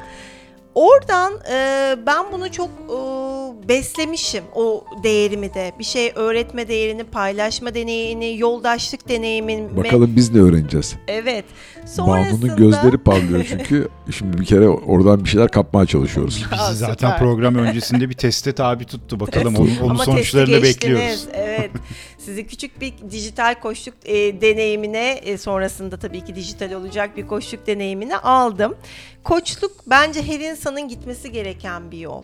Oradan 0.75 1.33
e, 1.51 1.95
ben 2.05 2.25
bunu 2.31 2.51
çok 2.51 2.69
e, 2.69 2.97
beslemişim 3.69 4.43
o 4.55 4.85
değerimi 5.03 5.53
de. 5.53 5.71
Bir 5.79 5.83
şey 5.83 6.11
öğretme 6.15 6.67
değerini, 6.67 7.03
paylaşma 7.03 7.73
deneyimini, 7.75 8.39
yoldaşlık 8.39 9.09
deneyimini. 9.09 9.77
Bakalım 9.77 10.13
biz 10.15 10.33
ne 10.33 10.41
öğreneceğiz? 10.41 10.95
Evet. 11.07 11.45
Sonrasında... 11.85 12.41
Banu'nun 12.41 12.57
gözleri 12.57 12.97
parlıyor 12.97 13.45
çünkü 13.49 13.87
şimdi 14.11 14.37
bir 14.37 14.45
kere 14.45 14.69
oradan 14.69 15.23
bir 15.23 15.29
şeyler 15.29 15.47
kapmaya 15.47 15.85
çalışıyoruz. 15.85 16.45
Bizi 16.51 16.75
zaten 16.75 16.93
süper. 16.93 17.19
program 17.19 17.55
öncesinde 17.55 18.09
bir 18.09 18.13
teste 18.13 18.53
tabi 18.53 18.85
tuttu. 18.85 19.19
Bakalım 19.19 19.55
onun, 19.55 19.77
onun 19.81 19.89
Ama 19.89 20.05
sonuçlarını 20.05 20.63
bekliyoruz. 20.63 21.25
Evet. 21.33 21.71
Sizi 22.17 22.47
küçük 22.47 22.81
bir 22.81 22.93
dijital 23.11 23.55
koçluk 23.61 23.93
e, 24.05 24.41
deneyimine 24.41 25.11
e, 25.11 25.37
sonrasında 25.37 25.97
tabii 25.97 26.25
ki 26.25 26.35
dijital 26.35 26.71
olacak 26.71 27.17
bir 27.17 27.27
koçluk 27.27 27.67
deneyimine 27.67 28.17
aldım. 28.17 28.75
Koçluk 29.23 29.71
bence 29.87 30.23
her 30.23 30.39
insanın 30.39 30.87
gitmesi 30.87 31.31
gereken 31.31 31.91
bir 31.91 31.97
yol. 31.97 32.23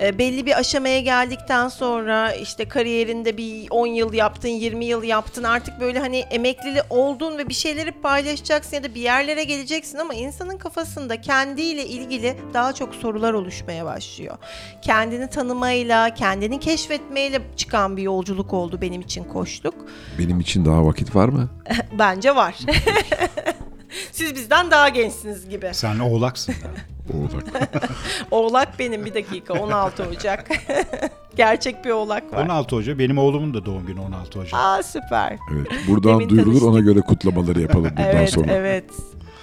E, 0.00 0.18
belli 0.18 0.46
bir 0.46 0.58
aşamaya 0.58 1.00
geldikten 1.00 1.68
sonra 1.68 2.32
işte 2.32 2.68
kariyerinde 2.68 3.36
bir 3.36 3.66
10 3.70 3.86
yıl 3.86 4.12
yaptın, 4.12 4.48
20 4.48 4.84
yıl 4.84 5.02
yaptın. 5.02 5.42
Artık 5.42 5.80
böyle 5.80 5.98
hani 5.98 6.18
emeklili 6.18 6.82
oldun 6.90 7.38
ve 7.38 7.48
bir 7.48 7.54
şeyleri 7.54 7.92
paylaşacaksın 7.92 8.76
ya 8.76 8.84
da 8.84 8.94
bir 8.96 9.00
yerlere 9.00 9.44
geleceksin 9.44 9.98
ama 9.98 10.14
insanın 10.14 10.58
kafasında 10.58 11.20
kendiyle 11.20 11.86
ilgili 11.86 12.36
daha 12.54 12.72
çok 12.72 12.94
sorular 12.94 13.32
oluşmaya 13.32 13.84
başlıyor. 13.84 14.38
Kendini 14.82 15.30
tanımayla, 15.30 16.14
kendini 16.14 16.60
keşfetmeyle 16.60 17.42
çıkan 17.56 17.96
bir 17.96 18.02
yolculuk 18.02 18.52
oldu 18.52 18.80
benim 18.80 19.00
için 19.00 19.24
koçluk. 19.24 19.74
Benim 20.18 20.40
için 20.40 20.64
daha 20.64 20.86
vakit 20.86 21.16
var 21.16 21.28
mı? 21.28 21.48
Bence 21.98 22.36
var. 22.36 22.56
Siz 24.12 24.34
bizden 24.34 24.70
daha 24.70 24.88
gençsiniz 24.88 25.48
gibi. 25.48 25.70
Sen 25.72 25.98
oğlaksın. 25.98 26.52
da. 26.52 26.68
Oğlak. 27.16 27.90
Oğlak 28.30 28.78
benim 28.78 29.04
bir 29.04 29.14
dakika 29.14 29.54
16 29.54 30.02
Ocak. 30.04 30.48
Gerçek 31.36 31.84
bir 31.84 31.90
oğlak 31.90 32.32
var. 32.32 32.44
16 32.44 32.76
Ocak. 32.76 32.98
Benim 32.98 33.18
oğlumun 33.18 33.54
da 33.54 33.66
doğum 33.66 33.86
günü 33.86 34.00
16 34.00 34.38
Ocak. 34.40 34.54
Aa 34.54 34.82
süper. 34.82 35.36
Evet. 35.54 35.66
Buradan 35.88 36.20
Demin 36.20 36.28
duyurulur 36.28 36.62
ona 36.62 36.70
tanıştık. 36.70 36.94
göre 36.94 37.00
kutlamaları 37.00 37.60
yapalım 37.60 37.90
bundan 37.90 38.04
evet, 38.10 38.30
sonra. 38.30 38.52
evet. 38.52 38.84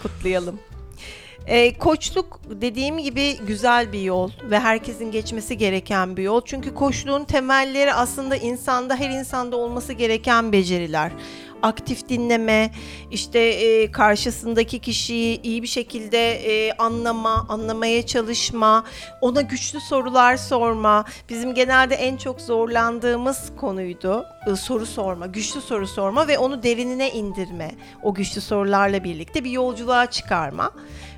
Kutlayalım. 0.04 0.60
Ee, 1.48 1.78
koçluk 1.78 2.40
dediğim 2.62 2.98
gibi 2.98 3.38
güzel 3.48 3.94
bir 3.94 4.02
yol 4.02 4.32
ve 4.50 4.60
herkesin 4.60 5.12
geçmesi 5.12 5.58
gereken 5.58 6.18
bir 6.18 6.24
yol. 6.24 6.42
Çünkü 6.46 6.74
koçluğun 6.76 7.24
temelleri 7.24 7.94
aslında 7.94 8.36
insanda, 8.36 8.96
her 8.96 9.10
insanda 9.10 9.56
olması 9.58 9.94
gereken 9.94 10.52
beceriler. 10.52 11.12
Aktif 11.64 12.10
dinleme, 12.10 12.72
işte 13.12 13.40
e, 13.40 13.92
karşısındaki 13.92 14.80
kişiyi 14.80 15.42
iyi 15.42 15.62
bir 15.62 15.68
şekilde 15.68 16.34
e, 16.34 16.74
anlama, 16.74 17.46
anlamaya 17.50 18.06
çalışma, 18.06 18.84
ona 19.22 19.42
güçlü 19.42 19.80
sorular 19.80 20.38
sorma. 20.38 21.06
Bizim 21.30 21.54
genelde 21.54 21.96
en 21.96 22.18
çok 22.18 22.42
zorlandığımız 22.42 23.52
konuydu. 23.58 24.26
e, 24.48 24.56
soru 24.56 24.86
sorma, 24.86 25.28
güçlü 25.28 25.62
soru 25.62 25.88
sorma 25.88 26.28
ve 26.28 26.38
onu 26.38 26.64
derinine 26.64 27.12
indirme. 27.12 27.72
O 28.04 28.14
güçlü 28.14 28.42
sorularla 28.42 29.04
birlikte 29.04 29.44
bir 29.44 29.52
yolculuğa 29.52 30.06
çıkarma. 30.06 30.72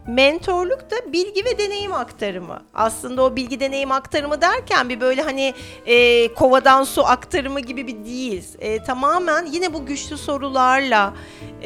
Mentorluk 0.08 0.92
da 0.92 1.14
bilgi 1.14 1.46
ve 1.46 1.58
deneyim 1.58 1.94
aktarımı. 1.94 2.62
Aslında 2.74 3.24
o 3.24 3.36
bilgi 3.36 3.60
deneyim 3.60 3.92
aktarımı 3.92 4.42
derken 4.42 4.90
bir 4.90 5.02
böyle 5.02 5.22
hani 5.22 5.54
e, 5.86 6.28
kovadan 6.34 6.84
su 6.84 7.06
aktarımı 7.06 7.60
gibi 7.60 7.88
bir 7.88 8.06
değil. 8.06 8.46
E, 8.60 8.84
tamamen 8.84 9.46
yine 9.46 9.74
bu 9.74 9.86
güçlü 9.86 10.18
sorularla 10.18 11.14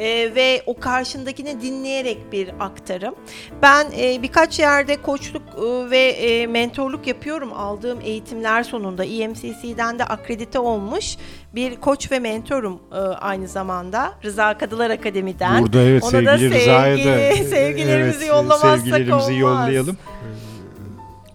e, 0.00 0.34
ve 0.34 0.62
o 0.66 0.80
karşındakini 0.80 1.62
dinleyerek 1.62 2.32
bir 2.32 2.50
aktarım. 2.60 3.14
Ben 3.62 3.86
e, 3.98 4.22
birkaç 4.22 4.58
yerde 4.58 5.02
koçluk 5.02 5.42
e, 5.42 5.90
ve 5.90 5.98
e, 5.98 6.46
mentorluk 6.46 7.06
yapıyorum. 7.06 7.52
Aldığım 7.52 7.98
eğitimler 8.04 8.62
sonunda 8.62 9.04
EMCC'den 9.04 9.98
de 9.98 10.04
akredite 10.04 10.58
olmuş 10.58 11.16
bir 11.54 11.76
koç 11.76 12.12
ve 12.12 12.18
mentorum 12.18 12.80
e, 12.92 12.96
aynı 12.98 13.48
zamanda. 13.48 14.12
Rıza 14.24 14.58
Kadılar 14.58 14.90
Akademi'den. 14.90 15.62
Burada 15.62 15.82
evet 15.82 16.02
Ona 16.04 16.26
da 16.26 16.38
sevgili 16.38 16.60
Rıza'ya 16.60 16.96
da 16.96 17.02
sevgi- 17.02 17.44
sevgilerimizi 17.44 18.18
evet, 18.18 18.28
yollamazsak 18.28 18.78
sevgilerimizi 18.78 19.14
olmaz. 19.14 19.38
yollayalım. 19.38 19.96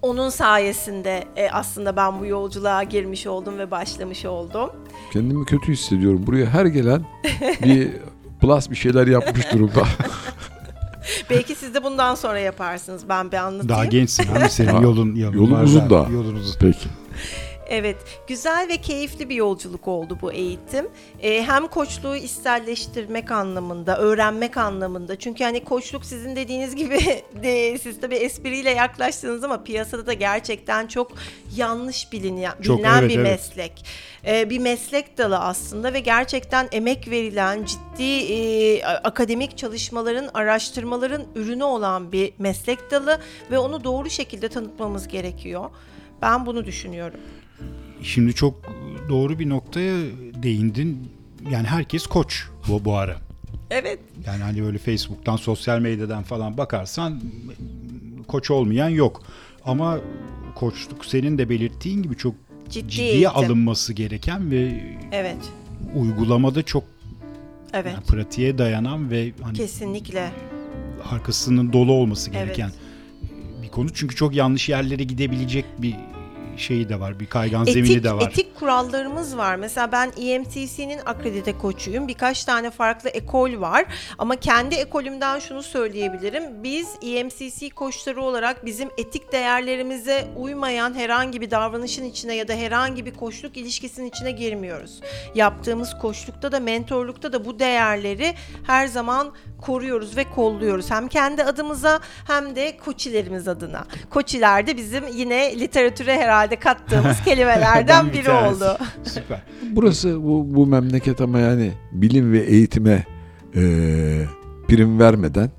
Onun 0.02 0.30
sayesinde 0.30 1.24
e, 1.36 1.50
aslında 1.50 1.96
ben 1.96 2.20
bu 2.20 2.26
yolculuğa 2.26 2.84
girmiş 2.84 3.28
oldum 3.28 3.58
ve 3.58 3.72
başlamış 3.72 4.26
oldum. 4.26 4.70
Kendimi 5.14 5.46
kötü 5.46 5.72
hissediyorum. 5.72 6.24
Buraya 6.28 6.46
her 6.46 6.66
gelen 6.66 7.06
bir 7.64 7.92
plus 8.42 8.70
bir 8.70 8.76
şeyler 8.76 9.08
yapmış 9.08 9.52
durumda. 9.54 9.84
Belki 11.30 11.56
siz 11.56 11.74
de 11.74 11.84
bundan 11.84 12.16
sonra 12.16 12.40
yaparsınız. 12.40 13.10
Ben 13.10 13.32
bir 13.32 13.38
anlatayım. 13.38 13.70
Daha 13.70 13.86
gençsin 13.86 14.36
ama 14.36 14.50
senin 14.50 14.82
yolun, 14.82 15.16
yolun, 15.16 15.38
yolun 15.38 15.52
var 15.52 15.64
uzun 15.64 15.90
daha. 15.90 16.10
Yolun 16.10 16.36
uzun. 16.36 16.60
Peki. 16.60 16.90
Evet, 17.70 17.98
güzel 18.28 18.68
ve 18.70 18.78
keyifli 18.78 19.30
bir 19.30 19.36
yolculuk 19.36 19.88
oldu 19.88 20.18
bu 20.22 20.32
eğitim. 20.32 20.88
Ee, 21.20 21.44
hem 21.44 21.68
koçluğu 21.68 22.16
içselleştirmek 22.16 23.32
anlamında, 23.32 23.98
öğrenmek 23.98 24.58
anlamında. 24.58 25.16
Çünkü 25.20 25.44
hani 25.44 25.64
koçluk 25.64 26.06
sizin 26.06 26.36
dediğiniz 26.36 26.76
gibi 26.76 27.00
de, 27.44 27.78
siz 27.78 28.02
tabii 28.02 28.16
espriyle 28.16 28.72
yaklaştınız 28.72 29.44
ama 29.44 29.64
piyasada 29.64 30.06
da 30.06 30.14
gerçekten 30.14 30.88
çok 30.88 31.12
yanlış 31.56 32.12
bilinen, 32.12 32.54
Çok, 32.62 32.78
bilinen 32.78 33.02
evet, 33.02 33.10
bir 33.10 33.20
evet. 33.20 33.32
meslek. 33.32 33.86
Ee, 34.28 34.50
bir 34.50 34.60
meslek 34.60 35.18
dalı 35.18 35.40
aslında 35.40 35.94
ve 35.94 36.00
gerçekten 36.00 36.68
emek 36.72 37.10
verilen, 37.10 37.66
ciddi 37.66 38.34
e, 38.34 38.84
akademik 38.84 39.58
çalışmaların, 39.58 40.30
araştırmaların 40.34 41.24
ürünü 41.36 41.64
olan 41.64 42.12
bir 42.12 42.34
meslek 42.40 42.92
dalı 42.92 43.20
ve 43.52 43.60
onu 43.60 43.84
doğru 43.84 44.10
şekilde 44.10 44.50
tanıtmamız 44.50 45.08
gerekiyor. 45.08 45.70
Ben 46.22 46.46
bunu 46.46 46.66
düşünüyorum. 46.66 47.20
Şimdi 48.02 48.34
çok 48.34 48.56
doğru 49.10 49.40
bir 49.40 49.50
noktaya 49.50 49.96
değindin. 50.44 51.10
Yani 51.52 51.68
herkes 51.68 52.08
koç 52.08 52.44
bu, 52.68 52.86
bu 52.86 52.96
ara. 52.96 53.18
Evet. 53.72 54.00
Yani 54.28 54.44
hani 54.44 54.64
böyle 54.64 54.78
Facebook'tan, 54.78 55.36
sosyal 55.36 55.80
medyadan 55.80 56.24
falan 56.24 56.58
bakarsan 56.58 57.22
koç 58.28 58.52
olmayan 58.52 58.90
yok. 58.90 59.24
Ama 59.66 60.00
koçluk 60.56 61.06
senin 61.06 61.38
de 61.38 61.50
belirttiğin 61.50 62.04
gibi 62.04 62.16
çok 62.18 62.36
Ciddi 62.70 62.90
ciddiye 62.90 63.12
eğitim. 63.12 63.30
alınması 63.36 63.94
gereken 63.94 64.52
ve 64.52 64.84
Evet. 65.12 65.38
uygulamada 65.96 66.64
çok 66.64 66.84
Evet. 67.74 67.94
yani 67.94 68.04
pratiğe 68.04 68.58
dayanan 68.58 69.12
ve 69.12 69.32
hani 69.42 69.58
Kesinlikle. 69.58 70.32
arkasının 71.10 71.74
dolu 71.74 71.92
olması 71.92 72.32
Evet. 72.32 72.46
gereken 72.46 72.72
bir 73.64 73.70
konu. 73.70 73.90
Çünkü 73.94 74.16
çok 74.16 74.36
yanlış 74.36 74.70
yerlere 74.70 75.04
gidebilecek 75.04 75.66
bir 75.80 75.96
şeyi 76.60 76.90
de 76.90 77.00
var. 77.00 77.20
Bir 77.20 77.26
kaygan 77.26 77.64
zemini 77.66 77.92
Etik, 77.92 78.04
de 78.04 78.14
var. 78.14 78.22
etik 78.22 78.56
kurallarımız 78.60 79.38
var. 79.38 79.56
Mesela 79.56 79.92
ben 79.92 80.12
EMTC'nin 80.18 81.00
akredite 81.06 81.58
koçuyum. 81.58 82.08
Birkaç 82.08 82.44
tane 82.46 82.72
farklı 82.72 83.10
ekol 83.10 83.62
var. 83.62 83.86
Ama 84.18 84.36
kendi 84.36 84.76
ekolümden 84.76 85.40
şunu 85.40 85.64
söyleyebilirim. 85.64 86.64
Biz 86.64 86.88
EMCC 87.02 87.70
koçları 87.70 88.22
olarak 88.22 88.66
bizim 88.66 88.90
etik 88.98 89.32
değerlerimize 89.32 90.28
uymayan 90.38 90.94
herhangi 90.94 91.42
bir 91.42 91.52
davranışın 91.52 92.04
içine 92.04 92.36
ya 92.36 92.48
da 92.48 92.54
herhangi 92.54 93.06
bir 93.06 93.14
koçluk 93.14 93.58
ilişkisinin 93.58 94.10
içine 94.10 94.32
girmiyoruz. 94.32 95.02
Yaptığımız 95.36 95.98
koçlukta 96.02 96.52
da 96.52 96.60
mentorlukta 96.60 97.34
da 97.34 97.46
bu 97.46 97.60
değerleri 97.60 98.34
her 98.68 98.88
zaman 98.88 99.34
koruyoruz 99.66 100.18
ve 100.18 100.24
kolluyoruz. 100.24 100.92
Hem 100.92 101.08
kendi 101.08 101.44
adımıza 101.44 102.00
hem 102.28 102.56
de 102.56 102.78
koçilerimiz 102.86 103.48
adına. 103.48 103.86
Koçiler 104.10 104.68
de 104.68 104.78
bizim 104.78 105.04
yine 105.16 105.60
literatüre 105.60 106.18
herhalde 106.18 106.56
kattığımız 106.56 107.22
kelimelerden 107.26 108.08
Bir 108.08 108.14
biri 108.14 108.32
oldu. 108.32 108.78
Süper. 109.04 109.42
Burası 109.72 110.24
bu, 110.24 110.56
bu 110.56 110.68
memleket 110.68 111.22
ama 111.22 111.40
yani 111.40 111.72
bilim 111.92 112.32
ve 112.32 112.40
eğitime 112.40 113.06
eee, 113.56 114.28
prim 114.68 115.00
vermeden 115.00 115.52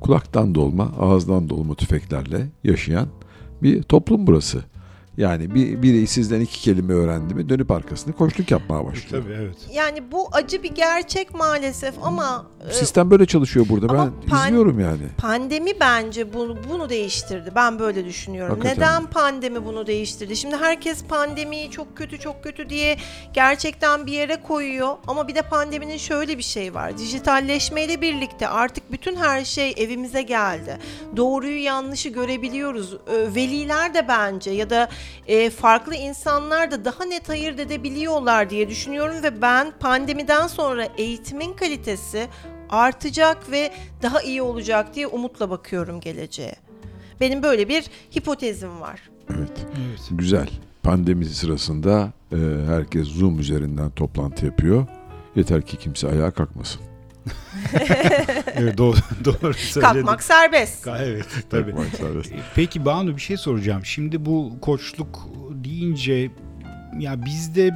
kulaktan 0.00 0.54
dolma, 0.54 0.92
ağızdan 1.00 1.48
dolma 1.48 1.74
tüfeklerle 1.74 2.46
yaşayan 2.64 3.08
bir 3.62 3.82
toplum 3.82 4.26
burası. 4.26 4.64
Yani 5.16 5.54
bir, 5.54 5.82
biri 5.82 6.06
sizden 6.06 6.40
iki 6.40 6.60
kelime 6.60 6.94
öğrendi 6.94 7.34
mi 7.34 7.48
dönüp 7.48 7.70
arkasını 7.70 8.12
koçluk 8.14 8.50
yapmaya 8.50 8.84
başlıyor. 8.84 9.22
Tabii 9.24 9.34
evet. 9.34 9.56
Yani 9.72 10.12
bu 10.12 10.28
acı 10.32 10.62
bir 10.62 10.70
gerçek 10.74 11.34
maalesef 11.34 11.94
ama 12.02 12.46
e, 12.70 12.72
Sistem 12.72 13.10
böyle 13.10 13.26
çalışıyor 13.26 13.66
burada. 13.68 13.86
Ama 13.88 14.06
Ben 14.06 14.30
pan- 14.30 14.46
izliyorum 14.46 14.80
yani. 14.80 15.02
Pandemi 15.18 15.70
bence 15.80 16.32
bunu 16.34 16.56
bunu 16.70 16.88
değiştirdi. 16.88 17.52
Ben 17.54 17.78
böyle 17.78 18.04
düşünüyorum. 18.04 18.54
Hakikaten. 18.60 18.76
Neden 18.82 19.06
pandemi 19.10 19.64
bunu 19.64 19.86
değiştirdi? 19.86 20.36
Şimdi 20.36 20.56
herkes 20.56 21.04
pandemiyi 21.04 21.70
çok 21.70 21.96
kötü 21.96 22.18
çok 22.18 22.44
kötü 22.44 22.68
diye 22.68 22.96
gerçekten 23.32 24.06
bir 24.06 24.12
yere 24.12 24.42
koyuyor. 24.42 24.96
Ama 25.06 25.28
bir 25.28 25.34
de 25.34 25.42
pandeminin 25.42 25.96
şöyle 25.96 26.38
bir 26.38 26.42
şey 26.42 26.74
var. 26.74 26.98
Dijitalleşmeyle 26.98 28.00
birlikte 28.00 28.48
artık 28.48 28.92
bütün 28.92 29.16
her 29.16 29.44
şey 29.44 29.74
evimize 29.76 30.22
geldi. 30.22 30.78
Doğruyu 31.16 31.62
yanlışı 31.62 32.08
görebiliyoruz. 32.08 32.96
Veliler 33.36 33.94
de 33.94 34.08
bence 34.08 34.50
ya 34.50 34.70
da 34.70 34.88
e, 35.26 35.50
farklı 35.50 35.94
insanlar 35.94 36.70
da 36.70 36.84
daha 36.84 37.04
net 37.04 37.30
ayırt 37.30 37.60
edebiliyorlar 37.60 38.50
diye 38.50 38.68
düşünüyorum 38.68 39.22
ve 39.22 39.42
ben 39.42 39.72
pandemiden 39.80 40.46
sonra 40.46 40.88
eğitimin 40.98 41.52
kalitesi 41.52 42.28
artacak 42.70 43.50
ve 43.50 43.72
daha 44.02 44.22
iyi 44.22 44.42
olacak 44.42 44.94
diye 44.94 45.06
umutla 45.06 45.50
bakıyorum 45.50 46.00
geleceğe. 46.00 46.54
Benim 47.20 47.42
böyle 47.42 47.68
bir 47.68 47.84
hipotezim 48.16 48.80
var. 48.80 49.10
Evet. 49.30 49.66
Evet. 49.88 50.08
Güzel. 50.10 50.48
Pandemi 50.82 51.24
sırasında 51.24 52.12
e, 52.32 52.36
herkes 52.66 53.08
Zoom 53.08 53.38
üzerinden 53.38 53.90
toplantı 53.90 54.46
yapıyor. 54.46 54.86
Yeter 55.36 55.62
ki 55.62 55.76
kimse 55.76 56.08
ayağa 56.08 56.30
kalkmasın. 56.30 56.93
evet 58.54 58.78
doğru, 58.78 58.96
doğru 59.24 59.54
söyledin. 59.54 59.92
Kalkmak 59.92 60.22
serbest. 60.22 60.86
Evet 60.98 61.26
tabii. 61.50 61.70
Kalkmak 61.70 61.96
serbest. 61.96 62.32
E, 62.32 62.36
Peki 62.54 62.84
Banu 62.84 63.16
bir 63.16 63.20
şey 63.20 63.36
soracağım. 63.36 63.84
Şimdi 63.84 64.26
bu 64.26 64.52
koçluk 64.60 65.28
deyince 65.50 66.30
ya 66.98 67.24
bizde 67.24 67.70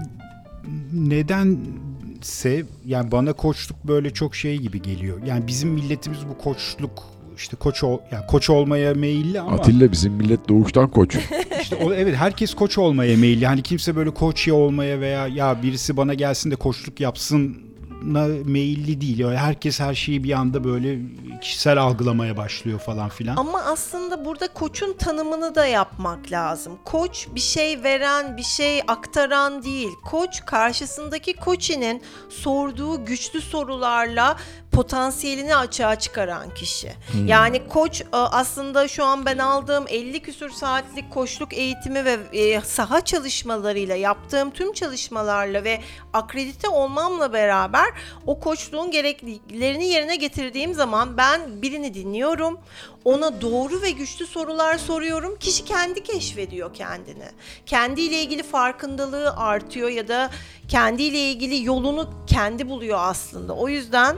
nedense 0.92 2.62
yani 2.86 3.12
bana 3.12 3.32
koçluk 3.32 3.84
böyle 3.84 4.10
çok 4.14 4.36
şey 4.36 4.56
gibi 4.58 4.82
geliyor. 4.82 5.18
Yani 5.26 5.46
bizim 5.46 5.70
milletimiz 5.70 6.18
bu 6.28 6.38
koçluk 6.38 7.02
işte 7.36 7.56
koç 7.56 7.84
ol, 7.84 7.98
yani 8.12 8.26
koç 8.26 8.50
olmaya 8.50 8.94
meyilli 8.94 9.40
ama 9.40 9.56
Atilla 9.56 9.92
bizim 9.92 10.12
millet 10.12 10.48
doğuştan 10.48 10.90
koç. 10.90 11.16
işte 11.62 11.76
o, 11.76 11.92
evet 11.92 12.16
herkes 12.16 12.54
koç 12.54 12.78
olmaya 12.78 13.16
meyilli. 13.16 13.46
Hani 13.46 13.62
kimse 13.62 13.96
böyle 13.96 14.10
koç 14.10 14.48
ya 14.48 14.54
olmaya 14.54 15.00
veya 15.00 15.26
ya 15.26 15.62
birisi 15.62 15.96
bana 15.96 16.14
gelsin 16.14 16.50
de 16.50 16.56
koçluk 16.56 17.00
yapsın 17.00 17.67
meyilli 18.02 19.00
değil. 19.00 19.18
Yani 19.18 19.36
herkes 19.36 19.80
her 19.80 19.94
şeyi 19.94 20.24
bir 20.24 20.32
anda 20.32 20.64
böyle 20.64 20.98
kişisel 21.40 21.78
algılamaya 21.78 22.36
başlıyor 22.36 22.78
falan 22.78 23.08
filan. 23.08 23.36
Ama 23.36 23.62
aslında 23.62 24.24
burada 24.24 24.48
koçun 24.48 24.92
tanımını 24.92 25.54
da 25.54 25.66
yapmak 25.66 26.32
lazım. 26.32 26.78
Koç 26.84 27.28
bir 27.34 27.40
şey 27.40 27.82
veren, 27.82 28.36
bir 28.36 28.42
şey 28.42 28.80
aktaran 28.88 29.62
değil. 29.62 29.90
Koç 30.04 30.44
karşısındaki 30.46 31.32
koçinin 31.36 32.02
sorduğu 32.28 33.04
güçlü 33.04 33.40
sorularla 33.40 34.36
potansiyelini 34.72 35.56
açığa 35.56 35.96
çıkaran 35.96 36.54
kişi. 36.54 36.92
Yani 37.26 37.68
koç 37.68 38.00
e, 38.00 38.06
aslında 38.12 38.88
şu 38.88 39.04
an 39.04 39.26
ben 39.26 39.38
aldığım 39.38 39.84
50 39.88 40.20
küsür 40.22 40.50
saatlik 40.50 41.10
koçluk 41.10 41.52
eğitimi 41.52 42.04
ve 42.04 42.18
e, 42.32 42.60
saha 42.60 43.00
çalışmalarıyla 43.00 43.96
yaptığım 43.96 44.50
tüm 44.50 44.72
çalışmalarla 44.72 45.64
ve 45.64 45.80
akredite 46.12 46.68
olmamla 46.68 47.32
beraber 47.32 47.87
o 48.26 48.40
koçluğun 48.40 48.90
gerekliliklerini 48.90 49.84
yerine 49.88 50.16
getirdiğim 50.16 50.74
zaman 50.74 51.16
ben 51.16 51.62
birini 51.62 51.94
dinliyorum. 51.94 52.58
Ona 53.04 53.40
doğru 53.40 53.82
ve 53.82 53.90
güçlü 53.90 54.26
sorular 54.26 54.78
soruyorum. 54.78 55.36
Kişi 55.38 55.64
kendi 55.64 56.02
keşfediyor 56.02 56.74
kendini. 56.74 57.24
Kendiyle 57.66 58.22
ilgili 58.22 58.42
farkındalığı 58.42 59.36
artıyor 59.36 59.88
ya 59.88 60.08
da 60.08 60.30
kendiyle 60.68 61.18
ilgili 61.30 61.64
yolunu 61.64 62.10
kendi 62.26 62.68
buluyor 62.68 62.98
aslında. 63.00 63.52
O 63.52 63.68
yüzden 63.68 64.16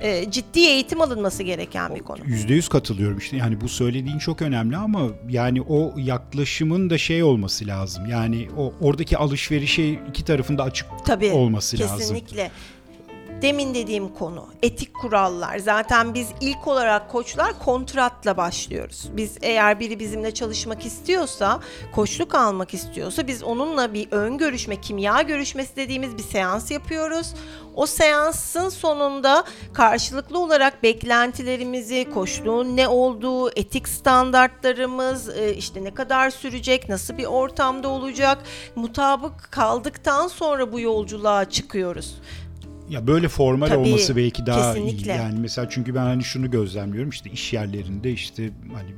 e, 0.00 0.30
ciddi 0.30 0.60
eğitim 0.60 1.00
alınması 1.00 1.42
gereken 1.42 1.94
bir 1.94 2.00
konu. 2.00 2.18
Yüzde 2.24 2.54
yüz 2.54 2.68
katılıyorum 2.68 3.18
işte 3.18 3.36
yani 3.36 3.60
bu 3.60 3.68
söylediğin 3.68 4.18
çok 4.18 4.42
önemli 4.42 4.76
ama 4.76 5.00
yani 5.28 5.62
o 5.62 5.92
yaklaşımın 5.96 6.90
da 6.90 6.98
şey 6.98 7.22
olması 7.22 7.66
lazım 7.66 8.06
yani 8.06 8.48
o 8.56 8.72
oradaki 8.80 9.18
alışverişe 9.18 9.90
iki 10.08 10.24
tarafında 10.24 10.62
açık 10.62 10.86
Tabii 11.04 11.30
olması 11.30 11.78
lazım. 11.78 11.98
kesinlikle. 11.98 12.50
Demin 13.42 13.74
dediğim 13.74 14.08
konu 14.08 14.46
etik 14.62 14.94
kurallar. 14.94 15.58
Zaten 15.58 16.14
biz 16.14 16.28
ilk 16.40 16.66
olarak 16.66 17.10
koçlar 17.10 17.58
kontratla 17.58 18.36
başlıyoruz. 18.36 19.08
Biz 19.16 19.38
eğer 19.42 19.80
biri 19.80 19.98
bizimle 19.98 20.34
çalışmak 20.34 20.86
istiyorsa, 20.86 21.60
koçluk 21.94 22.34
almak 22.34 22.74
istiyorsa 22.74 23.26
biz 23.26 23.42
onunla 23.42 23.94
bir 23.94 24.08
ön 24.10 24.38
görüşme, 24.38 24.80
kimya 24.80 25.22
görüşmesi 25.22 25.76
dediğimiz 25.76 26.18
bir 26.18 26.22
seans 26.22 26.70
yapıyoruz. 26.70 27.34
O 27.74 27.86
seansın 27.86 28.68
sonunda 28.68 29.44
karşılıklı 29.72 30.38
olarak 30.38 30.82
beklentilerimizi, 30.82 32.06
koçluğun 32.14 32.76
ne 32.76 32.88
olduğu, 32.88 33.50
etik 33.50 33.88
standartlarımız, 33.88 35.28
e, 35.28 35.54
işte 35.54 35.84
ne 35.84 35.94
kadar 35.94 36.30
sürecek, 36.30 36.88
nasıl 36.88 37.18
bir 37.18 37.24
ortamda 37.24 37.88
olacak, 37.88 38.38
mutabık 38.76 39.48
kaldıktan 39.50 40.28
sonra 40.28 40.72
bu 40.72 40.80
yolculuğa 40.80 41.44
çıkıyoruz. 41.44 42.14
Ya 42.90 43.06
böyle 43.06 43.28
formal 43.28 43.68
Tabii, 43.68 43.78
olması 43.78 44.16
belki 44.16 44.46
daha 44.46 44.74
kesinlikle. 44.74 45.12
iyi. 45.14 45.16
Yani 45.16 45.38
mesela 45.40 45.68
çünkü 45.70 45.94
ben 45.94 46.00
hani 46.00 46.24
şunu 46.24 46.50
gözlemliyorum 46.50 47.10
işte 47.10 47.30
iş 47.30 47.52
yerlerinde 47.52 48.12
işte 48.12 48.50
hani 48.74 48.88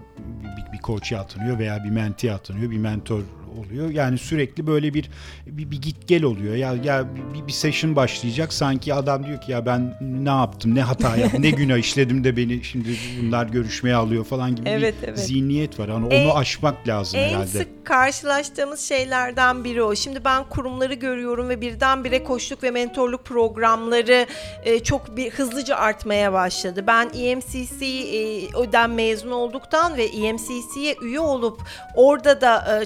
bir, 0.43 0.72
bir 0.72 0.82
koçya 0.82 1.20
atanıyor 1.20 1.59
veya 1.59 1.84
bir 1.84 1.91
menti 1.91 2.32
atanıyor, 2.32 2.70
bir 2.70 2.78
mentor 2.78 3.22
oluyor. 3.59 3.90
Yani 3.90 4.18
sürekli 4.18 4.66
böyle 4.66 4.94
bir 4.94 5.11
bir, 5.46 5.70
bir 5.70 5.82
git 5.82 6.09
gel 6.09 6.22
oluyor. 6.24 6.55
Ya 6.55 6.74
ya 6.84 7.05
bir, 7.34 7.46
bir 7.46 7.53
session 7.53 7.96
başlayacak 7.96 8.53
sanki 8.53 8.94
adam 8.94 9.26
diyor 9.26 9.40
ki 9.40 9.53
ya 9.53 9.66
ben 9.66 9.94
ne 10.01 10.28
yaptım, 10.28 10.74
ne 10.74 10.82
hata 10.82 11.16
yaptım, 11.16 11.42
ne 11.42 11.51
günah 11.59 11.76
işledim 11.78 12.24
de 12.24 12.36
beni 12.36 12.64
şimdi 12.64 12.88
bunlar 13.22 13.46
görüşmeye 13.46 13.94
alıyor 13.94 14.24
falan 14.24 14.57
gibi 14.57 14.68
Evet, 14.68 14.94
bir 15.03 15.09
evet. 15.09 15.18
zihniyet 15.18 15.78
var. 15.80 15.90
Hani 15.90 16.14
En- 16.14 16.24
onu 16.26 16.36
aşmak 16.36 16.88
lazım 16.88 17.20
En 17.20 17.28
herhalde. 17.28 17.46
sık 17.46 17.86
karşılaştığımız 17.86 18.80
şeylerden 18.80 19.64
biri 19.64 19.82
o. 19.82 19.94
Şimdi 19.94 20.24
ben 20.24 20.44
kurumları 20.44 20.94
görüyorum 20.94 21.49
ve 21.49 21.61
birdenbire 21.61 22.24
koçluk 22.24 22.62
ve 22.62 22.70
mentorluk 22.70 23.24
programları 23.24 24.26
e, 24.64 24.78
çok 24.82 25.16
bir 25.16 25.30
hızlıca 25.30 25.76
artmaya 25.76 26.32
başladı. 26.32 26.84
Ben 26.86 27.11
EMCC'den 27.14 28.90
mezun 28.90 29.30
olduktan 29.30 29.96
ve 29.96 30.05
EMCC'ye 30.05 30.96
üye 31.03 31.20
olup 31.20 31.61
orada 31.94 32.40
da 32.40 32.80
e, 32.82 32.84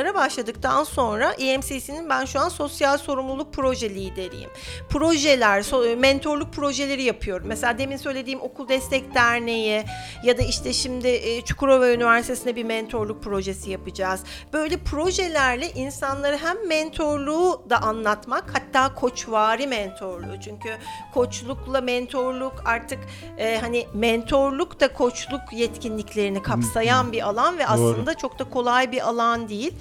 çalışmalara 0.00 0.14
başladıktan 0.14 0.84
sonra 0.84 1.32
EMCC'nin 1.32 2.08
ben 2.08 2.24
şu 2.24 2.40
an 2.40 2.48
sosyal 2.48 2.98
sorumluluk 2.98 3.52
proje 3.52 3.90
lideriyim. 3.90 4.50
Projeler, 4.88 5.62
so- 5.62 5.96
mentorluk 5.96 6.52
projeleri 6.52 7.02
yapıyorum. 7.02 7.46
Mesela 7.48 7.78
demin 7.78 7.96
söylediğim 7.96 8.40
Okul 8.40 8.68
Destek 8.68 9.14
Derneği 9.14 9.84
ya 10.24 10.38
da 10.38 10.42
işte 10.42 10.72
şimdi 10.72 11.08
e, 11.08 11.42
Çukurova 11.44 11.90
Üniversitesi'nde 11.90 12.56
bir 12.56 12.64
mentorluk 12.64 13.22
projesi 13.22 13.70
yapacağız. 13.70 14.20
Böyle 14.52 14.76
projelerle 14.76 15.70
insanlara 15.70 16.36
hem 16.36 16.68
mentorluğu 16.68 17.62
da 17.70 17.82
anlatmak 17.82 18.44
hatta 18.52 18.94
koçvari 18.94 19.66
mentorluğu. 19.66 20.40
Çünkü 20.44 20.68
koçlukla 21.14 21.80
mentorluk 21.80 22.62
artık 22.64 22.98
e, 23.38 23.58
hani 23.60 23.86
mentorluk 23.94 24.80
da 24.80 24.92
koçluk 24.92 25.40
yetkinliklerini 25.52 26.42
kapsayan 26.42 27.12
bir 27.12 27.28
alan 27.28 27.58
ve 27.58 27.66
aslında 27.66 28.14
çok 28.14 28.38
da 28.38 28.44
kolay 28.50 28.92
bir 28.92 29.08
alan 29.08 29.48
değil. 29.48 29.74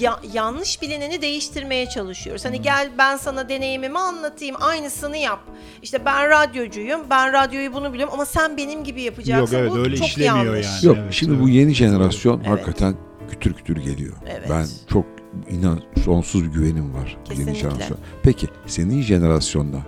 Ya, 0.00 0.20
yanlış 0.32 0.82
bilineni 0.82 1.22
değiştirmeye 1.22 1.88
çalışıyoruz. 1.88 2.44
Hani 2.44 2.62
gel 2.62 2.90
ben 2.98 3.16
sana 3.16 3.48
deneyimimi 3.48 3.98
anlatayım 3.98 4.56
aynısını 4.60 5.16
yap. 5.16 5.40
İşte 5.82 6.04
ben 6.04 6.30
radyocuyum 6.30 7.00
ben 7.10 7.32
radyoyu 7.32 7.74
bunu 7.74 7.92
biliyorum 7.92 8.14
ama 8.14 8.24
sen 8.26 8.56
benim 8.56 8.84
gibi 8.84 9.02
yapacaksın. 9.02 9.56
Yok, 9.56 9.62
evet, 9.62 9.70
Bu 9.70 9.78
öyle 9.78 9.96
çok 9.96 10.06
işlemiyor 10.08 10.36
yanlış. 10.46 10.66
yani. 10.66 10.86
Yok 10.86 10.96
Evet, 11.00 11.12
şimdi 11.12 11.32
evet. 11.34 11.42
bu 11.44 11.48
yeni 11.48 11.74
jenerasyon 11.74 12.38
Evet. 12.38 12.48
hakikaten 12.50 12.94
kütür 13.30 13.54
kütür 13.54 13.76
geliyor. 13.76 14.12
Evet. 14.28 14.46
Ben 14.50 14.66
çok 14.92 15.04
inan 15.50 15.82
sonsuz 16.04 16.44
bir 16.44 16.48
güvenim 16.48 16.94
var 16.94 17.16
Kesinlikle. 17.24 17.50
yeni 17.52 17.60
jenerasyon. 17.60 17.98
Peki 18.22 18.46
senin 18.66 19.02
jenerasyonla 19.02 19.78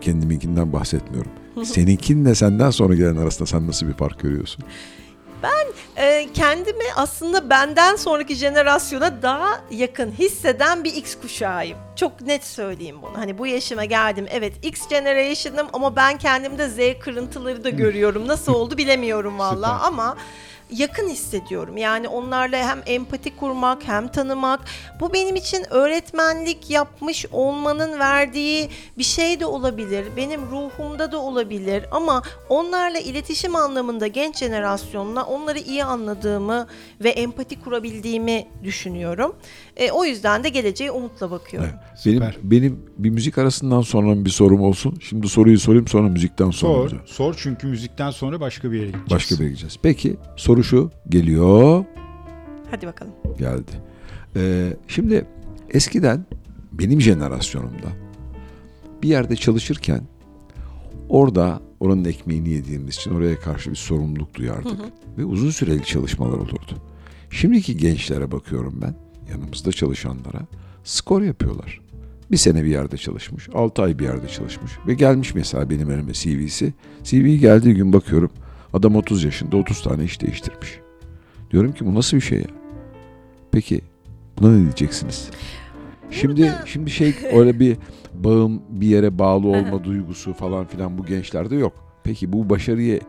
kendiminkinden 0.00 0.72
bahsetmiyorum. 0.72 1.30
Seninkinle 1.64 2.34
senden 2.34 2.70
sonra 2.70 2.94
gelen 2.94 3.16
arasında 3.16 3.46
sen 3.46 3.66
nasıl 3.66 3.86
bir 3.88 3.92
fark 3.92 4.20
görüyorsun? 4.20 4.64
Ee, 5.96 6.28
kendimi 6.34 6.84
aslında 6.96 7.50
benden 7.50 7.96
sonraki 7.96 8.34
jenerasyona 8.34 9.22
daha 9.22 9.60
yakın 9.70 10.10
hisseden 10.10 10.84
bir 10.84 10.94
X 10.94 11.20
kuşağıyım. 11.20 11.78
Çok 11.96 12.20
net 12.20 12.44
söyleyeyim 12.44 12.96
bunu. 13.02 13.18
Hani 13.18 13.38
bu 13.38 13.46
yaşıma 13.46 13.84
geldim. 13.84 14.26
Evet 14.30 14.52
X 14.62 14.88
generation'ım 14.88 15.66
ama 15.72 15.96
ben 15.96 16.18
kendimde 16.18 16.68
Z 16.68 16.98
kırıntıları 17.00 17.64
da 17.64 17.70
görüyorum. 17.70 18.28
Nasıl 18.28 18.54
oldu 18.54 18.76
bilemiyorum 18.78 19.38
valla 19.38 19.80
ama 19.80 20.16
yakın 20.72 21.08
hissediyorum. 21.08 21.76
Yani 21.76 22.08
onlarla 22.08 22.56
hem 22.56 22.82
empati 22.86 23.36
kurmak 23.36 23.88
hem 23.88 24.08
tanımak. 24.08 24.60
Bu 25.00 25.12
benim 25.12 25.36
için 25.36 25.64
öğretmenlik 25.70 26.70
yapmış 26.70 27.26
olmanın 27.32 27.98
verdiği 27.98 28.68
bir 28.98 29.04
şey 29.04 29.40
de 29.40 29.46
olabilir. 29.46 30.06
Benim 30.16 30.40
ruhumda 30.50 31.12
da 31.12 31.18
olabilir 31.18 31.84
ama 31.90 32.22
onlarla 32.48 32.98
iletişim 32.98 33.56
anlamında 33.56 34.06
genç 34.06 34.38
jenerasyonla 34.38 35.24
onları 35.24 35.58
iyi 35.58 35.84
anladığımı 35.84 36.66
ve 37.00 37.10
empati 37.10 37.60
kurabildiğimi 37.60 38.46
düşünüyorum. 38.64 39.36
E, 39.76 39.90
o 39.90 40.04
yüzden 40.04 40.44
de 40.44 40.48
geleceğe 40.48 40.90
umutla 40.90 41.30
bakıyorum. 41.30 41.70
Evet. 41.72 42.06
Benim, 42.06 42.18
Süper. 42.18 42.36
benim 42.42 42.80
bir 42.98 43.10
müzik 43.10 43.38
arasından 43.38 43.80
sonra 43.80 44.24
bir 44.24 44.30
sorum 44.30 44.60
olsun. 44.60 44.98
Şimdi 45.08 45.28
soruyu 45.28 45.58
sorayım 45.58 45.88
sonra 45.88 46.08
müzikten 46.08 46.50
sonra. 46.50 46.88
Sor, 46.88 47.00
sor 47.06 47.34
çünkü 47.38 47.66
müzikten 47.66 48.10
sonra 48.10 48.40
başka 48.40 48.72
bir 48.72 48.76
yere 48.76 48.86
gideceğiz. 48.86 49.10
Başka 49.10 49.34
bir 49.34 49.40
yere 49.40 49.48
gideceğiz. 49.48 49.76
Peki 49.82 50.16
soru 50.36 50.59
şu 50.62 50.90
geliyor 51.08 51.84
Hadi 52.70 52.86
bakalım. 52.86 53.12
geldi. 53.38 53.70
Ee, 54.36 54.76
şimdi 54.88 55.26
eskiden 55.70 56.24
benim 56.72 57.00
jenerasyonumda 57.00 57.88
bir 59.02 59.08
yerde 59.08 59.36
çalışırken 59.36 60.00
orada 61.08 61.60
oranın 61.80 62.04
ekmeğini 62.04 62.48
yediğimiz 62.50 62.94
için 62.94 63.14
oraya 63.14 63.40
karşı 63.40 63.70
bir 63.70 63.76
sorumluluk 63.76 64.34
duyardık. 64.34 64.80
Ve 65.18 65.24
uzun 65.24 65.50
süreli 65.50 65.84
çalışmalar 65.84 66.38
olurdu. 66.38 66.76
Şimdiki 67.30 67.76
gençlere 67.76 68.32
bakıyorum 68.32 68.78
ben 68.82 68.94
yanımızda 69.32 69.72
çalışanlara 69.72 70.40
skor 70.84 71.22
yapıyorlar. 71.22 71.80
Bir 72.30 72.36
sene 72.36 72.64
bir 72.64 72.70
yerde 72.70 72.96
çalışmış, 72.96 73.48
6 73.54 73.82
ay 73.82 73.98
bir 73.98 74.04
yerde 74.04 74.28
çalışmış 74.28 74.72
ve 74.86 74.94
gelmiş 74.94 75.34
mesela 75.34 75.70
benim 75.70 75.88
önüme 75.88 76.12
CV'si. 76.12 76.74
CV 77.04 77.34
geldiği 77.40 77.74
gün 77.74 77.92
bakıyorum 77.92 78.30
adam 78.72 78.96
30 78.96 79.24
yaşında 79.24 79.56
30 79.56 79.82
tane 79.82 80.04
iş 80.04 80.20
değiştirmiş. 80.20 80.80
Diyorum 81.50 81.72
ki 81.72 81.86
bu 81.86 81.94
nasıl 81.94 82.16
bir 82.16 82.22
şey 82.22 82.38
ya? 82.38 82.46
Peki 83.52 83.80
buna 84.38 84.52
ne 84.52 84.62
diyeceksiniz? 84.62 85.30
Şimdi 86.10 86.52
şimdi 86.66 86.90
şey 86.90 87.14
öyle 87.32 87.60
bir 87.60 87.76
bağım 88.14 88.62
bir 88.68 88.86
yere 88.86 89.18
bağlı 89.18 89.48
olma 89.48 89.84
duygusu 89.84 90.32
falan 90.34 90.66
filan 90.66 90.98
bu 90.98 91.06
gençlerde 91.06 91.56
yok. 91.56 91.72
Peki 92.04 92.32
bu 92.32 92.50
başarıyı 92.50 93.00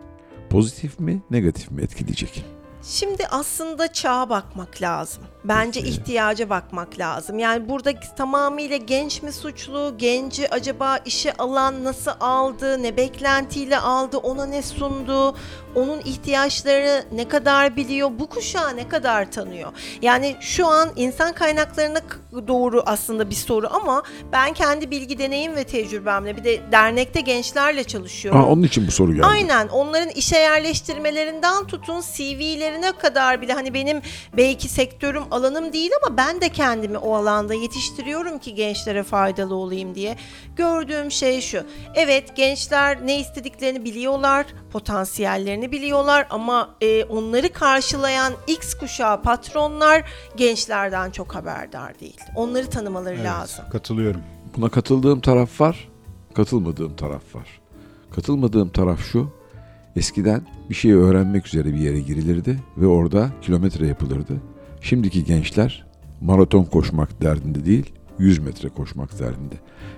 pozitif 0.49 0.99
mi 0.99 1.21
negatif 1.31 1.71
mi 1.71 1.81
etkileyecek? 1.81 2.45
Şimdi 2.83 3.27
aslında 3.27 3.93
çağa 3.93 4.29
bakmak 4.29 4.81
lazım. 4.81 5.23
Bence 5.43 5.79
Peki. 5.79 5.91
ihtiyaca 5.91 6.49
bakmak 6.49 6.99
lazım. 6.99 7.39
Yani 7.39 7.69
burada 7.69 7.91
tamamıyla 8.17 8.77
genç 8.77 9.23
mi 9.23 9.31
suçlu, 9.31 9.93
genci 9.97 10.49
acaba 10.49 10.97
işe 10.97 11.33
alan 11.33 11.83
nasıl 11.83 12.11
aldı, 12.19 12.83
ne 12.83 12.97
beklentiyle 12.97 13.79
aldı, 13.79 14.17
ona 14.17 14.45
ne 14.45 14.61
sundu, 14.61 15.35
onun 15.75 15.99
ihtiyaçları 15.99 17.05
ne 17.11 17.27
kadar 17.27 17.75
biliyor, 17.75 18.11
bu 18.19 18.27
kuşağı 18.27 18.75
ne 18.75 18.89
kadar 18.89 19.31
tanıyor. 19.31 19.71
Yani 20.01 20.35
şu 20.39 20.67
an 20.67 20.89
insan 20.95 21.33
kaynaklarına 21.33 21.99
doğru 22.47 22.83
aslında 22.85 23.29
bir 23.29 23.35
soru 23.35 23.67
ama 23.71 24.03
ben 24.31 24.53
kendi 24.53 24.91
bilgi 24.91 25.19
deneyim 25.19 25.55
ve 25.55 25.63
tecrübemle 25.63 26.37
bir 26.37 26.43
de 26.43 26.61
dernekte 26.71 27.21
gençlerle 27.21 27.83
çalışıyorum. 27.83 28.41
Aa, 28.41 28.45
onun 28.45 28.63
için 28.63 28.87
bu 28.87 28.91
soru 28.91 29.13
geldi. 29.13 29.25
Aynen 29.25 29.67
onların 29.67 30.09
işe 30.09 30.37
yerleştirmelerinden 30.37 31.67
tutun 31.67 32.01
CV'lerine 32.71 32.91
kadar 32.91 33.41
bile 33.41 33.53
hani 33.53 33.73
benim 33.73 34.01
belki 34.37 34.69
sektörüm 34.69 35.23
alanım 35.31 35.73
değil 35.73 35.91
ama 36.03 36.17
ben 36.17 36.41
de 36.41 36.49
kendimi 36.49 36.97
o 36.97 37.15
alanda 37.15 37.53
yetiştiriyorum 37.53 38.39
ki 38.39 38.55
gençlere 38.55 39.03
faydalı 39.03 39.55
olayım 39.55 39.95
diye. 39.95 40.17
Gördüğüm 40.55 41.11
şey 41.11 41.41
şu. 41.41 41.63
Evet 41.95 42.35
gençler 42.35 43.05
ne 43.05 43.19
istediklerini 43.19 43.85
biliyorlar, 43.85 44.45
potansiyellerini 44.71 45.71
biliyorlar 45.71 46.27
ama 46.29 46.69
e, 46.81 47.03
onları 47.03 47.53
karşılayan 47.53 48.33
X 48.47 48.73
kuşağı 48.73 49.21
patronlar 49.21 50.03
gençlerden 50.35 51.11
çok 51.11 51.35
haberdar 51.35 51.99
değil. 51.99 52.19
Onları 52.35 52.69
tanımaları 52.69 53.15
Evet, 53.15 53.25
lazım. 53.25 53.65
Katılıyorum. 53.71 54.21
Buna 54.57 54.69
katıldığım 54.69 55.21
taraf 55.21 55.61
var, 55.61 55.89
katılmadığım 56.35 56.95
taraf 56.95 57.35
var. 57.35 57.61
Katılmadığım 58.15 58.69
taraf 58.69 58.99
şu. 59.11 59.40
Eskiden 59.95 60.41
bir 60.69 60.75
şeyi 60.75 60.95
öğrenmek 60.95 61.47
üzere 61.47 61.73
bir 61.73 61.79
yere 61.79 61.99
girilirdi 61.99 62.59
ve 62.77 62.87
orada 62.87 63.29
kilometre 63.41 63.87
yapılırdı. 63.87 64.33
Şimdiki 64.81 65.23
gençler 65.23 65.85
maraton 66.21 66.63
koşmak 66.63 67.21
derdinde 67.21 67.65
değil, 67.65 67.93
100 68.19 68.39
metre 68.39 68.69
koşmak 68.69 69.19
derdinde. 69.19 69.55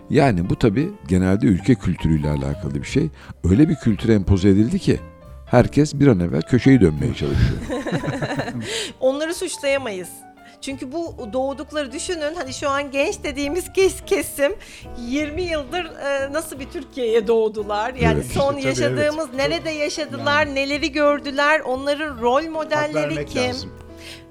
Yani 0.09 0.49
bu 0.49 0.55
tabi 0.55 0.89
genelde 1.07 1.45
ülke 1.45 1.75
kültürüyle 1.75 2.29
alakalı 2.29 2.75
bir 2.75 2.87
şey. 2.87 3.09
Öyle 3.43 3.69
bir 3.69 3.75
kültür 3.75 4.09
empoze 4.09 4.49
edildi 4.49 4.79
ki 4.79 4.99
herkes 5.45 5.93
bir 5.93 6.07
an 6.07 6.19
evvel 6.19 6.41
köşeyi 6.41 6.81
dönmeye 6.81 7.13
çalışıyor. 7.13 7.59
onları 8.99 9.33
suçlayamayız. 9.33 10.09
Çünkü 10.63 10.91
bu 10.91 11.29
doğdukları 11.33 11.91
düşünün 11.91 12.35
hani 12.35 12.53
şu 12.53 12.69
an 12.69 12.91
genç 12.91 13.23
dediğimiz 13.23 13.73
kes, 13.73 13.95
kesim 14.05 14.55
20 14.97 15.41
yıldır 15.41 15.85
e, 15.85 16.33
nasıl 16.33 16.59
bir 16.59 16.69
Türkiye'ye 16.69 17.27
doğdular. 17.27 17.93
Yani 17.93 18.21
Evet. 18.23 18.31
son 18.33 18.57
İşte 18.57 18.69
yaşadığımız 18.69 19.25
evet. 19.29 19.35
nerede 19.49 19.69
yaşadılar, 19.69 20.55
neleri 20.55 20.91
gördüler, 20.91 21.59
onların 21.59 22.21
rol 22.21 22.43
modelleri 22.49 23.25
kim? 23.25 23.41
lazım. 23.43 23.71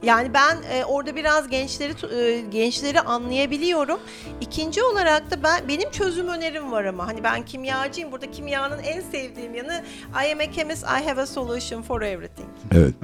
Yani 0.02 0.34
ben 0.34 0.56
e, 0.72 0.84
orada 0.84 1.16
biraz 1.16 1.48
gençleri 1.48 2.16
e, 2.16 2.40
gençleri 2.40 3.00
anlayabiliyorum. 3.00 4.00
İkinci 4.40 4.82
olarak 4.82 5.30
da 5.30 5.42
ben 5.42 5.68
benim 5.68 5.90
çözüm 5.90 6.28
önerim 6.28 6.72
var 6.72 6.84
ama 6.84 7.06
hani 7.06 7.24
ben 7.24 7.44
kimyacıyım. 7.44 8.12
Burada 8.12 8.30
kimyanın 8.30 8.78
en 8.78 9.00
sevdiğim 9.00 9.54
yanı 9.54 9.82
I 10.24 10.32
am 10.32 10.40
a 10.40 10.52
chemist, 10.52 10.82
I 10.84 11.08
have 11.08 11.20
a 11.20 11.26
solution 11.26 11.82
for 11.82 12.02
everything. 12.02 12.48
Evet. 12.74 12.94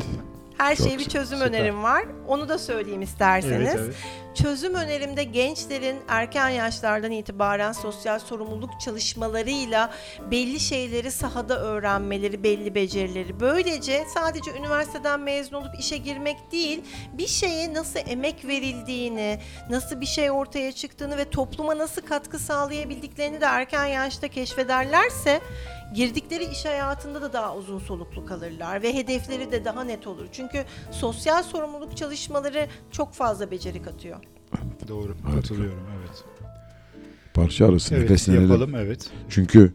Her 0.59 0.77
Çok 0.77 0.87
şeye 0.87 0.99
bir 0.99 1.05
çözüm 1.09 1.39
süper. 1.39 1.51
önerim 1.51 1.83
var. 1.83 2.05
Onu 2.29 2.49
da 2.49 2.59
söyleyeyim 2.59 3.03
isterseniz. 3.03 3.69
Evet, 3.69 3.77
evet. 3.79 3.95
Çözüm 4.35 4.75
önerimde 4.75 5.25
gençlerin 5.25 5.97
erken 6.09 6.49
yaşlardan 6.49 7.11
itibaren 7.13 7.73
sosyal 7.73 8.19
sorumluluk 8.19 8.81
çalışmalarıyla 8.81 9.91
belli 10.31 10.61
şeyleri 10.61 11.11
sahada 11.11 11.61
öğrenmeleri, 11.61 12.43
belli 12.43 12.75
becerileri. 12.75 13.41
Böylece 13.41 14.05
sadece 14.15 14.51
üniversiteden 14.51 15.21
mezun 15.21 15.57
olup 15.57 15.79
işe 15.79 15.97
girmek 15.97 16.53
değil, 16.53 16.85
bir 17.13 17.27
şeye 17.27 17.75
nasıl 17.75 18.01
emek 18.07 18.45
verildiğini, 18.45 19.39
nasıl 19.71 20.01
bir 20.01 20.07
şey 20.07 20.31
ortaya 20.31 20.73
çıktığını 20.73 21.17
ve 21.17 21.31
topluma 21.31 21.79
nasıl 21.79 22.03
katkı 22.03 22.39
sağlayabildiklerini 22.39 23.41
de 23.41 23.45
erken 23.45 23.87
yaşta 23.87 24.29
keşfederlerse 24.29 25.41
girdikleri 25.95 26.45
iş 26.45 26.65
hayatında 26.65 27.23
da 27.23 27.33
daha 27.33 27.57
uzun 27.57 27.79
soluklu 27.79 28.27
kalırlar 28.27 28.83
ve 28.83 28.95
hedefleri 28.95 29.53
de 29.53 29.65
daha 29.65 29.85
net 29.85 30.07
olur. 30.07 30.27
Çünkü 30.33 30.65
sosyal 30.91 31.43
sorumluluk 31.43 31.97
çalışmaları 31.97 32.69
çok 32.93 33.13
fazla 33.13 33.51
beceri 33.51 33.83
katıyor. 33.83 34.28
Doğru. 34.89 35.15
Harika. 35.23 35.41
Katılıyorum. 35.41 35.79
Evet. 36.01 36.25
Parça 37.35 37.67
arası 37.69 37.95
Evet 37.95 38.03
nefeslenelim. 38.03 38.43
yapalım 38.51 38.75
evet. 38.75 39.11
Çünkü 39.29 39.73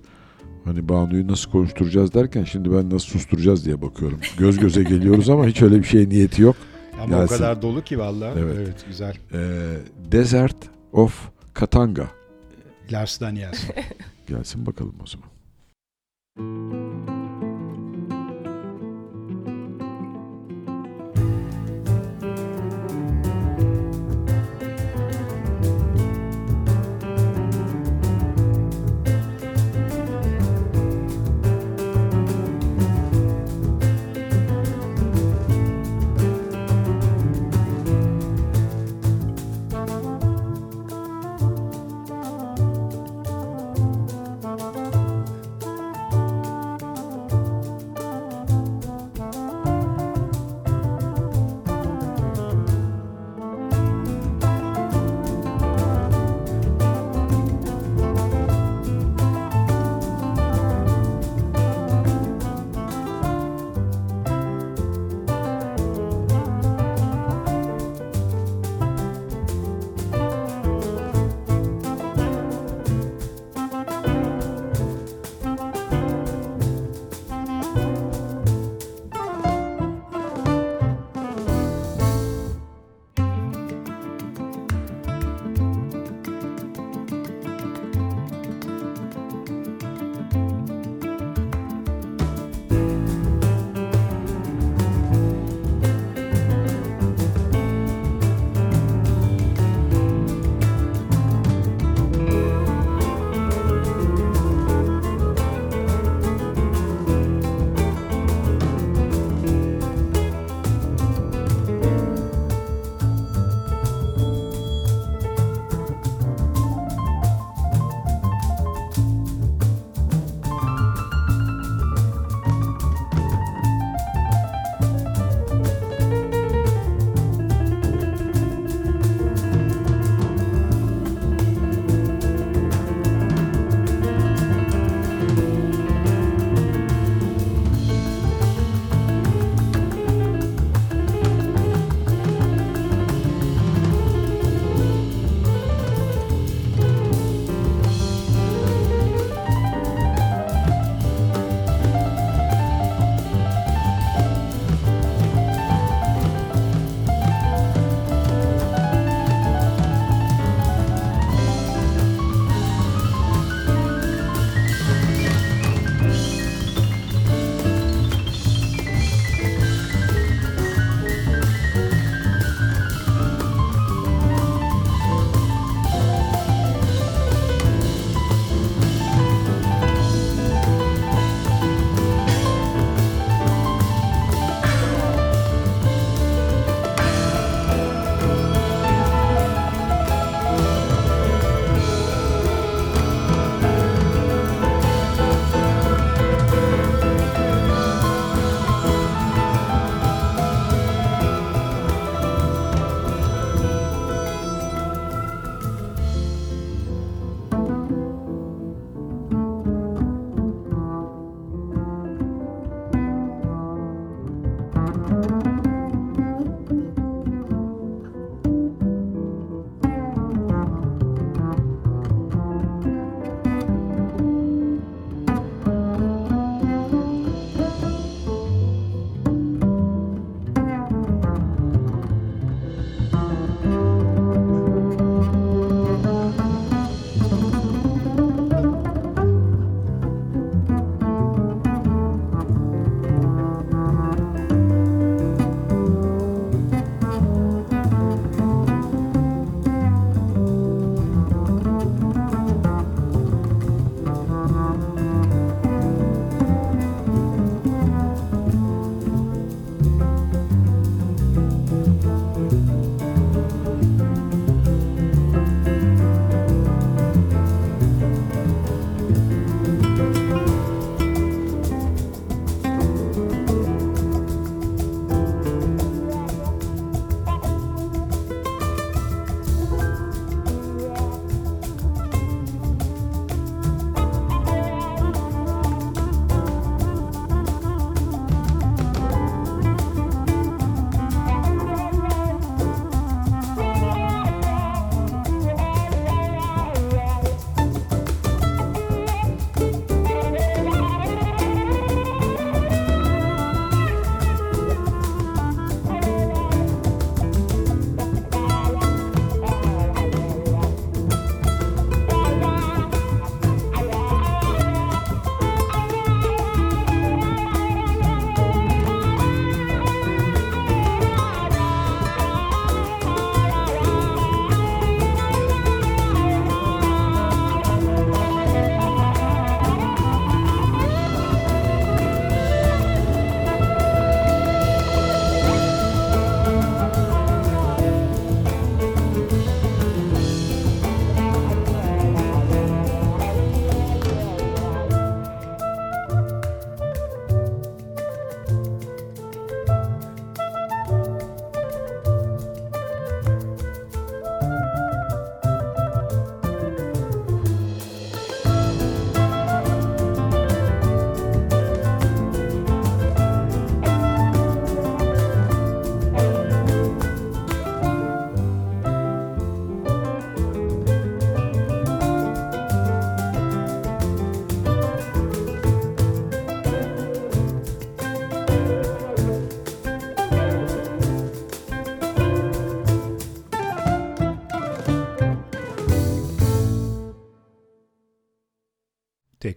hani 0.66 0.90
Banu'yu 0.90 1.28
nasıl 1.28 1.52
konuşturacağız 1.52 2.14
derken 2.14 2.44
şimdi 2.44 2.72
ben 2.72 2.90
nasıl 2.90 3.08
susturacağız 3.08 3.66
diye 3.66 3.82
bakıyorum. 3.82 4.20
Göz 4.38 4.60
göze 4.60 4.84
geliyoruz 4.94 5.30
ama 5.30 5.48
hiç 5.48 5.62
öyle 5.62 5.80
bir 5.80 5.84
şey 5.84 6.10
niyeti 6.10 6.42
yok. 6.42 6.56
Ama 7.02 7.18
Gelsin. 7.18 7.36
o 7.36 7.38
kadar 7.38 7.62
dolu 7.62 7.84
ki 7.84 8.00
vallahi. 8.00 8.40
Evet. 8.40 8.56
Evet, 8.60 8.86
güzel. 8.88 9.16
Ee, 9.34 9.70
Desert 10.12 10.56
of 10.94 11.30
Katanga. 11.54 12.08
Lars 12.92 13.22
Daniels. 13.22 13.64
Gelsin 14.28 14.66
bakalım 14.66 14.96
o 15.04 15.06
zaman. 15.06 15.28
Thank 16.38 17.23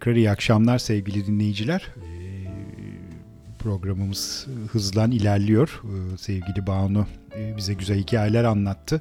Tekrar 0.07 0.17
iyi 0.17 0.31
akşamlar 0.31 0.79
sevgili 0.79 1.27
dinleyiciler. 1.27 1.89
Ee, 1.97 2.03
Programımız 3.59 4.47
hızlan 4.73 5.11
ilerliyor. 5.11 5.83
Ee, 5.85 6.17
Sevgili 6.19 6.67
Banu 6.67 7.07
e, 7.37 7.57
bize 7.57 7.75
güzel 7.75 7.99
hikayeler 7.99 8.45
anlattı. 8.45 9.01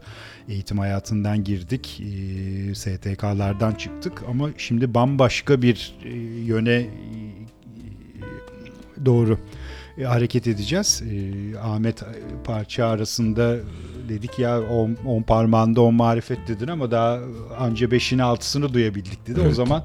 Eğitim 0.49 0.77
hayatından 0.79 1.43
girdik, 1.43 2.01
e, 2.01 2.75
STK'lardan 2.75 3.71
çıktık 3.71 4.23
ama 4.29 4.49
şimdi 4.57 4.93
bambaşka 4.93 5.61
bir 5.61 5.93
e, 6.03 6.09
yöne 6.45 6.87
doğru 9.05 9.39
hareket 10.05 10.47
edeceğiz. 10.47 11.03
Ahmet 11.63 12.03
parça 12.43 12.85
arasında 12.85 13.57
dedik 14.09 14.39
ya 14.39 14.61
on, 14.61 14.97
on 15.05 15.21
parmağında 15.21 15.81
on 15.81 15.93
marifet 15.93 16.47
dedin 16.47 16.67
ama 16.67 16.91
daha 16.91 17.19
anca 17.59 17.91
beşini 17.91 18.23
altısını 18.23 18.73
duyabildik 18.73 19.27
dedi. 19.27 19.39
O 19.41 19.43
Evet. 19.43 19.55
zaman 19.55 19.83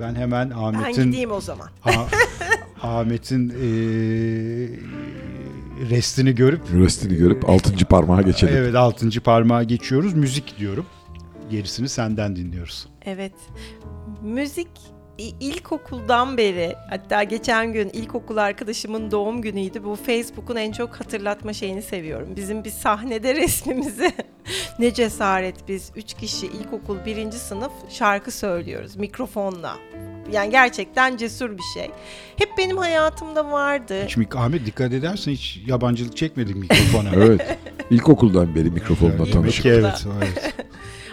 ben 0.00 0.14
hemen 0.14 0.50
Ben 0.50 0.54
Ahmet'in 0.56 1.04
gideyim 1.04 1.32
o 1.32 1.40
zaman. 1.40 1.68
Ahmet'in 2.82 3.48
e, 3.50 3.54
restini 5.90 6.34
görüp 6.34 6.60
Restini 6.74 7.16
görüp 7.16 7.48
altıncı 7.50 7.84
parmağa 7.84 8.22
geçelim. 8.22 8.54
evet 8.56 8.74
altıncı 8.74 9.20
parmağa 9.20 9.62
geçiyoruz. 9.62 10.14
Müzik 10.14 10.58
diyorum. 10.58 10.86
Gerisini 11.50 11.88
senden 11.88 12.36
dinliyoruz. 12.36 12.86
Evet. 13.04 13.32
Müzik 14.22 14.68
ilkokuldan 15.18 16.36
beri 16.36 16.76
hatta 16.90 17.22
geçen 17.22 17.72
gün 17.72 17.88
ilkokul 17.88 18.36
arkadaşımın 18.36 19.10
doğum 19.10 19.42
günüydü. 19.42 19.84
Bu 19.84 19.96
Facebook'un 19.96 20.56
en 20.56 20.72
çok 20.72 20.94
hatırlatma 21.00 21.52
şeyini 21.52 21.82
seviyorum. 21.82 22.28
Bizim 22.36 22.64
bir 22.64 22.70
sahnede 22.70 23.34
resmimizi 23.36 24.12
ne 24.78 24.94
cesaret 24.94 25.68
biz 25.68 25.92
üç 25.96 26.14
kişi 26.14 26.46
ilkokul 26.46 27.04
birinci 27.06 27.38
sınıf 27.38 27.72
şarkı 27.88 28.30
söylüyoruz 28.30 28.96
mikrofonla. 28.96 29.76
Yani 30.32 30.50
gerçekten 30.50 31.16
cesur 31.16 31.50
bir 31.50 31.62
şey. 31.74 31.90
Hep 32.36 32.48
benim 32.58 32.76
hayatımda 32.76 33.50
vardı. 33.50 34.04
Hiç 34.06 34.16
Ahmet 34.36 34.66
dikkat 34.66 34.92
edersen 34.92 35.32
hiç 35.32 35.60
yabancılık 35.66 36.16
çekmedik 36.16 36.56
mikrofona. 36.56 37.08
Evet. 37.14 37.58
İlkokuldan 37.90 38.54
beri 38.54 38.70
mikrofonla 38.70 39.24
ki 39.50 39.68
evet, 39.68 40.06
evet. 40.18 40.54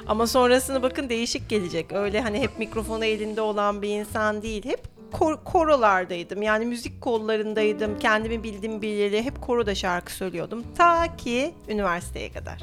Ama 0.08 0.28
sonrasını 0.28 0.84
bakın 0.84 1.10
değişik 1.10 1.50
gelecek. 1.50 1.92
Öyle 1.94 2.22
hani 2.22 2.40
hep 2.40 2.60
mikrofonu 2.60 3.06
elinde 3.06 3.42
olan 3.42 3.82
bir 3.82 3.90
insan 3.90 4.42
değil. 4.42 4.66
Hep 4.66 4.80
kor- 5.12 5.44
korolardaydım. 5.44 6.42
Yani 6.42 6.66
müzik 6.66 7.02
kollarındaydım. 7.02 8.00
Kendimi 8.00 8.44
bildim 8.44 8.82
bileli 8.82 9.24
hep 9.24 9.42
koroda 9.42 9.76
şarkı 9.76 10.12
söylüyordum. 10.14 10.64
Ta 10.78 11.16
ki 11.18 11.54
üniversiteye 11.70 12.32
kadar. 12.32 12.62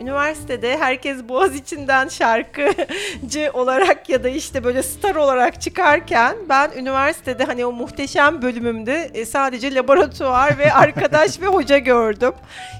Üniversitede 0.00 0.76
herkes 0.78 1.28
boğaz 1.28 1.54
içinden 1.56 2.08
şarkıcı 2.08 3.50
olarak 3.52 4.08
ya 4.08 4.24
da 4.24 4.28
işte 4.28 4.64
böyle 4.64 4.82
star 4.82 5.14
olarak 5.14 5.60
çıkarken 5.60 6.36
ben 6.48 6.70
üniversitede 6.76 7.44
hani 7.44 7.66
o 7.66 7.72
muhteşem 7.72 8.42
bölümümde 8.42 9.10
e, 9.14 9.24
sadece 9.24 9.74
laboratuvar 9.74 10.58
ve 10.58 10.72
arkadaş 10.84 11.40
ve 11.40 11.46
hoca 11.46 11.78
gördüm. 11.78 12.32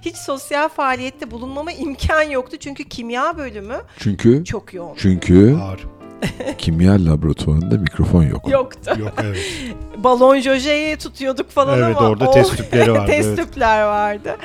Hiç 0.04 0.16
sosyal 0.16 0.68
faaliyette 0.68 1.30
bulunmama 1.30 1.72
imkan 1.72 2.22
yoktu 2.22 2.56
çünkü 2.56 2.84
kimya 2.84 3.36
bölümü 3.36 3.76
Çünkü 3.98 4.44
çok 4.44 4.74
yoğun. 4.74 4.94
çünkü 4.96 5.56
Ağır. 5.62 5.80
kimya 6.58 6.92
laboratuvarında 6.92 7.78
mikrofon 7.78 8.22
yok. 8.22 8.50
Yoktu. 8.50 8.96
Yok 8.98 9.12
evet. 9.22 9.38
Balon 9.96 10.38
jojeyi 10.40 10.96
tutuyorduk 10.96 11.50
falan 11.50 11.78
Evet, 11.78 11.96
ama 11.96 12.08
orada 12.08 12.30
test 12.30 12.56
tüpleri 12.56 12.92
vardı, 12.98 13.06
test 13.06 13.28
evet. 13.28 13.38
tüpler 13.38 13.84
vardı. 13.84 14.36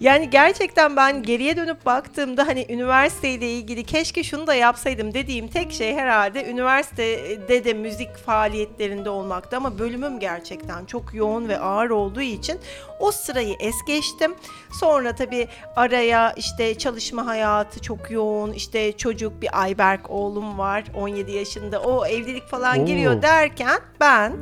Yani 0.00 0.30
gerçekten 0.30 0.96
ben 0.96 1.22
geriye 1.22 1.56
dönüp 1.56 1.86
baktığımda 1.86 2.46
hani 2.46 2.66
üniversiteyle 2.68 3.50
ilgili 3.52 3.84
keşke 3.84 4.24
şunu 4.24 4.46
da 4.46 4.54
yapsaydım 4.54 5.14
dediğim 5.14 5.48
tek 5.48 5.72
şey 5.72 5.94
herhalde 5.94 6.50
üniversitede 6.50 7.64
de 7.64 7.72
müzik 7.74 8.16
faaliyetlerinde 8.16 9.10
olmaktı 9.10 9.56
ama 9.56 9.78
bölümüm 9.78 10.20
gerçekten 10.20 10.84
çok 10.84 11.14
yoğun 11.14 11.48
ve 11.48 11.58
ağır 11.58 11.90
olduğu 11.90 12.20
için 12.20 12.58
o 13.00 13.12
sırayı 13.12 13.56
es 13.60 13.76
geçtim. 13.86 14.34
Sonra 14.80 15.14
tabii 15.14 15.48
araya 15.76 16.32
işte 16.32 16.78
çalışma 16.78 17.26
hayatı 17.26 17.82
çok 17.82 18.10
yoğun. 18.10 18.52
işte 18.52 18.92
çocuk 18.92 19.42
bir 19.42 19.62
Ayberk 19.62 20.10
oğlum 20.10 20.58
var 20.58 20.84
17 20.94 21.25
yaşında. 21.32 21.80
O 21.82 22.06
evlilik 22.06 22.46
falan 22.48 22.80
Oo. 22.80 22.84
giriyor 22.84 23.22
derken 23.22 23.78
ben 24.00 24.32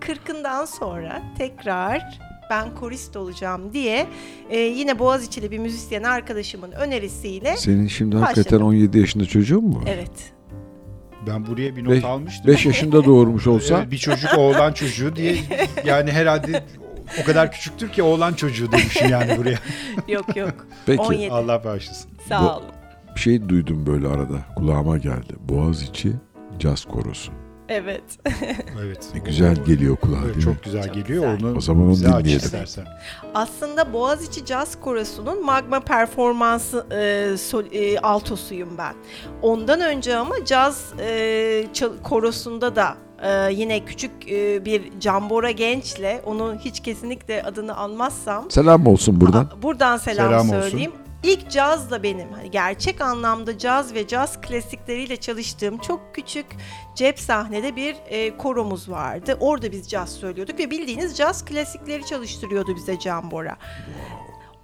40'ından 0.00 0.66
sonra 0.66 1.22
tekrar 1.38 2.20
ben 2.50 2.74
korist 2.74 3.16
olacağım 3.16 3.72
diye 3.72 4.06
e, 4.50 4.58
yine 4.58 4.98
Boğaziçi'li 4.98 5.50
bir 5.50 5.58
müzisyen 5.58 6.02
arkadaşımın 6.02 6.72
önerisiyle 6.72 7.56
Senin 7.56 7.86
şimdi 7.88 8.14
Başladım. 8.16 8.26
hakikaten 8.36 8.60
17 8.60 8.98
yaşında 8.98 9.24
çocuğun 9.26 9.64
mu? 9.64 9.82
evet 9.88 10.32
Ben 11.26 11.46
buraya 11.46 11.76
bir 11.76 11.84
not 11.84 11.92
Beş- 11.92 12.04
almıştım. 12.04 12.46
5 12.46 12.66
yaşında 12.66 13.04
doğurmuş 13.04 13.46
olsa 13.46 13.78
Evet, 13.78 13.90
bir 13.90 13.98
çocuk 13.98 14.38
oğlan 14.38 14.72
çocuğu 14.72 15.16
diye 15.16 15.36
yani 15.84 16.12
herhalde 16.12 16.64
o 17.22 17.24
kadar 17.24 17.52
küçüktür 17.52 17.88
ki 17.88 18.02
oğlan 18.02 18.32
çocuğu 18.34 18.72
demişim 18.72 19.08
yani 19.08 19.38
buraya. 19.38 19.58
yok 20.08 20.36
yok 20.36 20.54
peki 20.86 21.02
17 21.02 21.30
Allah 21.32 21.64
bağışlasın. 21.64 22.10
sağ 22.28 22.42
Bu- 22.44 22.48
olun. 22.50 22.62
bir 23.16 23.20
şey 23.20 23.48
duydum 23.48 23.86
böyle 23.86 24.06
arada 24.08 24.34
kulağıma 24.56 24.98
geldi. 24.98 25.32
Boğaziçi 25.48 26.12
caz 26.62 26.84
korosu. 26.84 27.32
Evet. 27.68 28.02
Evet. 28.84 29.08
Ne 29.14 29.20
güzel 29.20 29.64
geliyor 29.64 29.96
kulağa 29.96 30.16
Evet, 30.16 30.24
değil 30.24 30.36
mi? 30.36 30.42
çok 30.42 30.62
güzel 30.64 30.84
Çok 30.84 30.94
geliyor. 30.94 31.34
güzel. 31.34 31.48
Onu 31.50 31.56
O 31.58 31.60
zaman 31.60 31.86
onu 31.86 31.96
dinleyelim. 31.96 32.36
istersen. 32.36 32.84
Aslında 33.34 33.92
Boğaziçi 33.92 34.44
Caz 34.46 34.80
Korosu'nun 34.80 35.44
magma 35.44 35.80
performansı 35.80 36.86
e, 36.90 37.36
sol- 37.36 37.72
e, 37.72 37.98
altosuyum 37.98 38.68
ben. 38.78 38.94
Ondan 39.42 39.80
önce 39.80 40.16
ama 40.16 40.44
caz 40.44 40.84
e, 41.00 41.64
çal- 41.72 42.02
korosunda 42.02 42.76
da 42.76 42.94
e, 43.22 43.52
yine 43.52 43.84
küçük 43.84 44.10
e, 44.32 44.64
bir 44.64 45.00
Cambora 45.00 45.50
gençle 45.50 46.22
onu 46.26 46.54
hiç 46.64 46.80
kesinlikle 46.80 47.42
adını 47.42 47.76
anmazsam 47.76 48.50
Selam 48.50 48.86
olsun 48.86 49.20
buradan. 49.20 49.44
Aa, 49.44 49.62
buradan 49.62 49.96
selam, 49.96 50.28
Selam 50.46 50.50
olsun. 50.62 50.78
İlk 51.22 51.50
caz 51.50 51.90
da 51.90 52.02
benim. 52.02 52.32
Hani 52.32 52.50
gerçek 52.50 53.00
anlamda 53.00 53.58
caz 53.58 53.94
ve 53.94 54.06
caz 54.06 54.40
klasikleriyle 54.40 55.16
çalıştığım 55.16 55.78
çok 55.78 56.14
küçük 56.14 56.46
cep 56.94 57.20
sahnede 57.20 57.76
bir 57.76 57.96
e, 58.08 58.36
koromuz 58.36 58.90
vardı. 58.90 59.36
Orada 59.40 59.72
biz 59.72 59.88
caz 59.88 60.12
söylüyorduk 60.12 60.58
ve 60.58 60.70
bildiğiniz 60.70 61.16
caz 61.16 61.44
klasikleri 61.44 62.06
çalıştırıyordu 62.06 62.76
bize 62.76 62.98
Can 62.98 63.30
Bora. 63.30 63.56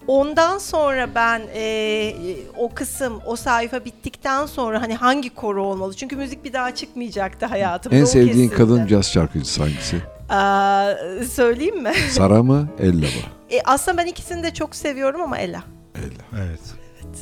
Ondan 0.06 0.58
sonra 0.58 1.14
ben 1.14 1.42
e, 1.54 2.14
o 2.56 2.74
kısım, 2.74 3.20
o 3.26 3.36
sayfa 3.36 3.84
bittikten 3.84 4.46
sonra 4.46 4.82
hani 4.82 4.94
hangi 4.94 5.34
koro 5.34 5.64
olmalı? 5.64 5.94
Çünkü 5.94 6.16
müzik 6.16 6.44
bir 6.44 6.52
daha 6.52 6.74
çıkmayacaktı 6.74 7.46
hayatımda. 7.46 7.96
En 7.96 8.04
sevdiğin 8.04 8.48
kesildi. 8.48 8.54
kadın 8.56 8.86
caz 8.86 9.10
şarkıcısı 9.12 9.62
hangisi? 9.62 10.02
Aa, 10.28 10.92
söyleyeyim 11.30 11.82
mi? 11.82 11.92
Sara 12.10 12.42
mı, 12.42 12.68
Ella 12.78 13.06
mı? 13.06 13.22
E, 13.50 13.60
aslında 13.64 13.98
ben 13.98 14.06
ikisini 14.06 14.42
de 14.42 14.54
çok 14.54 14.76
seviyorum 14.76 15.22
ama 15.22 15.38
Ella. 15.38 15.62
Ella. 15.98 16.42
Evet. 16.44 16.60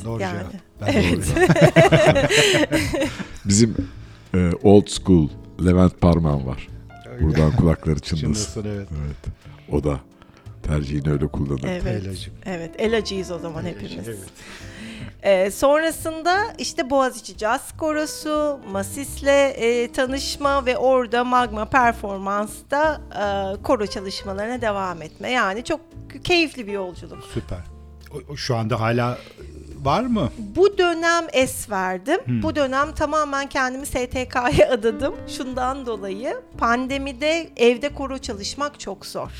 Doğru 0.05 0.21
yani. 0.21 0.37
cevap. 0.39 0.53
Ben 0.81 0.87
Evet. 0.87 1.35
doğru. 1.35 3.07
Bizim 3.45 3.75
e, 4.33 4.51
old 4.63 4.87
school 4.87 5.29
Levent 5.65 6.01
Parman 6.01 6.47
var. 6.47 6.67
Buradan 7.21 7.55
kulakları 7.55 7.99
çınlasın. 7.99 8.23
Çınlasın 8.53 8.65
evet. 8.75 8.87
Evet. 9.05 9.35
O 9.71 9.83
da 9.83 9.99
tercihini 10.63 11.11
öyle 11.11 11.27
kullanır. 11.27 11.63
Evet. 11.67 12.05
Elacığım. 12.05 12.33
Evet, 12.45 12.71
elacıyız 12.77 13.31
o 13.31 13.39
zaman 13.39 13.63
hepimiz. 13.65 14.07
Evet. 14.07 14.17
Ee, 15.23 15.51
sonrasında 15.51 16.43
işte 16.57 16.89
Boğaziçi 16.89 17.37
Caz 17.37 17.77
Korosu, 17.77 18.59
Masis'le 18.71 19.23
e, 19.27 19.91
tanışma 19.91 20.65
ve 20.65 20.77
orada 20.77 21.23
Magma 21.23 21.65
Performans'ta 21.65 23.01
e, 23.11 23.61
koro 23.63 23.85
çalışmalarına 23.85 24.61
devam 24.61 25.01
etme. 25.01 25.31
Yani 25.31 25.63
çok 25.63 25.79
keyifli 26.23 26.67
bir 26.67 26.71
yolculuk. 26.71 27.23
Süper. 27.33 27.76
Şu 28.35 28.55
anda 28.55 28.79
hala 28.79 29.17
var 29.83 30.01
mı? 30.01 30.29
Bu 30.37 30.77
dönem 30.77 31.25
es 31.33 31.69
verdim. 31.69 32.19
Bu 32.43 32.55
dönem 32.55 32.91
tamamen 32.95 33.49
kendimi 33.49 33.85
STK'ya 33.85 34.69
adadım. 34.71 35.15
Şundan 35.27 35.85
dolayı 35.85 36.37
pandemide 36.57 37.49
evde 37.57 37.93
koro 37.93 38.17
çalışmak 38.17 38.79
çok 38.79 39.05
zor. 39.05 39.31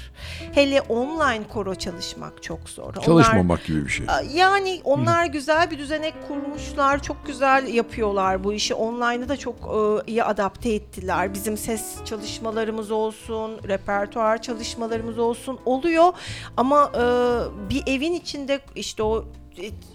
Hele 0.54 0.82
online 0.82 1.48
koro 1.54 1.76
çalışmak 1.76 2.44
çok 2.44 2.70
zor. 2.70 2.84
Onlar- 2.96 3.02
Çalışmamak 3.06 3.66
gibi 3.66 3.86
bir 3.86 3.90
şey. 3.90 4.06
Yani 4.34 4.82
onlar 4.84 5.26
güzel 5.26 5.72
bir 5.72 5.78
düzenek 5.78 6.14
kurmuşlar. 6.28 7.04
Çok 7.04 7.26
güzel 7.26 7.68
yapıyorlar 7.74 8.44
bu 8.44 8.54
işi. 8.54 8.74
Online'da 8.74 9.30
da 9.30 9.38
çok 9.38 9.56
e, 9.56 10.12
iyi 10.12 10.24
adapte 10.24 10.74
ettiler. 10.74 11.34
Bizim 11.34 11.58
ses 11.58 11.96
çalışmalarımız 12.06 12.92
olsun, 12.92 13.60
repertuar 13.68 14.42
çalışmalarımız 14.42 15.20
olsun 15.20 15.60
oluyor. 15.66 16.14
Ama 16.58 16.92
e, 16.96 17.04
bir 17.70 17.84
evin 17.88 18.14
içinde 18.14 18.60
işte 18.76 19.04
o 19.04 19.26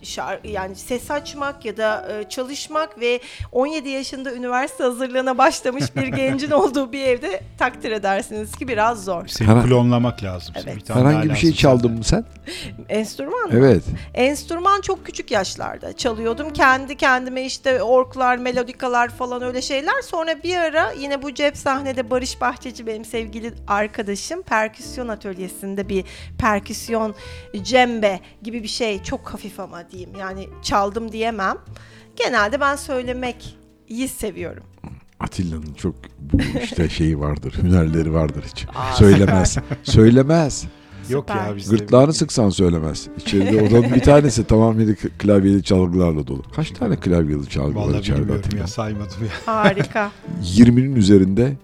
şar- 0.02 0.48
yani 0.48 0.76
ses 0.76 1.10
açmak 1.10 1.64
ya 1.64 1.76
da 1.76 2.08
e, 2.12 2.28
çalışmak 2.28 3.00
ve 3.00 3.20
17 3.52 3.88
yaşında 3.88 4.34
üniversite 4.34 4.84
hazırlığına 4.84 5.38
başlamış 5.38 5.96
bir 5.96 6.06
gencin 6.16 6.50
olduğu 6.50 6.92
bir 6.92 7.04
evde 7.06 7.40
takdir 7.58 7.90
edersiniz 7.90 8.56
ki 8.56 8.68
biraz 8.68 9.04
zor. 9.04 9.26
Seni 9.26 9.48
Herhangi- 9.48 9.68
klonlamak 9.68 10.22
lazım. 10.22 10.54
Evet. 10.64 10.76
Bir 10.76 10.80
tane 10.80 11.08
Herhangi 11.08 11.30
bir 11.30 11.34
şey 11.36 11.52
çaldın 11.52 11.92
mı 11.92 12.04
sen? 12.04 12.24
Enstrüman 12.88 13.48
mı? 13.48 13.52
Evet. 13.52 13.82
Enstrüman 14.14 14.80
çok 14.80 15.06
küçük 15.06 15.30
yaşlarda 15.30 15.96
çalıyordum. 15.96 16.52
Kendi 16.52 16.96
kendime 16.96 17.44
işte 17.44 17.82
orklar, 17.82 18.36
melodikalar 18.36 19.08
falan 19.08 19.42
öyle 19.42 19.62
şeyler. 19.62 20.02
Sonra 20.02 20.42
bir 20.42 20.56
ara 20.56 20.92
yine 20.92 21.22
bu 21.22 21.34
cep 21.34 21.56
sahnede 21.56 22.10
Barış 22.10 22.40
Bahçeci 22.40 22.86
benim 22.86 23.04
sevgili 23.04 23.52
arkadaşım 23.68 24.42
perküsyon 24.42 25.08
atölyesinde 25.08 25.88
bir 25.88 26.04
perküsyon 26.38 27.14
cembe 27.62 28.20
gibi 28.42 28.62
bir 28.62 28.68
şey 28.68 29.02
çok 29.02 29.28
hafif 29.28 29.51
ama 29.60 29.90
diyeyim. 29.90 30.10
Yani 30.18 30.48
çaldım 30.62 31.12
diyemem. 31.12 31.56
Genelde 32.16 32.60
ben 32.60 32.76
söylemek 32.76 33.56
iyi 33.88 34.08
seviyorum. 34.08 34.62
Atilla'nın 35.20 35.74
çok 35.74 35.94
bu 36.20 36.38
işte 36.62 36.88
şeyi 36.88 37.20
vardır, 37.20 37.54
hünerleri 37.62 38.12
vardır 38.14 38.44
hiç. 38.52 38.66
Aa, 38.74 38.92
Söylemez. 38.96 39.56
Söylemez. 39.82 40.64
Yok 41.08 41.24
Süper. 41.30 41.46
ya 41.48 41.56
bizde. 41.56 41.76
Gırtlağını 41.76 42.12
sıksan 42.12 42.50
söylemez. 42.50 43.08
İçeride 43.16 43.62
odanın 43.62 43.94
bir 43.94 44.00
tanesi 44.00 44.44
tamamıyla 44.46 44.94
klavyeli 45.18 45.62
çalgılarla 45.64 46.26
dolu. 46.26 46.42
Kaç 46.56 46.70
tane 46.70 46.96
klavyeli 46.96 47.48
çalgı 47.48 47.74
var 47.74 47.80
Vallahi 47.86 47.98
içeride 48.00 48.32
Atilla? 48.32 48.58
ya 48.60 48.66
saymadım 48.66 49.16
ya. 49.22 49.54
Harika. 49.54 50.10
20'nin 50.42 50.96
üzerinde 50.96 51.56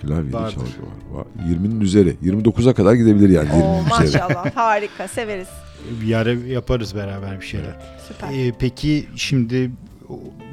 klavyeli 0.00 0.32
Vardır. 0.32 0.54
çalgı 0.54 0.66
var. 1.14 1.18
var. 1.18 1.26
20'nin 1.48 1.80
üzeri. 1.80 2.16
29'a 2.24 2.74
kadar 2.74 2.94
gidebilir 2.94 3.28
yani. 3.28 3.48
20'nin 3.48 3.62
Oo, 3.62 3.80
üzeri. 3.80 4.22
maşallah 4.22 4.56
harika 4.56 5.08
severiz. 5.08 5.48
Bir 6.02 6.14
ara 6.14 6.32
yaparız 6.32 6.96
beraber 6.96 7.40
bir 7.40 7.46
şeyler. 7.46 7.76
Süper. 8.08 8.28
Ee, 8.32 8.52
peki 8.58 9.06
şimdi 9.16 9.70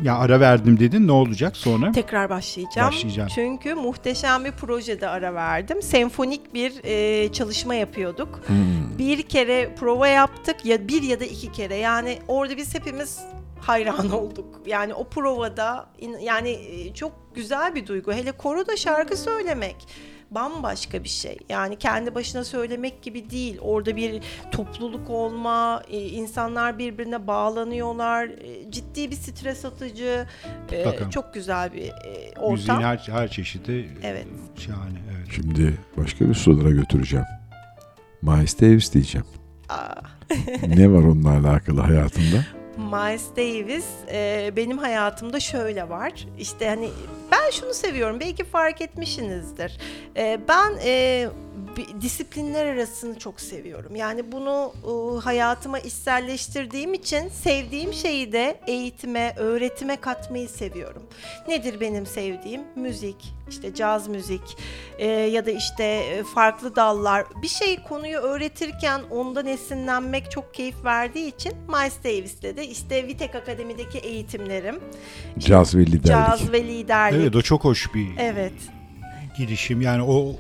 ya 0.04 0.18
ara 0.18 0.40
verdim 0.40 0.80
dedin 0.80 1.08
ne 1.08 1.12
olacak 1.12 1.58
sonra? 1.58 1.92
Tekrar 1.92 2.30
başlayacağım. 2.30 2.88
Başlayacağım. 2.88 3.30
Çünkü 3.36 3.74
muhteşem 3.74 4.46
bir 4.46 4.52
projede 4.52 5.08
ara 5.08 5.34
verdim. 5.34 5.82
Senfonik 5.82 6.54
bir 6.54 6.74
e, 6.84 7.32
çalışma 7.32 7.76
yapıyorduk. 7.76 8.42
Hmm. 8.48 8.98
Bir 8.98 9.22
kere 9.22 9.76
prova 9.80 10.08
yaptık 10.08 10.66
ya 10.66 10.88
bir 10.88 11.04
ya 11.04 11.20
da 11.20 11.26
iki 11.26 11.52
kere. 11.52 11.76
Yani 11.76 12.20
orada 12.28 12.58
biz 12.58 12.76
hepimiz 12.76 13.20
hayran 13.62 14.12
olduk. 14.20 14.62
Yani 14.66 14.94
o 14.94 15.04
provada 15.04 15.90
yani 16.22 16.50
e, 16.50 16.94
çok 16.94 17.12
güzel 17.36 17.76
bir 17.76 17.88
duygu. 17.88 18.14
Hele 18.14 18.32
koroda 18.32 18.78
şarkı 18.78 19.18
söylemek 19.18 19.76
bambaşka 20.32 21.04
bir 21.04 21.10
şey. 21.10 21.38
Yani 21.50 21.76
kendi 21.76 22.16
başına 22.16 22.44
söylemek 22.44 23.02
gibi 23.02 23.30
değil. 23.30 23.58
Orada 23.62 23.96
bir 23.96 24.22
topluluk 24.52 25.10
olma, 25.10 25.84
e, 25.90 26.00
insanlar 26.08 26.78
birbirine 26.80 27.28
bağlanıyorlar. 27.28 28.26
e, 28.28 28.72
Ciddi 28.72 29.12
bir 29.12 29.16
stres 29.16 29.66
atıcı, 29.66 30.28
e, 30.72 30.86
Mutlaka. 30.86 31.10
çok 31.10 31.34
güzel 31.34 31.74
bir 31.74 31.82
e, 31.82 31.92
Müziğin 31.92 32.36
ortam. 32.40 32.82
her, 32.84 32.98
her 32.98 33.28
çeşidi 33.28 33.90
Evet. 34.04 34.28
şahane. 34.58 35.00
Evet. 35.18 35.28
Şimdi 35.36 35.78
başka 35.98 36.30
bir 36.30 36.34
sorulara 36.34 36.70
götüreceğim. 36.72 37.26
Miles 38.22 38.62
Davis 38.62 38.94
diyeceğim. 38.94 39.28
Aa. 39.70 39.96
ne 40.68 40.92
var 40.92 40.98
onunla 41.04 41.30
alakalı 41.30 41.82
hayatında? 41.82 42.46
Miles 42.80 43.30
Davis 43.38 43.86
e, 44.12 44.52
benim 44.56 44.78
hayatımda 44.78 45.40
şöyle 45.40 45.90
var. 45.90 46.28
İşte 46.40 46.70
hani 46.70 46.90
ben 47.32 47.52
şunu 47.52 47.74
seviyorum. 47.74 48.20
Belki 48.20 48.44
fark 48.44 48.82
etmişsinizdir. 48.82 49.78
E, 50.18 50.40
ben 50.48 50.74
e, 50.84 51.28
disiplinler 52.02 52.66
arasını 52.66 53.20
çok 53.20 53.42
seviyorum. 53.42 53.96
Yani 53.96 54.32
bunu 54.32 54.74
e, 54.84 55.20
hayatıma 55.22 55.80
içselleştirdiğim 55.80 56.94
için 56.94 57.30
sevdiğim 57.30 57.94
şeyi 57.94 58.32
de 58.32 58.60
eğitime, 58.68 59.34
öğretime 59.38 59.96
katmayı 59.96 60.50
seviyorum. 60.50 61.04
Nedir 61.48 61.80
benim 61.80 62.06
sevdiğim? 62.06 62.62
Müzik, 62.76 63.34
işte 63.50 63.74
caz 63.74 64.08
müzik 64.08 64.58
e, 64.98 65.08
ya 65.08 65.46
da 65.46 65.52
işte 65.52 65.84
e, 65.84 66.24
farklı 66.24 66.76
dallar. 66.76 67.26
Bir 67.42 67.48
şey 67.48 67.84
konuyu 67.84 68.18
öğretirken 68.18 69.02
ondan 69.12 69.46
esinlenmek 69.48 70.32
çok 70.32 70.54
keyif 70.54 70.86
verdiği 70.86 71.28
için 71.36 71.54
Miles 71.68 72.04
Davis'le 72.04 72.58
de 72.58 72.68
işte 72.68 73.08
Vitek 73.08 73.36
Akademi'deki 73.36 73.98
eğitimlerim, 73.98 74.80
Caz 75.40 75.76
ve 75.76 75.82
liderlik. 75.86 76.06
caz 76.06 76.52
ve 76.52 76.64
liderlik. 76.64 77.20
Evet 77.22 77.36
o 77.36 77.42
çok 77.42 77.64
hoş 77.64 77.94
bir 77.94 78.08
Evet. 78.18 78.54
girişim. 79.38 79.82
Yani 79.82 80.04
o 80.04 80.36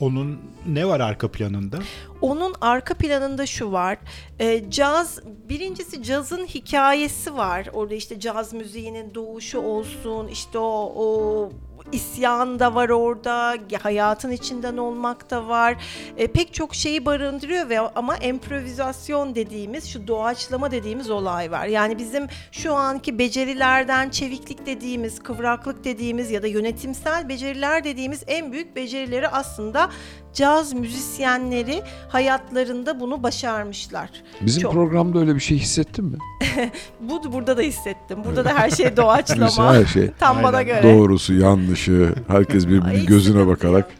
onun 0.00 0.38
ne 0.66 0.86
var 0.88 1.00
arka 1.00 1.30
planında? 1.30 1.78
Onun 2.20 2.54
arka 2.60 2.94
planında 2.94 3.46
şu 3.46 3.72
var. 3.72 3.98
E, 4.38 4.70
caz, 4.70 5.20
birincisi 5.48 6.02
cazın 6.02 6.46
hikayesi 6.46 7.36
var. 7.36 7.68
Orada 7.72 7.94
işte 7.94 8.20
caz 8.20 8.52
müziğinin 8.52 9.14
doğuşu 9.14 9.60
olsun, 9.60 10.28
işte 10.28 10.58
o, 10.58 10.92
o 10.96 11.50
isyan 11.92 12.58
da 12.58 12.74
var 12.74 12.88
orada, 12.88 13.56
hayatın 13.82 14.30
içinden 14.30 14.76
olmak 14.76 15.30
da 15.30 15.48
var. 15.48 15.76
E, 16.16 16.26
pek 16.26 16.54
çok 16.54 16.74
şeyi 16.74 17.06
barındırıyor 17.06 17.68
ve 17.68 17.80
ama 17.80 18.16
improvizasyon 18.16 19.34
dediğimiz, 19.34 19.88
şu 19.88 20.08
doğaçlama 20.08 20.70
dediğimiz 20.70 21.10
olay 21.10 21.50
var. 21.50 21.66
Yani 21.66 21.98
bizim 21.98 22.26
şu 22.52 22.74
anki 22.74 23.18
becerilerden 23.18 24.10
çeviklik 24.10 24.66
dediğimiz, 24.66 25.18
kıvraklık 25.18 25.84
dediğimiz 25.84 26.30
ya 26.30 26.42
da 26.42 26.46
yönetimsel 26.46 27.28
beceriler 27.28 27.84
dediğimiz 27.84 28.24
en 28.26 28.52
büyük 28.52 28.76
becerileri 28.76 29.28
aslında 29.28 29.90
caz 30.34 30.72
müzisyenleri 30.72 31.82
hayatlarında 32.08 33.00
bunu 33.00 33.22
başarmışlar. 33.22 34.10
Bizim 34.40 34.62
Çok. 34.62 34.72
programda 34.72 35.18
öyle 35.18 35.34
bir 35.34 35.40
şey 35.40 35.58
hissettin 35.58 36.04
mi? 36.04 36.16
Bu 37.00 37.32
burada 37.32 37.56
da 37.56 37.62
hissettim. 37.62 38.18
Burada 38.24 38.44
da 38.44 38.58
her 38.58 38.70
şey 38.70 38.96
doğaçlama. 38.96 39.74
Her 39.74 39.84
şey. 39.86 40.10
Tam 40.18 40.42
bana 40.42 40.56
Aynen. 40.56 40.82
göre. 40.82 40.94
Doğrusu, 40.94 41.34
yanlışı, 41.34 42.14
herkes 42.28 42.66
birbirinin 42.66 43.06
gözüne 43.06 43.46
bakarak. 43.46 43.90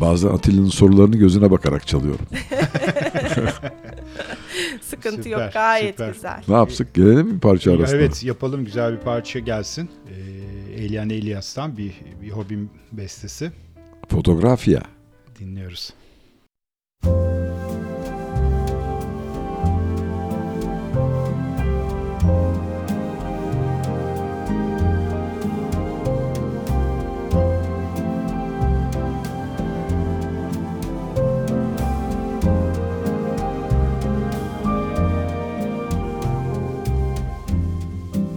Bazen 0.00 0.28
Atilla'nın 0.28 0.68
sorularını 0.68 1.16
gözüne 1.16 1.50
bakarak 1.50 1.86
çalıyorum. 1.86 2.26
Sıkıntı 4.80 5.22
Süper, 5.22 5.30
yok. 5.30 5.52
Gayet 5.52 5.90
süper. 5.90 6.12
güzel. 6.12 6.42
Ne 6.48 6.54
yapsık? 6.54 6.94
Gelelim 6.94 7.26
mi 7.26 7.34
bir 7.34 7.40
parça 7.40 7.72
arasına? 7.72 7.96
Evet 7.96 8.24
yapalım 8.24 8.64
güzel 8.64 8.92
bir 8.92 8.98
parça 9.00 9.38
gelsin. 9.38 9.90
Ee, 10.08 10.82
Elian 10.84 11.10
Elias'tan 11.10 11.76
bir, 11.76 11.92
bir 12.22 12.30
hobim 12.30 12.70
bestesi. 12.92 13.52
Fotoğrafya. 14.08 14.82
Dinliyoruz. 15.42 15.92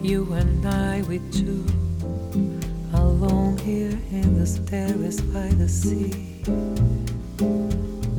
You 0.02 0.34
and 0.34 0.65
I, 0.65 1.03
we 1.03 1.19
two, 1.32 1.65
alone 2.94 3.57
here 3.60 3.91
in 4.11 4.40
this 4.40 4.57
terrace 4.65 5.22
by 5.22 5.49
the 5.49 5.69
sea. 5.69 6.35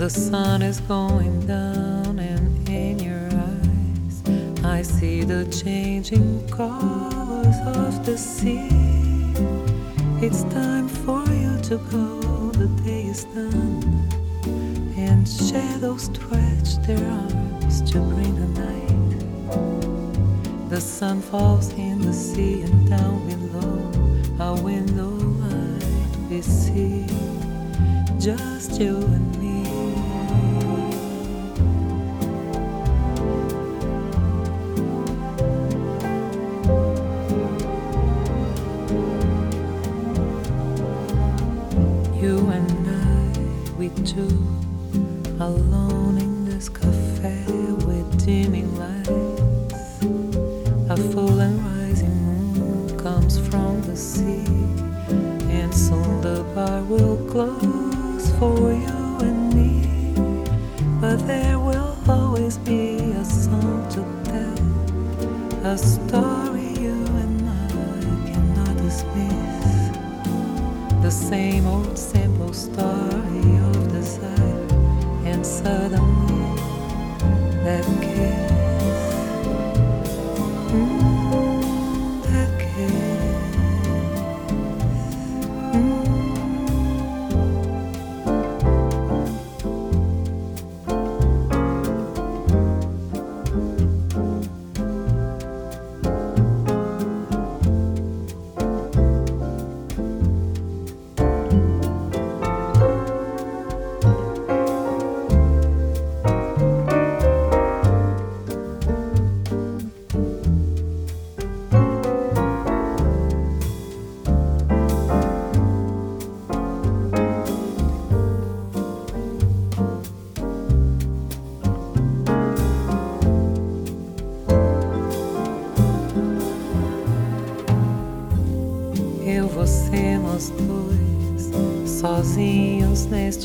The 0.06 0.10
sun 0.10 0.62
is 0.62 0.78
going 0.82 1.48
down, 1.48 2.20
and 2.20 2.68
in 2.68 3.00
your 3.00 3.26
eyes, 3.26 4.22
I 4.64 4.82
see 4.82 5.24
the 5.24 5.44
changing 5.46 6.48
colors 6.48 7.56
of 7.76 8.06
the 8.06 8.16
sea. 8.16 8.68
It's 10.24 10.44
time 10.44 10.86
for 10.86 11.24
you 11.26 11.58
to 11.62 11.78
go, 11.90 12.20
the 12.52 12.68
day 12.84 13.06
is 13.06 13.24
done, 13.24 13.82
and 14.96 15.28
shadows 15.28 16.04
stretch 16.04 16.76
their 16.86 17.04
arms 17.10 17.82
to 17.90 17.98
bring 17.98 18.34
the 18.36 18.60
night. 18.62 19.18
The 20.70 20.80
sun 20.80 21.20
falls 21.20 21.72
in 21.72 22.00
the 22.00 22.12
sea 22.12 22.62
and 22.62 22.88
down 22.88 23.26
below 23.26 23.90
our 24.38 24.56
window 24.62 25.08
light 25.08 26.30
we 26.30 26.42
see 26.42 27.06
just 28.20 28.80
you 28.80 28.98
and 28.98 29.35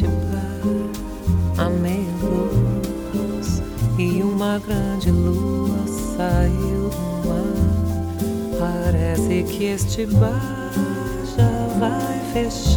bar, 0.06 1.66
a 1.66 1.70
meia 1.70 2.06
luz 2.22 3.64
e 3.98 4.22
uma 4.22 4.60
grande 4.60 5.10
lua 5.10 5.88
saiu 5.88 6.90
do 6.90 7.28
mar. 7.28 8.60
Parece 8.60 9.44
que 9.44 9.66
este 9.66 10.06
bar 10.06 10.72
já 11.36 11.80
vai 11.80 12.20
fechar 12.32 12.70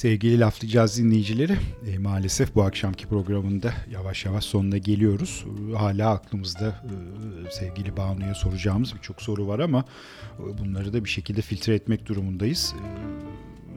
Sevgili 0.00 0.40
laflayacağız 0.40 0.98
dinleyicileri, 0.98 1.56
e, 1.86 1.98
maalesef 1.98 2.54
bu 2.54 2.62
akşamki 2.62 3.06
programında 3.06 3.72
yavaş 3.90 4.24
yavaş 4.24 4.44
sonuna 4.44 4.78
geliyoruz. 4.78 5.44
E, 5.72 5.76
Hala 5.76 6.10
aklımızda 6.10 6.68
e, 6.68 7.50
sevgili 7.50 7.96
Banu'ya 7.96 8.34
soracağımız 8.34 8.94
birçok 8.94 9.22
soru 9.22 9.48
var 9.48 9.58
ama 9.58 9.84
e, 10.38 10.58
bunları 10.58 10.92
da 10.92 11.04
bir 11.04 11.08
şekilde 11.08 11.42
filtre 11.42 11.74
etmek 11.74 12.06
durumundayız. 12.06 12.74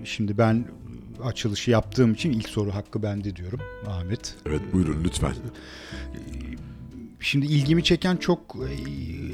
E, 0.01 0.05
Şimdi 0.05 0.37
ben 0.37 0.65
açılışı 1.23 1.71
yaptığım 1.71 2.13
için 2.13 2.31
ilk 2.31 2.49
soru 2.49 2.73
hakkı 2.73 3.03
bende 3.03 3.35
diyorum 3.35 3.59
Ahmet. 3.87 4.35
Evet 4.45 4.61
buyurun 4.73 5.03
lütfen. 5.03 5.33
Şimdi 7.19 7.45
ilgimi 7.45 7.83
çeken 7.83 8.17
çok 8.17 8.55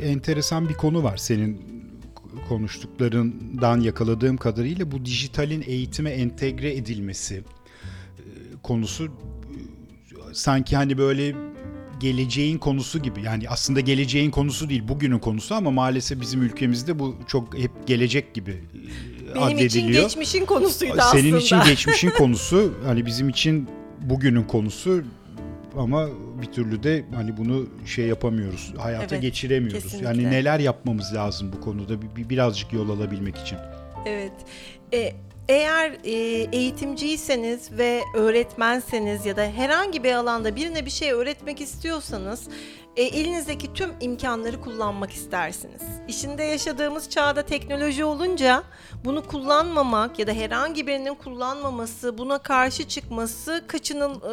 e, 0.02 0.08
enteresan 0.08 0.70
bir 0.70 0.74
konu 0.74 1.04
var 1.04 1.18
senin 1.18 1.79
konuştuklarından 2.50 3.82
yakaladığım 3.82 4.38
kadarıyla 4.38 4.92
bu 4.92 5.06
dijitalin 5.06 5.64
eğitime 5.68 6.10
entegre 6.10 6.76
edilmesi 6.76 7.36
e, 7.36 7.44
konusu 8.64 9.06
e, 9.06 9.10
sanki 10.34 10.76
hani 10.76 10.98
böyle 10.98 11.36
geleceğin 12.00 12.58
konusu 12.58 13.00
gibi 13.00 13.22
yani 13.22 13.50
aslında 13.50 13.80
geleceğin 13.80 14.32
konusu 14.32 14.70
değil 14.70 14.84
bugünün 14.88 15.20
konusu 15.20 15.56
ama 15.56 15.72
maalesef 15.72 16.22
bizim 16.22 16.42
ülkemizde 16.42 17.00
bu 17.00 17.16
çok 17.28 17.58
hep 17.58 17.72
gelecek 17.88 18.34
gibi 18.34 18.52
e, 18.52 19.36
Benim 19.36 19.48
için 19.48 19.58
addediliyor. 19.58 20.04
geçmişin 20.04 20.46
konusuydu 20.46 20.94
aslında. 20.98 21.22
Senin 21.24 21.38
için 21.38 21.58
geçmişin 21.66 22.10
konusu 22.10 22.74
hani 22.86 23.06
bizim 23.06 23.30
için 23.30 23.70
bugünün 24.02 24.44
konusu 24.44 25.04
ama 25.78 26.08
bir 26.42 26.52
türlü 26.52 26.84
de 26.84 27.06
hani 27.16 27.38
bunu 27.38 27.66
şey 27.86 28.06
yapamıyoruz. 28.08 28.74
Hayata 28.78 29.16
Evet, 29.16 29.22
geçiremiyoruz. 29.22 29.84
kesinlikle. 29.84 30.08
Yani 30.08 30.24
neler 30.32 30.60
yapmamız 30.60 31.14
lazım 31.14 31.54
bu 31.58 31.62
konuda 31.62 32.02
bir, 32.02 32.16
bir- 32.16 32.30
birazcık 32.30 32.74
yol 32.74 32.90
alabilmek 32.90 33.38
için. 33.38 33.58
Evet. 34.06 34.32
E, 34.94 35.14
eğer 35.50 35.92
e, 36.04 36.12
eğitimciyseniz 36.58 37.72
ve 37.78 38.02
öğretmenseniz 38.16 39.26
ya 39.26 39.38
da 39.38 39.42
herhangi 39.44 40.04
bir 40.04 40.14
alanda 40.14 40.56
birine 40.56 40.86
bir 40.86 40.92
şey 40.92 41.12
öğretmek 41.12 41.62
istiyorsanız 41.62 42.48
e, 42.96 43.04
elinizdeki 43.04 43.74
tüm 43.74 43.90
imkanları 44.02 44.62
kullanmak 44.62 45.12
istersiniz. 45.12 45.82
İçinde 46.08 46.44
yaşadığımız 46.44 47.10
çağda 47.10 47.46
teknoloji 47.46 48.04
olunca 48.06 48.64
bunu 49.06 49.24
kullanmamak 49.28 50.20
ya 50.20 50.28
da 50.28 50.32
herhangi 50.34 50.88
birinin 50.88 51.16
kullanmaması, 51.16 52.18
buna 52.18 52.38
karşı 52.38 52.88
çıkması 52.88 53.64
kaçının 53.68 54.16
e, 54.16 54.32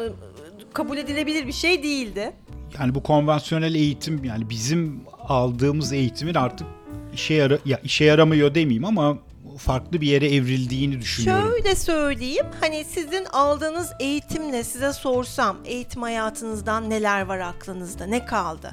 kabul 0.73 0.97
edilebilir 0.97 1.47
bir 1.47 1.51
şey 1.53 1.83
değildi. 1.83 2.33
Yani 2.79 2.95
bu 2.95 3.03
konvansiyonel 3.03 3.75
eğitim 3.75 4.23
yani 4.23 4.49
bizim 4.49 5.01
aldığımız 5.27 5.93
eğitimin 5.93 6.33
artık 6.33 6.67
işe 7.13 7.33
yara 7.33 7.57
ya 7.65 7.79
işe 7.83 8.05
yaramıyor 8.05 8.55
demeyeyim 8.55 8.85
ama 8.85 9.17
farklı 9.57 10.01
bir 10.01 10.07
yere 10.07 10.35
evrildiğini 10.35 11.01
düşünüyorum. 11.01 11.51
Şöyle 11.51 11.75
söyleyeyim 11.75 12.45
hani 12.61 12.85
sizin 12.85 13.25
aldığınız 13.25 13.91
eğitimle 13.99 14.63
size 14.63 14.93
sorsam 14.93 15.57
eğitim 15.65 16.01
hayatınızdan 16.01 16.89
neler 16.89 17.21
var 17.21 17.39
aklınızda 17.39 18.05
ne 18.05 18.25
kaldı? 18.25 18.71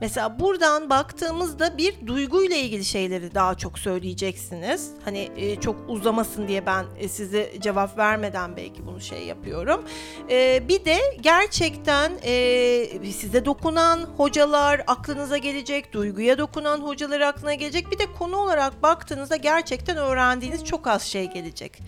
Mesela 0.00 0.38
buradan 0.40 0.90
baktığımızda 0.90 1.78
bir 1.78 2.06
duyguyla 2.06 2.56
ilgili 2.56 2.84
şeyleri 2.84 3.34
daha 3.34 3.54
çok 3.54 3.78
söyleyeceksiniz. 3.78 4.90
Hani 5.04 5.30
e, 5.36 5.60
çok 5.60 5.76
uzamasın 5.88 6.48
diye 6.48 6.66
ben 6.66 6.84
e, 6.98 7.08
size 7.08 7.52
cevap 7.60 7.98
vermeden 7.98 8.56
belki 8.56 8.86
bunu 8.86 9.00
şey 9.00 9.26
yapıyorum. 9.26 9.84
E, 10.30 10.68
bir 10.68 10.84
de 10.84 10.98
gerçekten 11.20 12.12
e, 12.22 13.12
size 13.12 13.44
dokunan 13.44 14.00
hocalar 14.16 14.82
aklınıza 14.86 15.36
gelecek, 15.36 15.92
duyguya 15.92 16.38
dokunan 16.38 16.80
hocalar 16.80 17.20
aklına 17.20 17.54
gelecek. 17.54 17.90
Bir 17.90 17.98
de 17.98 18.12
konu 18.18 18.36
olarak 18.36 18.82
baktığınızda 18.82 19.36
gerçekten 19.36 19.96
öğrendiğiniz 19.96 20.64
çok 20.64 20.86
az 20.86 21.02
şey 21.02 21.30
gelecek. 21.30 21.82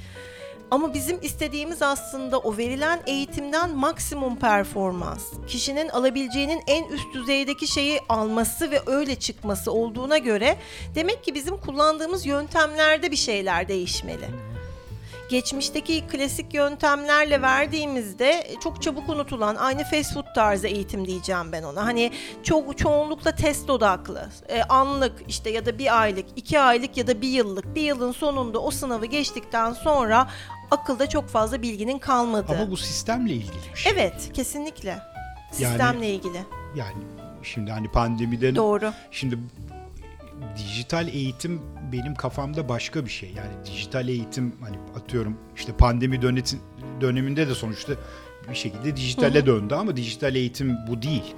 Ama 0.70 0.94
bizim 0.94 1.18
istediğimiz 1.22 1.82
aslında 1.82 2.38
o 2.38 2.56
verilen 2.56 3.00
eğitimden 3.06 3.76
maksimum 3.76 4.36
performans, 4.36 5.22
kişinin 5.46 5.88
alabileceğinin 5.88 6.62
en 6.66 6.84
üst 6.84 7.14
düzeydeki 7.14 7.66
şeyi 7.66 8.00
alması 8.08 8.70
ve 8.70 8.80
öyle 8.86 9.16
çıkması 9.16 9.72
olduğuna 9.72 10.18
göre 10.18 10.56
demek 10.94 11.24
ki 11.24 11.34
bizim 11.34 11.56
kullandığımız 11.56 12.26
yöntemlerde 12.26 13.10
bir 13.10 13.16
şeyler 13.16 13.68
değişmeli. 13.68 14.26
Geçmişteki 15.28 16.06
klasik 16.06 16.54
yöntemlerle 16.54 17.42
verdiğimizde 17.42 18.46
çok 18.62 18.82
çabuk 18.82 19.08
unutulan 19.08 19.56
aynı 19.56 19.84
fast 19.84 20.14
food 20.14 20.34
tarzı 20.34 20.66
eğitim 20.66 21.06
diyeceğim 21.06 21.52
ben 21.52 21.62
ona. 21.62 21.84
Hani 21.84 22.12
çok 22.42 22.78
çoğunlukla 22.78 23.34
test 23.34 23.70
odaklı, 23.70 24.28
e, 24.48 24.62
anlık 24.62 25.12
işte 25.28 25.50
ya 25.50 25.66
da 25.66 25.78
bir 25.78 26.00
aylık, 26.00 26.26
iki 26.36 26.60
aylık 26.60 26.96
ya 26.96 27.06
da 27.06 27.20
bir 27.20 27.28
yıllık. 27.28 27.74
Bir 27.74 27.80
yılın 27.80 28.12
sonunda 28.12 28.58
o 28.58 28.70
sınavı 28.70 29.06
geçtikten 29.06 29.72
sonra 29.72 30.28
akılda 30.70 31.08
çok 31.08 31.28
fazla 31.28 31.62
bilginin 31.62 31.98
kalmadığı. 31.98 32.52
Ama 32.52 32.70
bu 32.70 32.76
sistemle 32.76 33.32
ilgili 33.32 33.56
bir 33.74 33.78
şey. 33.78 33.92
Evet, 33.92 34.30
kesinlikle. 34.32 34.98
Sistemle 35.52 36.10
ilgili. 36.10 36.38
Yani 36.76 37.02
şimdi 37.42 37.70
hani 37.70 37.88
pandemiden 37.92 38.56
Doğru. 38.56 38.92
Şimdi 39.10 39.38
dijital 40.56 41.08
eğitim 41.08 41.62
benim 41.92 42.14
kafamda 42.14 42.68
başka 42.68 43.04
bir 43.04 43.10
şey. 43.10 43.30
Yani 43.30 43.66
dijital 43.66 44.08
eğitim 44.08 44.56
hani 44.60 44.76
atıyorum 44.96 45.38
işte 45.56 45.72
pandemi 45.72 46.16
döneti- 46.16 46.58
döneminde 47.00 47.48
de 47.48 47.54
sonuçta 47.54 47.92
bir 48.50 48.54
şekilde 48.54 48.96
dijitale 48.96 49.46
döndü 49.46 49.74
ama 49.74 49.96
dijital 49.96 50.34
eğitim 50.34 50.76
bu 50.88 51.02
değil. 51.02 51.34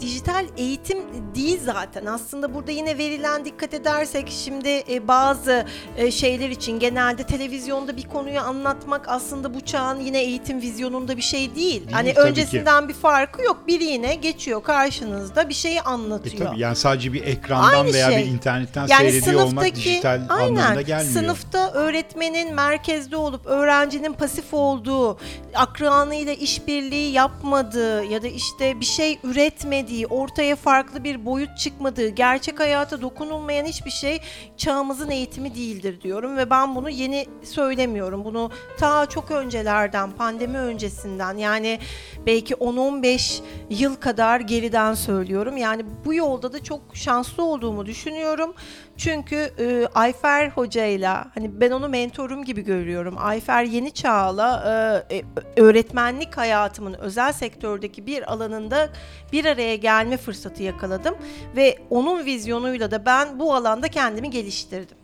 Dijital 0.00 0.46
eğitim 0.56 0.98
değil 1.34 1.60
zaten. 1.64 2.06
Aslında 2.06 2.54
burada 2.54 2.70
yine 2.70 2.98
verilen 2.98 3.44
dikkat 3.44 3.74
edersek 3.74 4.28
şimdi 4.44 4.82
e, 4.90 5.08
bazı 5.08 5.66
e, 5.96 6.10
şeyler 6.10 6.50
için 6.50 6.78
genelde 6.78 7.22
televizyonda 7.24 7.96
bir 7.96 8.02
konuyu 8.08 8.40
anlatmak 8.40 9.08
aslında 9.08 9.54
bu 9.54 9.60
çağın 9.60 10.00
yine 10.00 10.20
eğitim 10.22 10.60
vizyonunda 10.60 11.16
bir 11.16 11.22
şey 11.22 11.54
değil. 11.54 11.82
hani 11.92 12.14
tabii 12.14 12.28
öncesinden 12.28 12.88
bir 12.88 12.94
farkı 12.94 13.42
yok. 13.42 13.62
Biri 13.66 13.84
yine 13.84 14.14
geçiyor 14.14 14.62
karşınızda 14.62 15.48
bir 15.48 15.54
şeyi 15.54 15.76
E 15.76 15.80
anlatıyor. 15.80 16.46
tabii 16.46 16.60
yani 16.60 16.76
sadece 16.76 17.12
bir 17.12 17.24
ekrandan 17.24 17.84
Aynı 17.84 17.92
veya 17.92 18.10
şey. 18.10 18.18
bir 18.24 18.30
internetten 18.30 18.86
seyrediyor 18.86 19.40
olmak 19.42 19.74
dijital 19.74 20.20
aynen, 20.28 20.56
anlamda 20.56 20.82
gelmiyor. 20.82 21.12
Sınıfta 21.22 21.72
öğretmenin 21.72 22.54
merkezde 22.54 23.16
olup 23.16 23.46
öğrencinin 23.46 24.12
pasif 24.12 24.54
olduğu, 24.54 25.18
akranıyla 25.54 26.32
işbirliği 26.32 27.12
yapmadığı 27.12 28.04
ya 28.04 28.22
da 28.22 28.28
işte 28.28 28.80
bir 28.80 28.84
şey 28.84 29.18
üretmediği, 29.24 29.89
ortaya 30.10 30.56
farklı 30.56 31.04
bir 31.04 31.24
boyut 31.24 31.58
çıkmadığı, 31.58 32.08
gerçek 32.08 32.60
hayata 32.60 33.02
dokunulmayan 33.02 33.64
hiçbir 33.64 33.90
şey 33.90 34.20
çağımızın 34.56 35.10
eğitimi 35.10 35.54
değildir 35.54 36.00
diyorum 36.00 36.36
ve 36.36 36.50
ben 36.50 36.74
bunu 36.74 36.90
yeni 36.90 37.26
söylemiyorum. 37.42 38.24
Bunu 38.24 38.50
ta 38.78 39.06
çok 39.06 39.30
öncelerden, 39.30 40.10
pandemi 40.10 40.58
öncesinden 40.58 41.36
yani 41.36 41.78
belki 42.26 42.54
10-15 42.54 43.40
yıl 43.70 43.96
kadar 43.96 44.40
geriden 44.40 44.94
söylüyorum. 44.94 45.56
Yani 45.56 45.84
bu 46.04 46.14
yolda 46.14 46.52
da 46.52 46.62
çok 46.62 46.80
şanslı 46.94 47.42
olduğumu 47.42 47.86
düşünüyorum. 47.86 48.54
Çünkü 49.00 49.36
e, 49.58 49.86
Ayfer 49.94 50.48
hocayla 50.48 51.30
hani 51.34 51.60
ben 51.60 51.70
onu 51.70 51.88
mentorum 51.88 52.44
gibi 52.44 52.64
görüyorum. 52.64 53.14
Ayfer 53.18 53.64
Yeni 53.64 53.90
Çağ'la 53.90 54.64
e, 55.10 55.16
e, 55.16 55.22
öğretmenlik 55.56 56.36
hayatımın 56.36 56.94
özel 56.94 57.32
sektördeki 57.32 58.06
bir 58.06 58.32
alanında 58.32 58.90
bir 59.32 59.44
araya 59.44 59.76
gelme 59.76 60.16
fırsatı 60.16 60.62
yakaladım 60.62 61.14
ve 61.56 61.78
onun 61.90 62.24
vizyonuyla 62.24 62.90
da 62.90 63.06
ben 63.06 63.38
bu 63.38 63.54
alanda 63.54 63.88
kendimi 63.88 64.30
geliştirdim. 64.30 64.96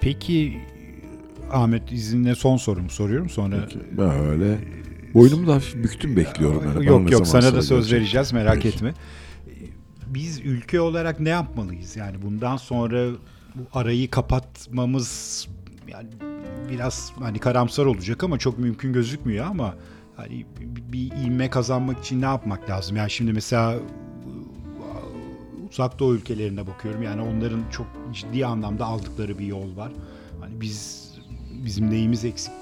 Peki 0.00 0.60
Ahmet 1.52 1.92
izinle 1.92 2.34
son 2.34 2.56
sorumu 2.56 2.90
soruyorum 2.90 3.28
sonra 3.30 3.56
Böyle 3.96 4.58
boynumu 5.14 5.46
da 5.46 5.54
hafif 5.54 5.74
büktüm 5.74 6.16
bekliyorum. 6.16 6.62
Yani. 6.74 6.86
Yok 6.86 7.10
yok 7.12 7.26
sana 7.26 7.54
da 7.54 7.62
söz 7.62 7.92
vereceğiz 7.92 8.32
merak 8.32 8.54
Peki. 8.54 8.68
etme. 8.68 8.94
Biz 10.14 10.40
ülke 10.40 10.80
olarak 10.80 11.20
ne 11.20 11.28
yapmalıyız? 11.28 11.96
Yani 11.96 12.22
bundan 12.22 12.56
sonra 12.56 13.06
bu 13.54 13.78
arayı 13.78 14.10
kapatmamız 14.10 15.48
yani 15.88 16.08
biraz 16.70 17.12
hani 17.18 17.38
karamsar 17.38 17.86
olacak 17.86 18.24
ama 18.24 18.38
çok 18.38 18.58
mümkün 18.58 18.92
gözükmüyor 18.92 19.46
ama 19.46 19.74
hani 20.16 20.46
bir- 20.92 21.12
ilme 21.12 21.50
kazanmak 21.50 21.98
için 22.04 22.20
ne 22.22 22.24
yapmak 22.26 22.70
lazım? 22.70 22.96
Yani 22.96 23.10
şimdi 23.10 23.32
mesela 23.32 23.74
uzak 25.70 25.98
doğu 25.98 26.14
ülkelerine 26.14 26.66
bakıyorum. 26.66 27.02
Yani 27.02 27.22
onların 27.22 27.60
çok 27.72 27.86
ciddi 28.12 28.46
anlamda 28.46 28.84
aldıkları 28.86 29.38
bir 29.38 29.46
yol 29.46 29.76
var. 29.76 29.92
Hani 30.40 30.60
biz 30.60 31.08
bizim 31.64 31.90
neyimiz 31.90 32.24
eksik 32.24 32.52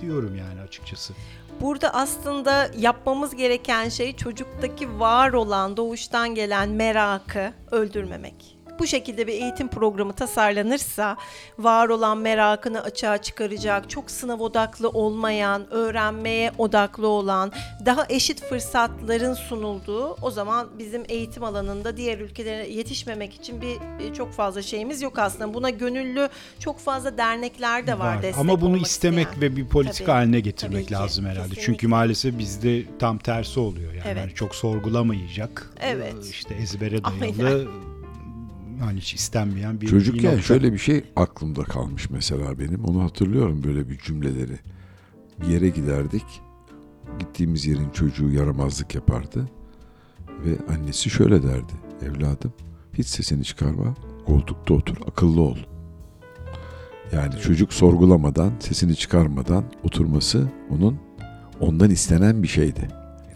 diyorum 0.00 0.36
yani 0.36 0.60
açıkçası. 0.60 1.14
Burada 1.60 1.94
aslında 1.94 2.70
yapmamız 2.78 3.36
gereken 3.36 3.88
şey 3.88 4.16
çocuktaki 4.16 5.00
var 5.00 5.32
olan 5.32 5.76
doğuştan 5.76 6.34
gelen 6.34 6.68
merakı 6.68 7.52
öldürmemek. 7.70 8.53
Bu 8.78 8.86
şekilde 8.86 9.26
bir 9.26 9.32
eğitim 9.32 9.68
programı 9.68 10.12
tasarlanırsa 10.12 11.16
var 11.58 11.88
olan 11.88 12.18
merakını 12.18 12.82
açığa 12.82 13.18
çıkaracak, 13.18 13.90
çok 13.90 14.10
sınav 14.10 14.40
odaklı 14.40 14.88
olmayan, 14.88 15.72
öğrenmeye 15.72 16.52
odaklı 16.58 17.08
olan, 17.08 17.52
daha 17.86 18.06
eşit 18.08 18.42
fırsatların 18.44 19.34
sunulduğu 19.34 20.16
o 20.22 20.30
zaman 20.30 20.68
bizim 20.78 21.02
eğitim 21.08 21.44
alanında 21.44 21.96
diğer 21.96 22.18
ülkelere 22.18 22.68
yetişmemek 22.68 23.34
için 23.34 23.60
bir 23.62 24.14
çok 24.14 24.32
fazla 24.32 24.62
şeyimiz 24.62 25.02
yok 25.02 25.18
aslında. 25.18 25.54
Buna 25.54 25.70
gönüllü 25.70 26.28
çok 26.58 26.78
fazla 26.78 27.18
dernekler 27.18 27.86
de 27.86 27.98
var, 27.98 28.22
destek 28.22 28.40
Ama 28.40 28.60
bunu 28.60 28.76
istemek 28.76 29.28
isteyen. 29.28 29.52
ve 29.52 29.56
bir 29.56 29.68
politika 29.68 30.04
Tabii, 30.04 30.10
haline 30.10 30.40
getirmek 30.40 30.88
ki, 30.88 30.94
lazım 30.94 31.24
herhalde. 31.24 31.40
kesinlikle. 31.42 31.62
Çünkü 31.62 31.88
maalesef 31.88 32.38
bizde 32.38 32.82
tam 32.98 33.18
tersi 33.18 33.60
oluyor. 33.60 33.92
Yani 33.92 34.04
Evet. 34.06 34.22
Hani 34.22 34.34
çok 34.34 34.54
sorgulamayacak. 34.54 35.70
Evet. 35.80 36.14
işte 36.30 36.54
ezbere 36.54 36.98
Aynen. 37.04 37.93
Yani 38.80 39.00
hiç 39.00 39.14
istenmeyen 39.14 39.80
bir 39.80 39.86
Çocukken 39.86 40.30
nokta. 40.30 40.42
şöyle 40.42 40.72
bir 40.72 40.78
şey 40.78 41.04
aklımda 41.16 41.62
kalmış 41.64 42.10
mesela 42.10 42.58
benim. 42.58 42.84
Onu 42.84 43.02
hatırlıyorum 43.02 43.62
böyle 43.64 43.88
bir 43.90 43.98
cümleleri. 43.98 44.58
Bir 45.40 45.46
yere 45.46 45.68
giderdik. 45.68 46.24
Gittiğimiz 47.18 47.66
yerin 47.66 47.90
çocuğu 47.90 48.30
yaramazlık 48.30 48.94
yapardı. 48.94 49.48
Ve 50.44 50.74
annesi 50.74 51.10
şöyle 51.10 51.42
derdi. 51.42 51.72
Evladım 52.02 52.52
hiç 52.98 53.06
sesini 53.06 53.44
çıkarma. 53.44 53.94
Koltukta 54.26 54.74
otur. 54.74 54.96
Akıllı 55.08 55.40
ol. 55.40 55.56
Yani 57.12 57.34
çocuk 57.42 57.72
sorgulamadan, 57.72 58.52
sesini 58.60 58.96
çıkarmadan 58.96 59.64
oturması 59.82 60.48
onun 60.70 60.98
ondan 61.60 61.90
istenen 61.90 62.42
bir 62.42 62.48
şeydi. 62.48 62.88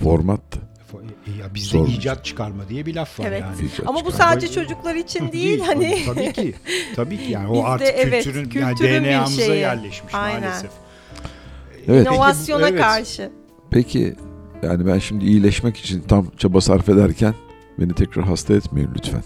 Formattı. 0.02 0.67
E, 0.94 1.40
ya 1.40 1.54
bizde 1.54 1.68
Sormuş. 1.68 1.94
icat 1.94 2.24
çıkarma 2.24 2.68
diye 2.68 2.86
bir 2.86 2.94
laf 2.94 3.20
var 3.20 3.24
Evet. 3.28 3.40
yani. 3.40 3.68
Hiç 3.68 3.80
Ama 3.86 4.04
bu 4.04 4.10
çıkarma. 4.10 4.32
sadece 4.32 4.52
çocuklar 4.52 4.94
için 4.94 5.32
değil 5.32 5.60
hani. 5.60 6.02
Tabii, 6.06 6.32
ki. 6.32 6.54
Tabii 6.96 7.18
ki 7.18 7.32
yani 7.32 7.52
Bizde 7.52 7.58
o 7.62 7.64
artık 7.64 7.88
evet, 7.94 8.24
kültürün, 8.24 8.44
kültürün 8.48 8.88
yani 8.90 9.04
bir 9.04 9.10
DNA'mıza 9.10 9.42
şeyi. 9.42 9.60
yerleşmiş 9.60 10.14
Aynen. 10.14 10.40
maalesef. 10.40 10.70
Evet. 11.88 12.06
İnovasyona 12.06 12.68
evet. 12.68 12.80
karşı. 12.80 13.30
Peki 13.70 14.14
yani 14.62 14.86
ben 14.86 14.98
şimdi 14.98 15.24
iyileşmek 15.24 15.76
için 15.76 16.00
tam 16.00 16.26
çaba 16.36 16.60
sarf 16.60 16.88
ederken 16.88 17.34
beni 17.78 17.92
tekrar 17.94 18.24
hasta 18.24 18.54
etmeyin 18.54 18.90
lütfen. 18.96 19.22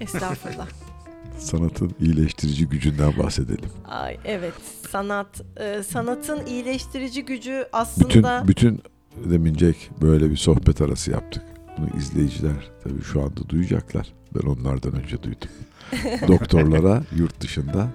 Estağfurullah. 0.00 0.68
Sanatın 1.38 1.94
iyileştirici 2.00 2.66
gücünden 2.68 3.18
bahsedelim. 3.18 3.70
Ay 3.88 4.16
evet 4.24 4.52
sanat 4.90 5.40
e, 5.56 5.82
sanatın 5.82 6.46
iyileştirici 6.46 7.24
gücü 7.24 7.68
aslında 7.72 8.08
Bütün 8.08 8.48
bütün 8.48 8.82
demincek 9.30 9.90
böyle 10.02 10.30
bir 10.30 10.36
sohbet 10.36 10.80
arası 10.80 11.10
yaptık. 11.10 11.42
Bunu 11.78 11.98
izleyiciler 11.98 12.70
tabii 12.84 13.02
şu 13.02 13.22
anda 13.22 13.48
duyacaklar. 13.48 14.12
Ben 14.34 14.48
onlardan 14.48 14.92
önce 15.02 15.22
duydum. 15.22 15.48
Doktorlara 16.28 17.02
yurt 17.16 17.40
dışında 17.40 17.88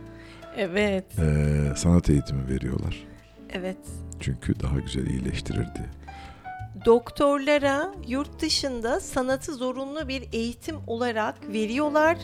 evet 0.57 1.05
eee, 1.17 1.73
sanat 1.75 2.09
eğitimi 2.09 2.47
veriyorlar. 2.49 3.03
evet 3.49 3.77
Çünkü 4.19 4.59
daha 4.59 4.79
güzel 4.79 5.07
iyileştirirdi. 5.07 5.89
Doktorlara 6.85 7.93
yurt 8.07 8.41
dışında 8.41 8.99
sanatı 8.99 9.53
zorunlu 9.53 10.07
bir 10.07 10.23
eğitim 10.33 10.77
olarak 10.87 11.35
veriyorlar 11.53 12.17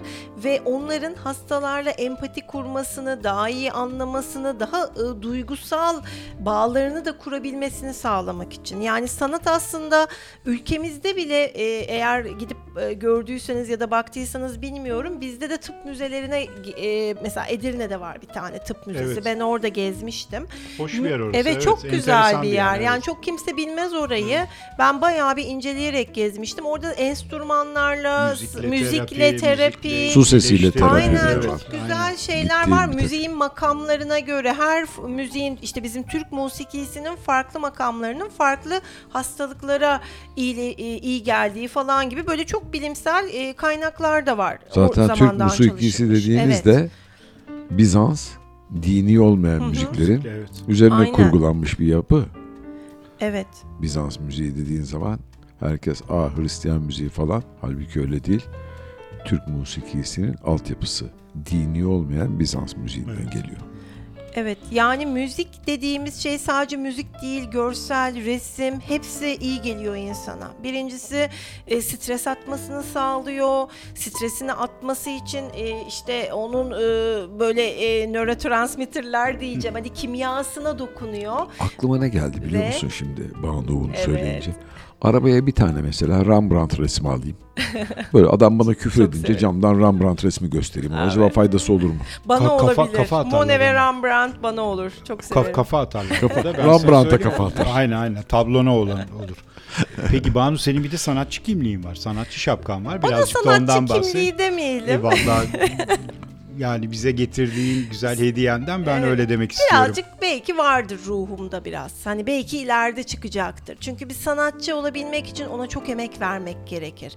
ve 0.44 0.62
onların 0.66 1.14
hastalarla 1.14 1.90
empati 1.90 2.48
kurmasını, 2.48 3.24
daha 3.24 3.50
iyi 3.50 3.72
anlamasını, 3.72 4.60
daha 4.60 4.84
e, 4.86 5.22
duygusal 5.22 6.02
bağlarını 6.40 7.06
da 7.06 7.18
kurabilmesini 7.18 7.94
sağlamak 7.94 8.54
için. 8.54 8.82
Yani 8.82 9.08
sanat 9.08 9.48
aslında 9.48 10.08
ülkemizde 10.46 11.16
bile 11.16 11.44
e, 11.44 11.64
eğer 11.96 12.26
gidip 12.26 12.58
e, 12.82 12.94
gördüyseniz 12.94 13.70
ya 13.70 13.80
da 13.80 13.92
baktıysanız 13.92 14.62
bilmiyorum 14.62 15.22
bizde 15.22 15.50
de 15.50 15.58
tıp 15.58 15.86
müzelerine 15.86 16.42
e, 16.78 17.14
mesela 17.24 17.48
Edirne'de 17.48 18.00
var 18.00 18.22
bir 18.22 18.28
tane 18.28 18.60
tıp 18.60 18.88
müzesi. 18.88 19.14
Evet. 19.14 19.26
Ben 19.26 19.40
orada 19.40 19.68
gezmiştim. 19.68 20.48
Hoş 20.78 20.94
bir 20.94 21.10
yer 21.10 21.20
orası. 21.20 21.40
Evet, 21.40 21.62
çok 21.62 21.82
güzel 21.82 22.42
bir 22.42 22.50
yer. 22.50 22.80
Yani 22.80 22.94
evet. 22.94 23.04
çok 23.04 23.24
kimse 23.24 23.58
bilmez 23.58 23.94
orayı. 23.94 24.45
Ben 24.80 25.02
bayağı 25.02 25.36
bir 25.36 25.46
inceleyerek 25.46 26.16
gezmiştim. 26.16 26.66
Orada 26.66 26.92
enstrümanlarla, 26.92 28.30
Müzikle 28.32 28.68
müzikle, 28.68 29.38
terapi, 29.38 29.42
terapi. 29.42 29.88
müzikle 29.88 30.12
Su 30.12 30.26
sesiyle 30.26 30.58
iyileştirme. 30.62 30.88
terapi 30.90 31.06
Aynen 31.06 31.34
Evet. 31.34 31.44
çok 31.44 31.72
güzel 31.72 32.04
Aynen. 32.04 32.16
şeyler 32.16 32.60
Gittiğim 32.60 32.78
var. 32.78 32.88
Müziğin 32.88 33.36
makamlarına 33.38 34.20
göre 34.20 34.54
her 34.54 34.86
müziğin 35.10 35.60
işte 35.62 35.84
bizim 35.84 36.04
Türk 36.04 36.32
musikisinin 36.32 37.16
farklı 37.16 37.60
makamlarının 37.60 38.30
farklı 38.30 38.82
hastalıklara 39.10 40.02
iyi, 40.36 40.56
e, 40.58 40.98
iyi 40.98 41.24
geldiği 41.24 41.68
falan 41.68 42.10
gibi 42.10 42.28
böyle 42.28 42.46
çok 42.46 42.74
bilimsel 42.74 43.30
e, 43.34 43.54
kaynaklar 43.54 44.26
da 44.26 44.38
var. 44.38 44.58
O 44.72 44.74
Zaten 44.74 45.08
Türk 45.08 45.18
zamandan 45.18 45.48
musikisi 45.48 46.10
dediğimiz 46.10 46.62
Evet. 46.66 46.92
Bizans 47.70 48.30
dini 48.84 49.20
olmayan 49.20 49.60
Hı 49.60 49.64
hı. 49.64 49.68
müziklerin 49.70 50.22
Evet. 50.28 50.50
üzerine 50.68 50.96
Aynen. 50.96 51.12
kurgulanmış 51.14 51.80
bir 51.80 51.86
yapı. 51.88 52.26
Evet. 53.20 53.48
Bizans 53.82 54.20
müziği 54.20 54.56
dediğin 54.56 54.82
zaman 54.84 55.20
herkes 55.60 56.02
a 56.10 56.38
Hristiyan 56.38 56.82
müziği 56.82 57.10
falan 57.10 57.44
halbuki 57.62 58.00
öyle 58.02 58.24
değil. 58.24 58.46
Türk 59.26 59.48
musikisinin 59.48 60.36
altyapısı 60.44 61.06
dini 61.46 61.86
olmayan 61.86 62.40
Bizans 62.40 62.76
müziğinden 62.76 63.16
Evet. 63.22 63.34
geliyor. 63.34 63.62
Evet 64.38 64.58
yani 64.72 65.06
müzik 65.06 65.68
dediğimiz 65.68 66.24
şey 66.24 66.38
sadece 66.40 66.78
müzik 66.78 67.22
değil 67.22 67.44
görsel, 67.52 68.26
resim 68.26 68.80
hepsi 68.80 69.36
iyi 69.42 69.62
geliyor 69.62 69.96
insana. 69.96 70.52
Birincisi 70.64 71.30
e, 71.68 71.82
stres 71.82 72.28
atmasını 72.28 72.84
sağlıyor. 72.84 73.68
Stresini 73.96 74.54
atması 74.54 75.10
için 75.10 75.44
e, 75.56 75.88
işte 75.88 76.34
onun 76.34 76.72
e, 76.72 76.80
böyle 77.40 77.64
e, 77.68 78.12
nörotransmitterler 78.14 79.40
diyeceğim 79.40 79.76
hani 79.76 79.94
kimyasına 79.94 80.80
dokunuyor. 80.80 81.40
Aklıma 81.60 81.98
ne 81.98 82.10
geldi 82.10 82.42
biliyor 82.44 82.64
Ve- 82.64 82.68
musun 82.68 82.90
şimdi 82.90 83.32
Banu 83.44 83.68
bunu 83.68 83.88
Evet. 83.96 84.06
söyleyince? 84.06 84.52
Arabaya 85.02 85.48
bir 85.48 85.52
tane 85.52 85.82
mesela 85.82 86.26
Rembrandt 86.26 86.80
resmi 86.80 87.10
alayım. 87.10 87.38
Böyle 88.14 88.28
adam 88.28 88.60
bana 88.60 88.74
küfür 88.74 88.92
Çok 89.02 89.10
edince 89.10 89.22
severim. 89.28 89.40
camdan 89.42 89.80
Rembrandt 89.80 90.24
resmi 90.24 90.50
göstereyim. 90.50 90.94
Acaba 90.96 91.24
Evet. 91.24 91.34
faydası 91.36 91.74
olur 91.74 91.84
mu? 91.90 91.96
Bana 92.26 92.46
Ka- 92.46 92.58
kafa- 92.60 92.82
olabilir. 92.82 92.98
kafa 92.98 93.24
Monet 93.24 93.60
ve. 93.60 93.74
Rembrandt 93.74 94.44
bana 94.44 94.62
olur. 94.62 94.92
Çok 95.08 95.24
severim. 95.24 95.54
kafa 95.54 95.80
atarlar. 95.82 96.20
Kafa 96.20 96.44
da 96.44 96.54
Rembrandt'a 96.54 97.20
kafa 97.20 97.46
atar. 97.46 97.68
Aynen 97.74 97.98
aynen. 97.98 98.22
Tablona 98.22 98.76
olan 98.78 99.00
olur. 99.24 99.38
Peki 100.12 100.36
Banu 100.36 100.58
senin 100.58 100.84
bir 100.84 100.92
de 100.92 100.98
sanatçı 100.98 101.44
kimliğin 101.44 101.84
var. 101.84 101.96
Sanatçı 101.96 102.40
şapkan 102.40 102.86
var. 102.86 103.02
Bana 103.02 103.12
Birazcık 103.12 103.38
da 103.38 103.42
sanatçı 103.44 103.62
ondan 103.62 103.90
bahset. 103.90 104.12
kimliği 104.14 104.38
demeyelim. 104.38 104.90
E 105.00 105.04
vallahi 105.04 105.48
yani 106.58 106.92
bize 106.92 107.12
getirdiğin 107.12 107.90
güzel 107.90 108.20
hediyenden 108.20 108.86
ben 108.86 109.00
Evet, 109.00 109.10
öyle 109.10 109.30
demek 109.30 109.52
istiyorum. 109.52 109.86
Birazcık 109.86 110.06
belki 110.22 110.58
vardır 110.58 111.00
ruhumda 111.06 111.66
biraz. 111.66 112.06
Hani 112.06 112.28
belki 112.28 112.58
ileride 112.58 113.04
çıkacaktır. 113.04 113.78
Çünkü 113.82 114.10
bir 114.10 114.14
sanatçı 114.14 114.76
olabilmek 114.76 115.28
için 115.28 115.46
ona 115.46 115.68
çok 115.68 115.90
emek 115.90 116.22
vermek 116.22 116.68
gerekir. 116.68 117.16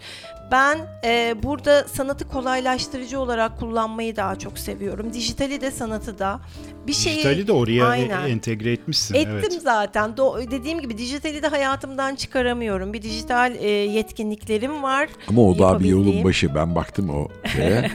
Ben 0.51 0.79
e, 1.05 1.35
burada 1.43 1.85
sanatı 1.89 2.29
kolaylaştırıcı 2.29 3.20
olarak 3.20 3.59
kullanmayı 3.59 4.16
daha 4.16 4.37
çok 4.39 4.59
seviyorum. 4.59 5.12
Dijitali 5.12 5.61
de 5.61 5.70
sanatı 5.70 6.19
da. 6.19 6.41
Bir 6.87 6.93
şeyi 6.93 7.15
Dijitali 7.16 7.47
de 7.47 7.53
oraya 7.53 7.85
e- 7.85 7.89
Aynen. 7.89 8.29
entegre 8.29 8.73
etmişsin. 8.73 9.15
Ettim 9.15 9.31
evet. 9.33 9.62
zaten. 9.62 10.11
Do- 10.11 10.51
dediğim 10.51 10.81
gibi 10.81 10.99
dijitali 10.99 11.43
de 11.43 11.47
hayatımdan 11.49 12.15
çıkaramıyorum. 12.15 12.93
Bir 12.93 13.03
dijital 13.03 13.55
e, 13.55 13.69
yetkinliklerim 13.69 14.83
var. 14.83 15.09
Ama 15.29 15.43
o 15.43 15.59
daha 15.59 15.81
bir 15.81 15.85
yolun 15.89 16.25
başı. 16.25 16.55
Ben 16.55 16.75
baktım 16.75 17.11
o 17.11 17.29
şeye. 17.49 17.91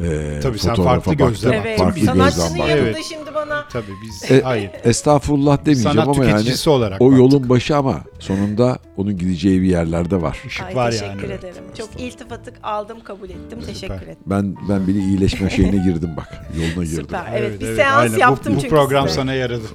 Ee, 0.00 0.40
Tabii 0.42 0.58
sen 0.58 0.74
farklı 0.74 1.14
gözle 1.14 1.56
Evet. 1.56 1.78
Farklı 1.78 2.00
Sanatçının 2.00 2.48
gözden 2.48 2.66
yanında. 2.66 2.88
Evet. 2.88 3.04
şimdi 3.08 3.34
bana 3.34 3.64
Tabii 3.72 3.92
biz 4.04 4.30
E, 4.30 4.40
hayır. 4.42 4.70
Estağfurullah 4.84 5.58
demeyeceğim 5.60 5.94
Sanat 5.96 6.08
ama 6.16 6.24
yani 6.24 6.38
tüketicisi 6.38 6.70
olarak 6.70 7.00
o 7.02 7.04
baktık. 7.04 7.18
yolun 7.18 7.48
başı 7.48 7.76
ama 7.76 8.00
sonunda 8.18 8.78
onun 8.96 9.18
gideceği 9.18 9.62
bir 9.62 9.66
yerlerde 9.68 10.22
var. 10.22 10.42
Işık 10.46 10.66
Ay, 10.66 10.76
var 10.76 10.90
teşekkür 10.90 11.22
yani. 11.22 11.32
ederim. 11.32 11.64
Çok 11.78 11.87
iltifatı 11.98 12.52
aldım, 12.62 12.98
kabul 13.04 13.30
ettim. 13.30 13.60
Teşekkür 13.66 13.94
ederim. 13.94 14.16
Ben 14.26 14.56
ben 14.68 14.86
bir 14.86 14.94
iyileşme 14.94 15.50
şeyine 15.50 15.84
girdim 15.84 16.10
bak. 16.16 16.46
Yoluna 16.56 16.84
girdim. 16.84 17.04
Süper. 17.04 17.24
Evet, 17.34 17.60
bir 17.60 17.76
seans 17.76 17.96
aynen. 17.96 18.14
Bu- 18.16 18.20
yaptım 18.20 18.56
bu, 18.56 18.60
çünkü 18.60 18.74
program 18.74 19.08
size. 19.08 19.20
sana 19.20 19.34
yaradı. 19.34 19.64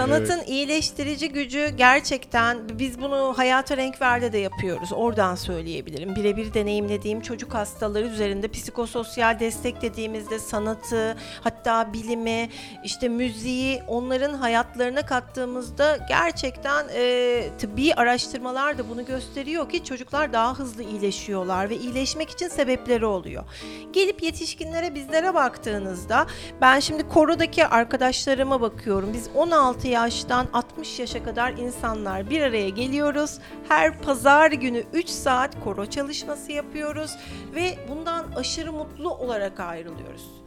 Sanatın 0.00 0.40
iyileştirici 0.46 1.28
gücü 1.28 1.68
gerçekten 1.76 2.58
biz 2.78 3.00
bunu 3.00 3.34
hayata 3.36 3.76
renk 3.76 4.02
verdi 4.02 4.32
de 4.32 4.38
yapıyoruz. 4.38 4.92
Oradan 4.92 5.34
söyleyebilirim. 5.34 6.16
Birebir 6.16 6.54
deneyimlediğim 6.54 7.20
çocuk 7.20 7.54
hastaları 7.54 8.06
üzerinde 8.06 8.48
psikososyal 8.48 9.40
destek 9.40 9.82
dediğimizde 9.82 10.38
sanatı, 10.38 11.16
hatta 11.40 11.92
bilimi, 11.92 12.48
işte 12.84 13.08
müziği 13.08 13.82
onların 13.88 14.34
hayatlarına 14.34 15.06
kattığımızda 15.06 15.98
gerçekten 16.08 16.86
e, 16.94 17.42
tıbbi 17.58 17.94
araştırmalar 17.94 18.78
da 18.78 18.88
bunu 18.88 19.04
gösteriyor 19.04 19.68
ki 19.68 19.84
çocuklar 19.84 20.32
daha 20.32 20.58
hızlı 20.58 20.82
iyileşiyorlar 20.82 21.70
ve 21.70 21.76
iyileşmek 21.76 22.30
için 22.30 22.48
sebepleri 22.48 23.06
oluyor. 23.06 23.44
Gelip 23.92 24.22
yetişkinlere 24.22 24.94
bizlere 24.94 25.34
baktığınızda 25.34 26.26
ben 26.60 26.80
şimdi 26.80 27.08
korodaki 27.08 27.66
arkadaşlarıma 27.66 28.60
bakıyorum. 28.60 29.10
Biz 29.14 29.28
16 29.34 29.89
yaştan 29.90 30.46
60 30.52 30.98
yaşa 30.98 31.24
kadar 31.24 31.52
insanlar 31.52 32.30
bir 32.30 32.42
araya 32.42 32.68
geliyoruz. 32.68 33.38
Her 33.68 33.98
pazar 33.98 34.52
günü 34.52 34.82
3 34.92 35.08
saat 35.08 35.64
koro 35.64 35.86
çalışması 35.86 36.52
yapıyoruz 36.52 37.16
ve 37.54 37.78
bundan 37.88 38.32
aşırı 38.36 38.72
mutlu 38.72 39.10
olarak 39.10 39.60
ayrılıyoruz. 39.60 40.40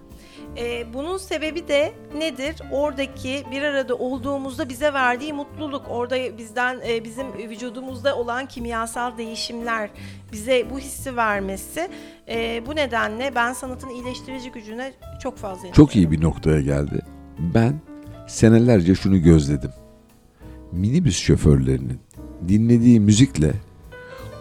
Ee, 0.58 0.94
bunun 0.94 1.18
sebebi 1.18 1.68
de 1.68 1.94
nedir? 2.18 2.56
Oradaki 2.72 3.44
bir 3.52 3.62
arada 3.62 3.96
olduğumuzda 3.96 4.70
bize 4.70 4.94
verdiği 4.94 5.34
mutluluk. 5.34 5.86
Orada 5.90 6.38
bizden 6.38 6.80
e, 6.88 7.04
bizim 7.04 7.34
vücudumuzda 7.34 8.18
olan 8.18 8.46
kimyasal 8.46 9.18
değişimler 9.18 9.90
bize 10.32 10.70
bu 10.70 10.80
hissi 10.80 11.18
vermesi. 11.18 11.90
Ee, 12.30 12.64
bu 12.66 12.76
nedenle 12.76 13.36
ben 13.36 13.54
sanatın 13.54 13.90
iyileştirici 13.90 14.52
gücüne 14.52 14.94
çok 15.24 15.38
fazla 15.38 15.58
inanıyorum. 15.58 15.76
Çok 15.76 15.96
iyi 15.96 16.12
bir 16.12 16.22
noktaya 16.22 16.62
geldi. 16.62 17.00
Ben 17.40 17.80
senelerce 18.28 18.96
şunu 18.96 19.22
gözledim. 19.22 19.72
Minibüs 20.72 21.18
şoförlerinin 21.20 22.00
dinlediği 22.48 23.00
müzikle 23.00 23.54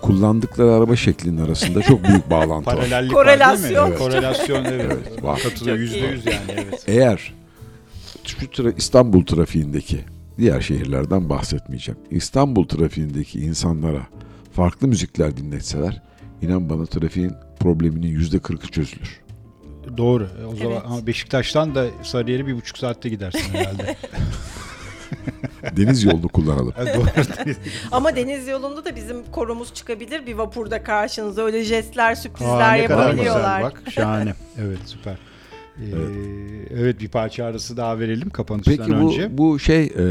kullandıkları 0.03 0.73
araba 0.73 0.97
şeklinin 0.97 1.39
arasında 1.45 1.83
çok 1.83 2.05
büyük 2.05 2.31
bağlantı 2.31 2.67
var. 2.67 2.77
Paralellik 2.77 3.13
Korelasyon. 3.13 3.75
var 3.83 3.89
değil 3.89 3.93
mi? 3.93 3.99
Korelasyon 3.99 4.65
evet. 4.65 4.87
Evet, 4.93 5.25
var. 5.25 5.41
Katılıyor 5.43 5.77
Çok 5.77 5.83
yüzde 5.83 5.99
iyi. 5.99 6.13
yüz 6.13 6.27
yani 6.27 6.39
evet. 6.49 6.85
Eğer 6.87 7.35
şu 8.25 8.37
tra- 8.47 8.75
İstanbul 8.79 9.27
trafiğindeki 9.27 10.01
diğer 10.39 10.61
şehirlerden 10.61 11.29
bahsetmeyeceğim. 11.29 12.01
İstanbul 12.11 12.69
trafiğindeki 12.69 13.41
insanlara 13.41 14.07
farklı 14.53 14.89
müzikler 14.89 15.37
dinletseler 15.37 16.03
inan 16.43 16.71
bana 16.71 16.87
trafiğin 16.87 17.33
probleminin 17.61 18.09
yüzde 18.09 18.39
kırkı 18.39 18.69
çözülür. 18.69 19.21
Doğru. 19.97 20.29
E, 20.43 20.45
O 20.47 20.57
zaman 20.57 20.73
Evet. 20.73 20.83
ama 20.87 21.07
Beşiktaş'tan 21.07 21.75
da 21.75 21.87
Sarıyer'e 22.03 22.47
bir 22.47 22.57
buçuk 22.57 22.79
saatte 22.79 23.09
gidersin 23.09 23.55
herhalde. 23.55 23.97
Deniz 25.77 26.05
yolunu 26.05 26.29
kullanalım. 26.29 26.75
Doğru. 26.95 27.07
Ama 27.93 28.17
deniz 28.17 28.49
yolunda 28.49 28.85
da 28.85 28.97
bizim 28.97 29.25
korumuz 29.33 29.75
çıkabilir 29.75 30.27
bir 30.27 30.35
vapurda 30.35 30.83
karşınıza. 30.83 31.43
Öyle 31.43 31.65
jestler, 31.65 32.15
sürprizler 32.15 32.61
Aa, 32.61 32.73
ne 32.73 32.85
kadar 32.85 33.11
güzel 33.11 33.25
yapabiliyorlar. 33.27 33.63
bak. 33.63 33.83
Şahane. 33.91 34.35
Evet 34.61 34.79
süper. 34.87 35.17
Ee, 35.81 35.85
evet. 36.81 37.01
bir 37.01 37.09
parça 37.09 37.45
arası 37.45 37.77
daha 37.77 37.99
verelim 37.99 38.31
kapanıştan 38.31 38.77
Peki 38.77 38.91
bu 38.91 38.95
önce. 39.13 39.39
bu 39.39 39.59
şey 39.59 39.85
e, 39.85 40.03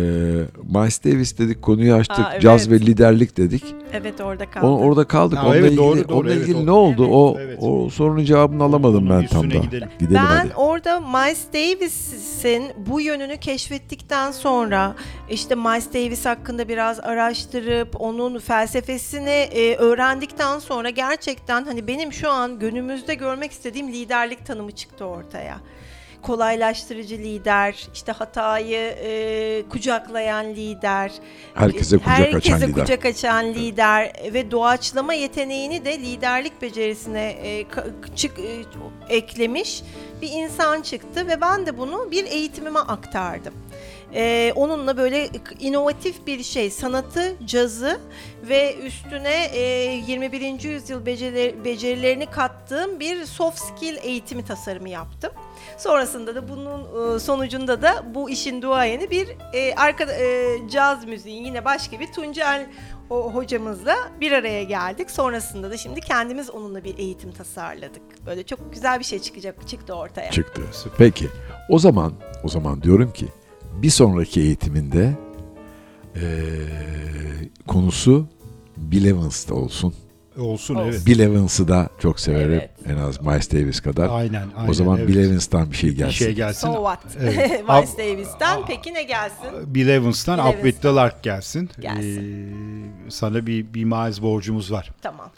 Miles 0.73 1.03
Davis 1.05 1.37
dedik 1.37 1.61
konuyu 1.61 1.93
açtık. 1.93 2.19
Aa, 2.19 2.29
evet. 2.31 2.41
Caz 2.41 2.71
ve 2.71 2.79
liderlik 2.79 3.37
dedik. 3.37 3.63
Evet 3.93 4.21
orada 4.21 4.49
kaldı. 4.49 4.65
O, 4.65 4.69
orada 4.69 5.03
kaldık. 5.07 5.37
Ha, 5.37 5.43
onunla 5.43 5.57
evet, 5.57 5.65
ilgili, 5.71 5.77
doğru, 5.77 6.09
doğru, 6.09 6.17
onunla 6.17 6.33
evet, 6.33 6.43
ilgili 6.43 6.57
o- 6.57 6.65
ne 6.65 6.71
oldu? 6.71 7.01
Evet, 7.03 7.13
o 7.13 7.37
evet. 7.39 7.57
o 7.61 7.89
sorunun 7.89 8.23
cevabını 8.23 8.63
alamadım 8.63 9.07
Onun 9.07 9.21
ben 9.21 9.27
tam 9.27 9.51
da. 9.51 9.57
gidelim. 9.57 9.89
Gidelim 9.99 10.15
ben 10.15 10.37
hadi. 10.37 10.53
orada 10.55 10.99
Miles 10.99 11.45
Davis'in 11.53 12.63
bu 12.87 13.01
yönünü 13.01 13.37
keşfettikten 13.37 14.31
sonra 14.31 14.95
işte 15.31 15.55
Miles 15.55 15.93
Davis 15.93 16.25
hakkında 16.25 16.67
biraz 16.67 16.99
araştırıp 16.99 18.01
onun 18.01 18.39
felsefesini 18.39 19.29
e, 19.29 19.75
öğrendikten 19.75 20.59
sonra 20.59 20.89
gerçekten 20.89 21.63
hani 21.65 21.87
benim 21.87 22.13
şu 22.13 22.29
an 22.29 22.59
günümüzde 22.59 23.13
görmek 23.13 23.51
istediğim 23.51 23.87
liderlik 23.87 24.45
tanımı 24.45 24.71
çıktı 24.71 25.05
ortaya. 25.05 25.57
Kolaylaştırıcı 26.21 27.17
lider, 27.17 27.87
işte 27.93 28.11
hatayı 28.11 28.95
e, 29.03 29.63
kucaklayan 29.69 30.45
lider, 30.45 31.11
Herkese 31.53 31.97
kucak 31.97 32.17
herkese 32.17 32.55
açan 32.55 32.69
lider. 32.69 32.81
kucak 32.81 33.05
açan 33.05 33.45
lider 33.45 34.13
ve 34.33 34.51
doğaçlama 34.51 35.13
yeteneğini 35.13 35.85
de 35.85 35.99
liderlik 35.99 36.61
becerisine 36.61 37.35
e, 37.43 37.65
çık, 38.15 38.39
e, 38.39 38.63
eklemiş 39.09 39.83
bir 40.21 40.29
insan 40.31 40.81
çıktı 40.81 41.27
ve 41.27 41.41
ben 41.41 41.65
de 41.65 41.77
bunu 41.77 42.11
bir 42.11 42.25
eğitimime 42.25 42.79
aktardım. 42.79 43.53
E, 44.15 44.53
onunla 44.55 44.97
böyle 44.97 45.29
inovatif 45.59 46.27
bir 46.27 46.43
şey, 46.43 46.69
sanatı, 46.69 47.35
cazı 47.45 47.99
ve 48.43 48.75
üstüne 48.77 49.45
e, 49.45 49.61
21. 50.07 50.63
yüzyıl 50.63 51.05
beceri- 51.05 51.65
becerilerini 51.65 52.25
kattığım 52.25 52.99
bir 52.99 53.25
soft 53.25 53.59
skill 53.59 53.97
eğitimi 54.01 54.45
tasarımı 54.45 54.89
yaptım. 54.89 55.31
Sonrasında 55.77 56.35
da 56.35 56.49
bunun 56.49 57.15
e, 57.15 57.19
sonucunda 57.19 57.81
da 57.81 58.03
bu 58.15 58.29
işin 58.29 58.61
duayeni 58.61 59.11
bir 59.11 59.27
e, 59.53 59.75
arka 59.75 60.03
e, 60.03 60.57
caz 60.71 61.05
müziğin 61.05 61.45
yine 61.45 61.65
başka 61.65 61.99
bir 61.99 62.11
Tuncel 62.13 62.69
o 63.09 63.33
hocamızla 63.33 63.95
bir 64.21 64.31
araya 64.31 64.63
geldik. 64.63 65.11
Sonrasında 65.11 65.71
da 65.71 65.77
şimdi 65.77 66.01
kendimiz 66.01 66.49
onunla 66.49 66.83
bir 66.83 66.97
eğitim 66.97 67.31
tasarladık. 67.31 68.25
Böyle 68.25 68.43
çok 68.43 68.73
güzel 68.73 68.99
bir 68.99 69.03
şey 69.03 69.19
çıkacak 69.19 69.67
çıktı 69.67 69.93
ortaya. 69.93 70.31
Çıktı. 70.31 70.61
Peki. 70.97 71.29
O 71.69 71.79
zaman 71.79 72.13
o 72.43 72.49
zaman 72.49 72.81
diyorum 72.81 73.11
ki 73.13 73.27
bir 73.73 73.89
sonraki 73.89 74.41
eğitiminde 74.41 75.13
eee, 76.15 76.21
konusu 77.67 78.27
Bill 78.77 79.05
Evans'ta 79.05 79.55
olsun. 79.55 79.93
Olsun, 80.37 80.75
Olsun. 80.75 80.89
evet. 80.89 81.05
Bill 81.05 81.19
Evans'ı 81.19 81.67
da 81.67 81.89
çok 81.99 82.19
severim. 82.19 82.51
Evet. 82.51 82.69
En 82.85 82.95
az 82.97 83.21
Miles 83.21 83.51
Davis 83.51 83.79
kadar. 83.79 84.09
Aynen, 84.09 84.47
aynen. 84.57 84.69
o 84.69 84.73
zaman 84.73 84.97
evet. 84.97 85.07
Bill 85.07 85.17
Evans'tan 85.17 85.71
bir 85.71 85.75
şey 85.77 85.89
bir 85.89 85.97
gelsin. 85.97 86.11
şey 86.25 86.33
gelsin. 86.33 86.67
So 86.67 86.73
what? 86.73 86.99
Evet. 87.19 87.63
Miles 87.69 87.97
Davis'ten 87.97 88.61
peki 88.67 88.93
ne 88.93 89.03
gelsin? 89.03 89.47
Bill 89.65 89.87
Evans'tan 89.87 90.37
Bill 90.39 90.43
Up 90.49 90.53
With 90.63 90.81
The 90.81 90.87
Evans'tan. 90.87 90.95
Lark 90.95 91.23
gelsin. 91.23 91.69
Gelsin. 91.79 92.43
Ee, 93.07 93.09
sana 93.09 93.45
bir, 93.47 93.73
bir 93.73 93.83
Miles 93.83 94.21
borcumuz 94.21 94.71
var. 94.71 94.91
Tamam. 95.01 95.31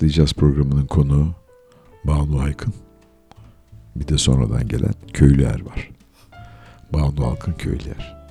Laflayacağız 0.00 0.32
programının 0.32 0.86
konuğu 0.86 1.28
Banu 2.04 2.40
Aykın. 2.40 2.74
Bir 3.96 4.08
de 4.08 4.18
sonradan 4.18 4.68
gelen 4.68 4.94
Köylü 5.12 5.42
Er 5.42 5.60
var. 5.60 5.90
Banu 6.92 7.26
Halkın 7.26 7.52
Köylü 7.52 7.88
Er. 7.98 8.26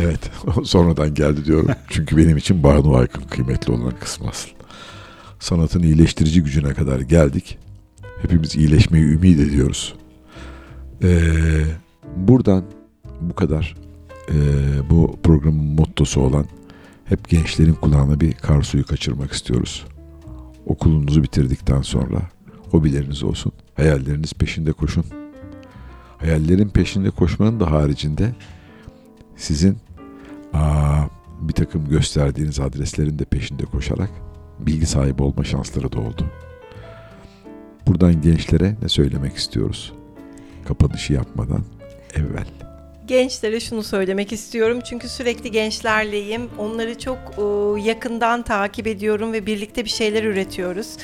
Evet, 0.00 0.30
sonradan 0.64 1.14
geldi 1.14 1.44
diyorum. 1.44 1.70
Çünkü 1.88 2.16
benim 2.16 2.36
için 2.36 2.62
Banu 2.62 2.96
Aykın 2.96 3.22
kıymetli 3.22 3.72
olan 3.72 3.92
kısmı 4.00 4.28
asıl. 4.28 4.50
Sanatın 5.40 5.82
iyileştirici 5.82 6.42
gücüne 6.42 6.74
kadar 6.74 7.00
geldik. 7.00 7.58
Hepimiz 8.22 8.56
iyileşmeyi 8.56 9.04
ümit 9.04 9.40
ediyoruz. 9.40 9.94
Ee, 11.02 11.30
buradan 12.16 12.64
bu 13.20 13.34
kadar 13.34 13.76
ee, 14.30 14.34
bu 14.90 15.18
programın 15.22 15.64
mottosu 15.64 16.20
olan 16.20 16.46
hep 17.04 17.28
gençlerin 17.28 17.74
kulağına 17.74 18.20
bir 18.20 18.32
kar 18.32 18.62
suyu 18.62 18.86
kaçırmak 18.86 19.32
istiyoruz. 19.32 19.84
Okulunuzu 20.66 21.22
bitirdikten 21.22 21.82
sonra 21.82 22.22
hobileriniz 22.70 23.22
olsun, 23.22 23.52
hayalleriniz 23.74 24.32
peşinde 24.32 24.72
koşun. 24.72 25.04
Hayallerin 26.18 26.68
peşinde 26.68 27.10
koşmanın 27.10 27.60
da 27.60 27.70
haricinde 27.70 28.34
sizin 29.36 29.78
aa, 30.52 31.04
bir 31.40 31.52
takım 31.52 31.88
gösterdiğiniz 31.88 32.60
adreslerin 32.60 33.18
de 33.18 33.24
peşinde 33.24 33.64
koşarak 33.64 34.10
bilgi 34.58 34.86
sahibi 34.86 35.22
olma 35.22 35.44
şansları 35.44 35.92
da 35.92 36.00
oldu. 36.00 36.24
Buradan 37.86 38.20
gençlere 38.20 38.76
ne 38.82 38.88
söylemek 38.88 39.36
istiyoruz? 39.36 39.92
Kapanışı 40.64 41.12
yapmadan 41.12 41.64
evvel. 42.14 42.69
Gençlere 43.10 43.60
şunu 43.60 43.82
söylemek 43.82 44.32
istiyorum 44.32 44.80
çünkü 44.84 45.08
sürekli 45.08 45.50
gençlerleyim. 45.50 46.50
Onları 46.58 46.98
çok 46.98 47.18
yakından 47.86 48.42
takip 48.42 48.86
ediyorum 48.86 49.32
ve 49.32 49.46
birlikte 49.46 49.84
bir 49.84 49.90
şeyler 49.90 50.24
üretiyoruz. 50.24 50.96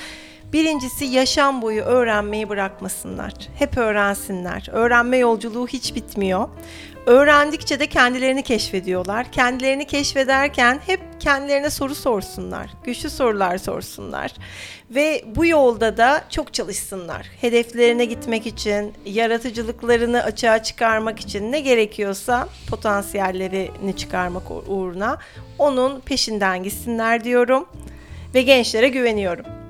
Birincisi 0.52 1.04
yaşam 1.04 1.62
boyu 1.62 1.82
öğrenmeyi 1.82 2.48
bırakmasınlar. 2.48 3.32
Hep 3.58 3.78
öğrensinler. 3.78 4.68
Öğrenme 4.72 5.16
yolculuğu 5.16 5.66
hiç 5.66 5.94
bitmiyor. 5.94 6.48
Öğrendikçe 7.06 7.80
de 7.80 7.86
kendilerini 7.86 8.42
keşfediyorlar. 8.42 9.32
Kendilerini 9.32 9.86
keşfederken 9.86 10.80
hep 10.86 11.00
kendilerine 11.20 11.70
soru 11.70 11.94
sorsunlar. 11.94 12.70
Güçlü 12.84 13.10
sorular 13.10 13.58
sorsunlar. 13.58 14.32
Ve 14.90 15.24
bu 15.36 15.46
yolda 15.46 15.96
da 15.96 16.24
çok 16.30 16.54
çalışsınlar. 16.54 17.26
Hedeflerine 17.40 18.04
gitmek 18.04 18.46
için, 18.46 18.94
yaratıcılıklarını 19.04 20.22
açığa 20.22 20.62
çıkarmak 20.62 21.20
için 21.20 21.52
ne 21.52 21.60
gerekiyorsa 21.60 22.48
potansiyellerini 22.70 23.96
çıkarmak 23.96 24.50
uğruna 24.50 25.18
onun 25.58 26.00
peşinden 26.00 26.62
gitsinler 26.62 27.24
diyorum. 27.24 27.66
Ve 28.34 28.42
gençlere 28.42 28.88
güveniyorum. 28.88 29.65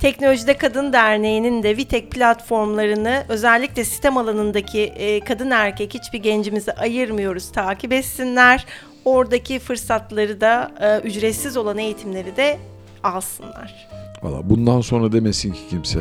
Teknolojide 0.00 0.58
Kadın 0.58 0.92
Derneği'nin 0.92 1.62
de 1.62 1.76
Vitek 1.76 2.10
platformlarını 2.10 3.24
özellikle 3.28 3.84
sistem 3.84 4.16
alanındaki 4.16 4.80
e, 4.80 5.20
kadın 5.20 5.50
erkek 5.50 5.94
hiçbir 5.94 6.18
gencimizi 6.18 6.72
ayırmıyoruz 6.72 7.52
takip 7.52 7.92
etsinler. 7.92 8.66
Oradaki 9.04 9.58
fırsatları 9.58 10.40
da 10.40 10.72
e, 10.80 11.08
ücretsiz 11.08 11.56
olan 11.56 11.78
eğitimleri 11.78 12.36
de 12.36 12.58
alsınlar. 13.02 13.88
Valla 14.22 14.50
bundan 14.50 14.80
sonra 14.80 15.12
demesin 15.12 15.52
ki 15.52 15.60
kimse 15.70 16.00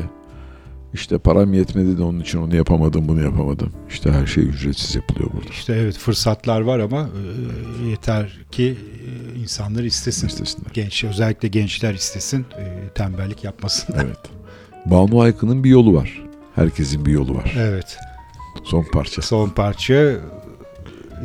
işte 0.98 1.18
param 1.18 1.54
yetmedi 1.54 1.98
de 1.98 2.04
onun 2.04 2.20
için 2.20 2.40
onu 2.42 2.56
yapamadım 2.56 3.08
bunu 3.08 3.24
yapamadım. 3.24 3.72
İşte 3.90 4.12
her 4.12 4.28
şey 4.28 4.44
ücretsiz 4.44 4.96
yapılıyor 4.96 5.30
burada. 5.34 5.50
İşte 5.50 5.74
evet 5.74 5.98
fırsatlar 5.98 6.62
var 6.62 6.80
ama 6.80 7.10
e, 7.84 7.88
yeter 7.90 8.38
ki 8.52 8.78
e, 9.36 9.40
insanlar 9.40 9.84
istesin. 9.84 10.28
İstesinler. 10.28 10.72
Genç 10.74 11.04
özellikle 11.04 11.48
gençler 11.48 11.94
istesin, 11.94 12.46
e, 12.58 12.90
tembellik 12.96 13.44
yapmasınlar. 13.44 14.06
Evet. 14.06 14.18
Banu 14.86 15.22
Aykın'ın 15.22 15.64
bir 15.64 15.70
yolu 15.70 15.94
var. 15.94 16.24
Herkesin 16.56 17.06
bir 17.06 17.12
yolu 17.12 17.36
var. 17.36 17.54
Evet. 17.60 17.98
Son 18.64 18.84
parça. 18.94 19.22
Son 19.22 19.50
parça 19.50 20.14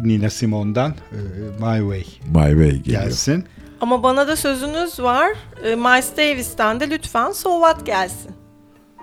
Nina 0.02 0.30
Simone'dan 0.30 0.90
e, 0.90 1.18
My 1.60 1.78
Way 1.94 2.04
My 2.26 2.50
Way 2.62 2.70
geliyor. 2.82 3.02
gelsin. 3.02 3.44
Ama 3.80 4.02
bana 4.02 4.28
da 4.28 4.36
sözünüz 4.36 5.00
var. 5.00 5.28
E, 5.64 5.74
Miles 5.74 6.16
Davis'ten 6.16 6.80
de 6.80 6.90
lütfen 6.90 7.32
So 7.32 7.50
What 7.60 7.86
gelsin. 7.86 8.30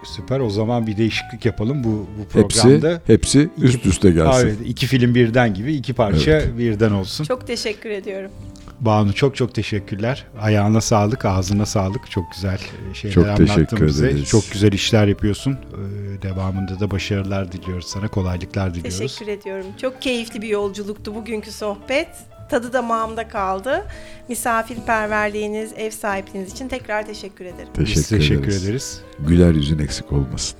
Süper. 0.03 0.39
O 0.39 0.49
zaman 0.49 0.87
bir 0.87 0.97
değişiklik 0.97 1.45
yapalım 1.45 1.83
bu 1.83 2.07
bu 2.19 2.27
programda. 2.29 2.89
Hepsi, 2.89 3.01
hepsi 3.13 3.49
üst 3.57 3.85
üste 3.85 4.11
gelsin. 4.11 4.47
Evet, 4.47 4.57
iki 4.65 4.87
film 4.87 5.15
birden 5.15 5.53
gibi 5.53 5.73
iki 5.73 5.93
parça 5.93 6.41
birden 6.57 6.91
olsun. 6.91 7.23
Çok 7.23 7.47
teşekkür 7.47 7.89
ediyorum. 7.89 8.31
Banu 8.79 9.13
çok 9.13 9.35
çok 9.35 9.55
teşekkürler. 9.55 10.25
Ayağına 10.41 10.81
sağlık, 10.81 11.25
ağzına 11.25 11.65
sağlık. 11.65 12.11
Çok 12.11 12.31
güzel 12.31 12.59
e, 12.91 12.93
şeyler 12.93 13.13
Çok 13.15 13.25
anlattın 13.25 13.45
teşekkür 13.45 13.87
bize. 13.87 14.07
ederiz. 14.09 14.25
Çok 14.29 14.51
güzel 14.51 14.71
işler 14.73 15.07
yapıyorsun. 15.07 15.51
Ee, 15.53 16.21
Devamında 16.21 16.79
da 16.79 16.91
başarılar 16.91 17.51
diliyoruz 17.51 17.85
sana. 17.87 18.07
Kolaylıklar 18.07 18.73
diliyoruz. 18.73 18.99
Teşekkür 18.99 19.31
ediyorum. 19.31 19.65
Çok 19.81 20.01
keyifli 20.01 20.41
bir 20.41 20.47
yolculuktu 20.47 21.15
bugünkü 21.15 21.51
sohbet. 21.51 22.07
Tadı 22.49 22.73
damağımda 22.73 23.27
kaldı. 23.27 23.85
Misafirperverliğiniz, 24.27 25.73
ev 25.77 25.91
sahipliğiniz 25.91 26.51
için 26.51 26.67
tekrar 26.67 27.05
teşekkür 27.05 27.45
ederim. 27.45 27.73
Teşekkür, 27.73 28.01
Biz 28.01 28.09
teşekkür 28.09 28.43
ederiz. 28.43 28.63
ederiz. 28.65 29.01
Güler 29.19 29.53
yüzün 29.53 29.79
eksik 29.79 30.11
olmasın. 30.11 30.59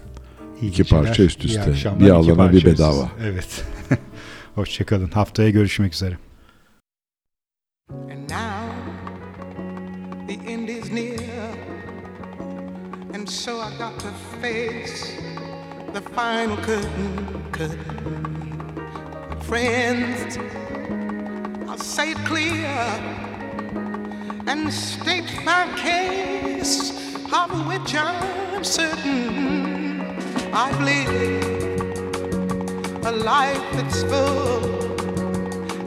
İyi 0.62 0.68
İki 0.70 0.78
geceler, 0.84 1.04
parça 1.06 1.24
üst 1.24 1.46
üste. 1.46 1.74
Bir 2.00 2.10
alana, 2.10 2.52
bir 2.52 2.58
üst 2.58 2.66
bedava. 2.66 3.10
Evet. 3.24 3.64
Hoşçakalın. 4.56 5.08
Haftaya 5.12 5.50
görüşmek 5.50 5.94
üzere. 5.94 6.18
And 7.92 8.30
now 8.30 8.74
the 10.28 10.52
end 10.52 10.70
is 10.70 10.92
near, 10.92 11.20
and 13.16 13.28
so 13.28 13.52
I 13.52 13.70
got 13.80 14.00
to 14.00 14.08
face 14.42 15.06
the 15.94 16.02
final 16.02 16.58
curtain. 16.58 17.12
curtain. 17.54 17.80
Friends, 19.50 20.38
I'll 21.70 21.78
say 21.78 22.14
it 22.14 22.18
clear 22.26 22.66
and 24.48 24.74
state 24.74 25.32
my 25.46 25.72
case, 25.78 26.90
of 27.32 27.68
which 27.68 27.94
I'm 27.94 28.64
certain. 28.64 30.02
I've 30.52 30.82
lived 30.82 31.86
a 33.06 33.12
life 33.12 33.64
that's 33.74 34.02
full. 34.02 34.66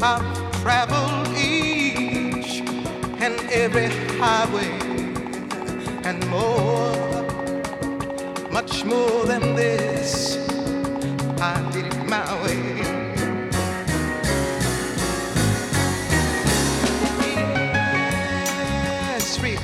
I've 0.00 0.62
traveled 0.62 1.36
each 1.36 2.60
and 3.20 3.40
every 3.50 3.88
highway 4.20 4.70
and 6.04 6.24
more, 6.30 6.94
much 8.52 8.84
more 8.84 9.24
than 9.26 9.56
this. 9.56 10.36
I 11.40 11.60
did 11.72 11.86
it 11.86 12.06
my 12.06 12.22
way. 12.44 12.61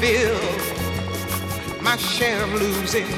fill, 0.00 0.38
my 1.82 1.96
share 1.96 2.42
of 2.44 2.52
losing. 2.52 3.08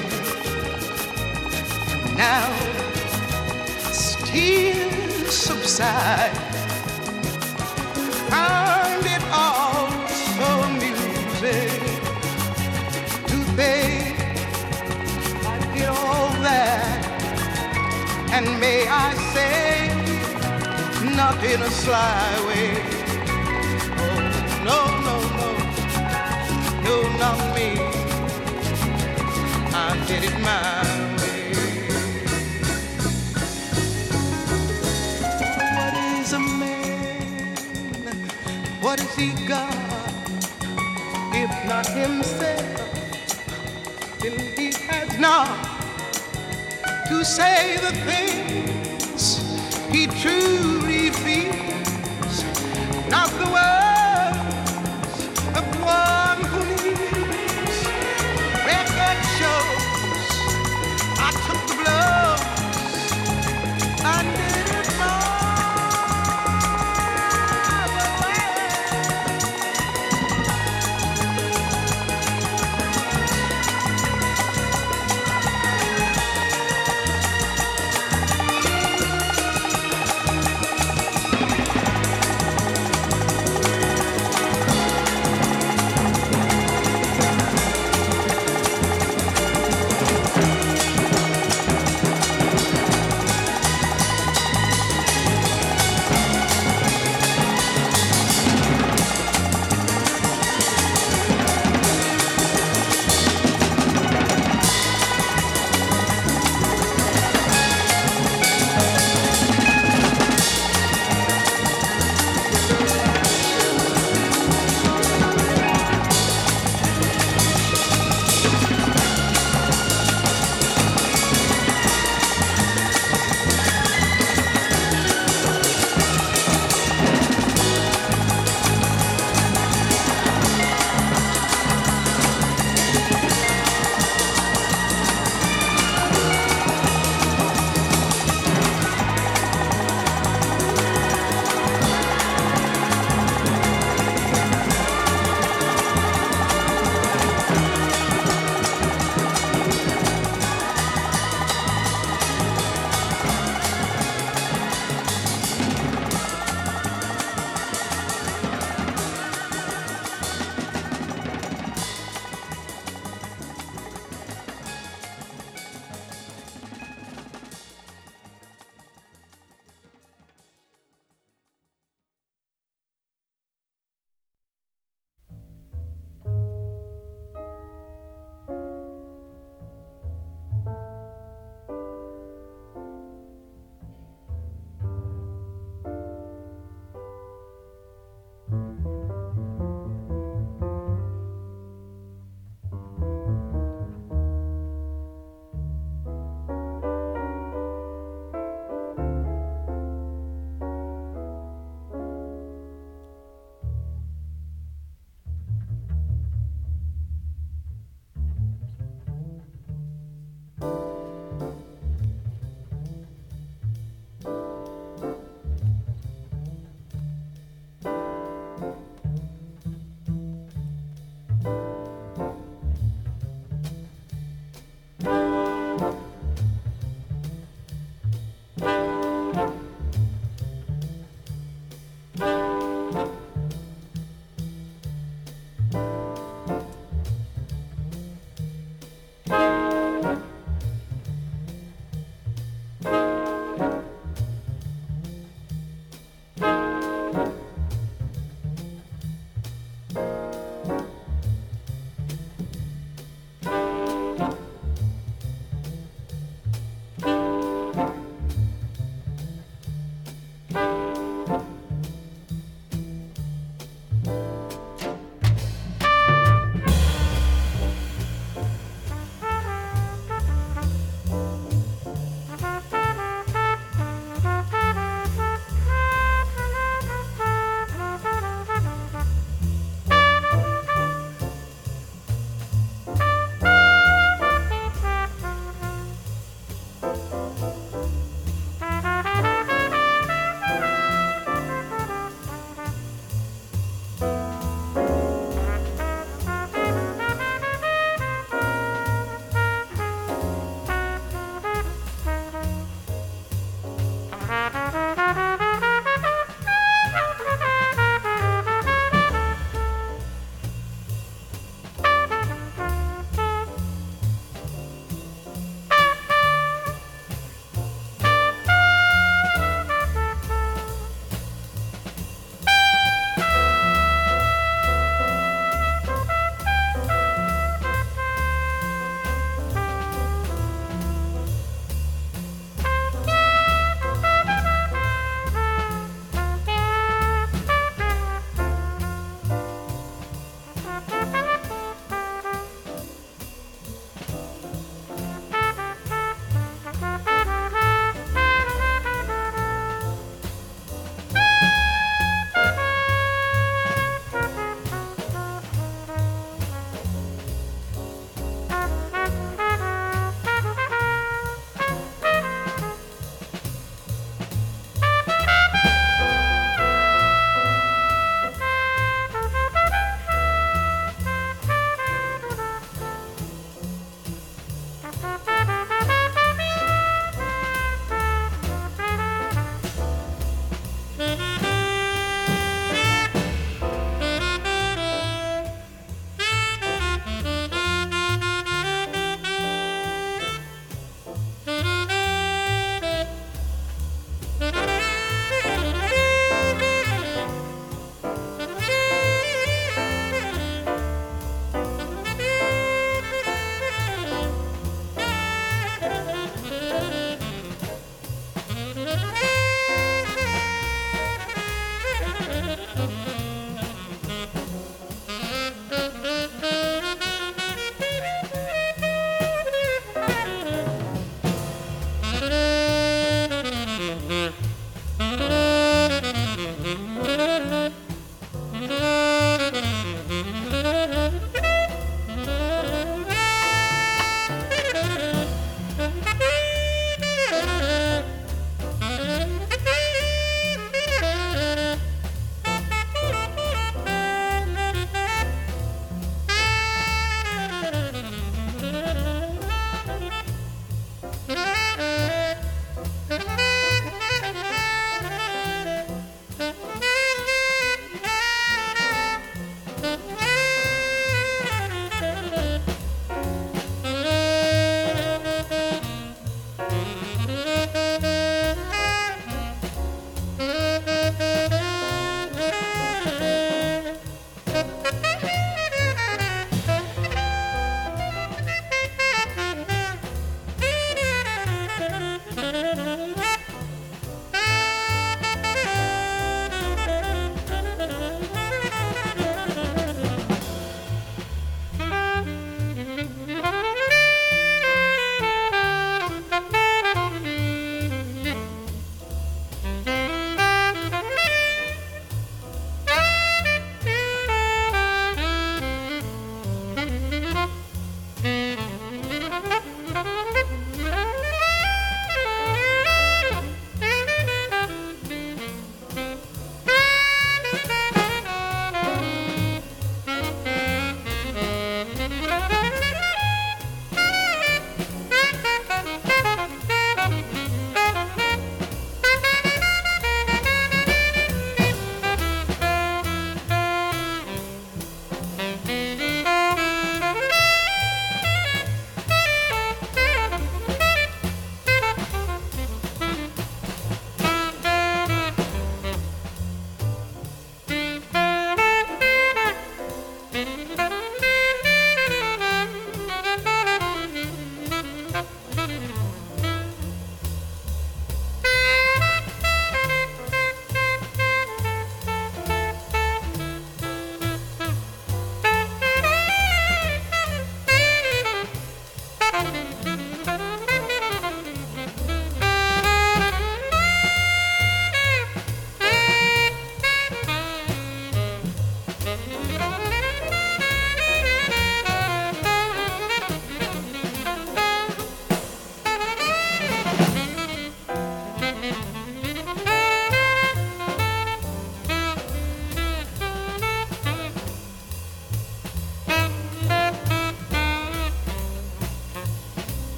Now, 2.17 2.49
tears 4.25 5.35
subside, 5.35 6.37
find 8.31 9.05
it 9.05 9.23
all 9.31 9.91
so 10.09 10.47
amusing 10.69 11.81
to 13.29 13.37
think 13.59 14.17
I 15.45 15.59
did 15.75 15.89
all 15.89 16.31
that, 16.49 17.01
and 18.33 18.47
may 18.59 18.87
I 18.89 19.15
say, 19.35 19.89
not 21.15 21.43
in 21.45 21.61
a 21.61 21.71
sly 21.71 22.41
way. 22.47 22.83
Oh, 24.03 24.19
no, 24.65 25.00
no, 26.91 27.03
no, 27.03 27.03
no, 27.03 27.19
not 27.19 27.39
me. 27.55 27.69
I 29.75 30.05
did 30.07 30.25
it 30.25 30.37
my 30.41 30.83
way. 31.21 31.53
What 35.77 35.95
is 35.95 36.33
a 36.33 36.39
man? 36.39 38.17
What 38.81 39.01
has 39.01 39.15
he 39.15 39.31
got? 39.47 39.75
If 41.33 41.51
not 41.69 41.87
himself, 41.87 42.99
then 44.21 44.39
he 44.57 44.73
has 44.89 45.19
not 45.19 45.49
to 47.09 47.25
say 47.25 47.77
the 47.77 47.93
things 48.11 49.39
he 49.93 50.07
truly 50.07 50.80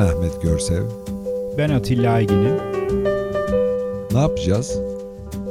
Ahmet 0.00 0.42
Görsev. 0.42 0.82
Ben 1.58 1.70
Atilla 1.70 2.12
Aygin'im. 2.12 2.56
Ne 4.12 4.18
yapacağız? 4.18 4.78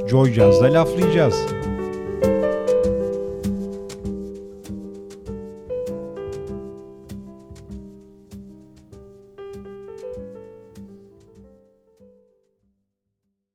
Joy 0.10 0.34
Jazz'da 0.34 0.74
laflayacağız. 0.74 1.36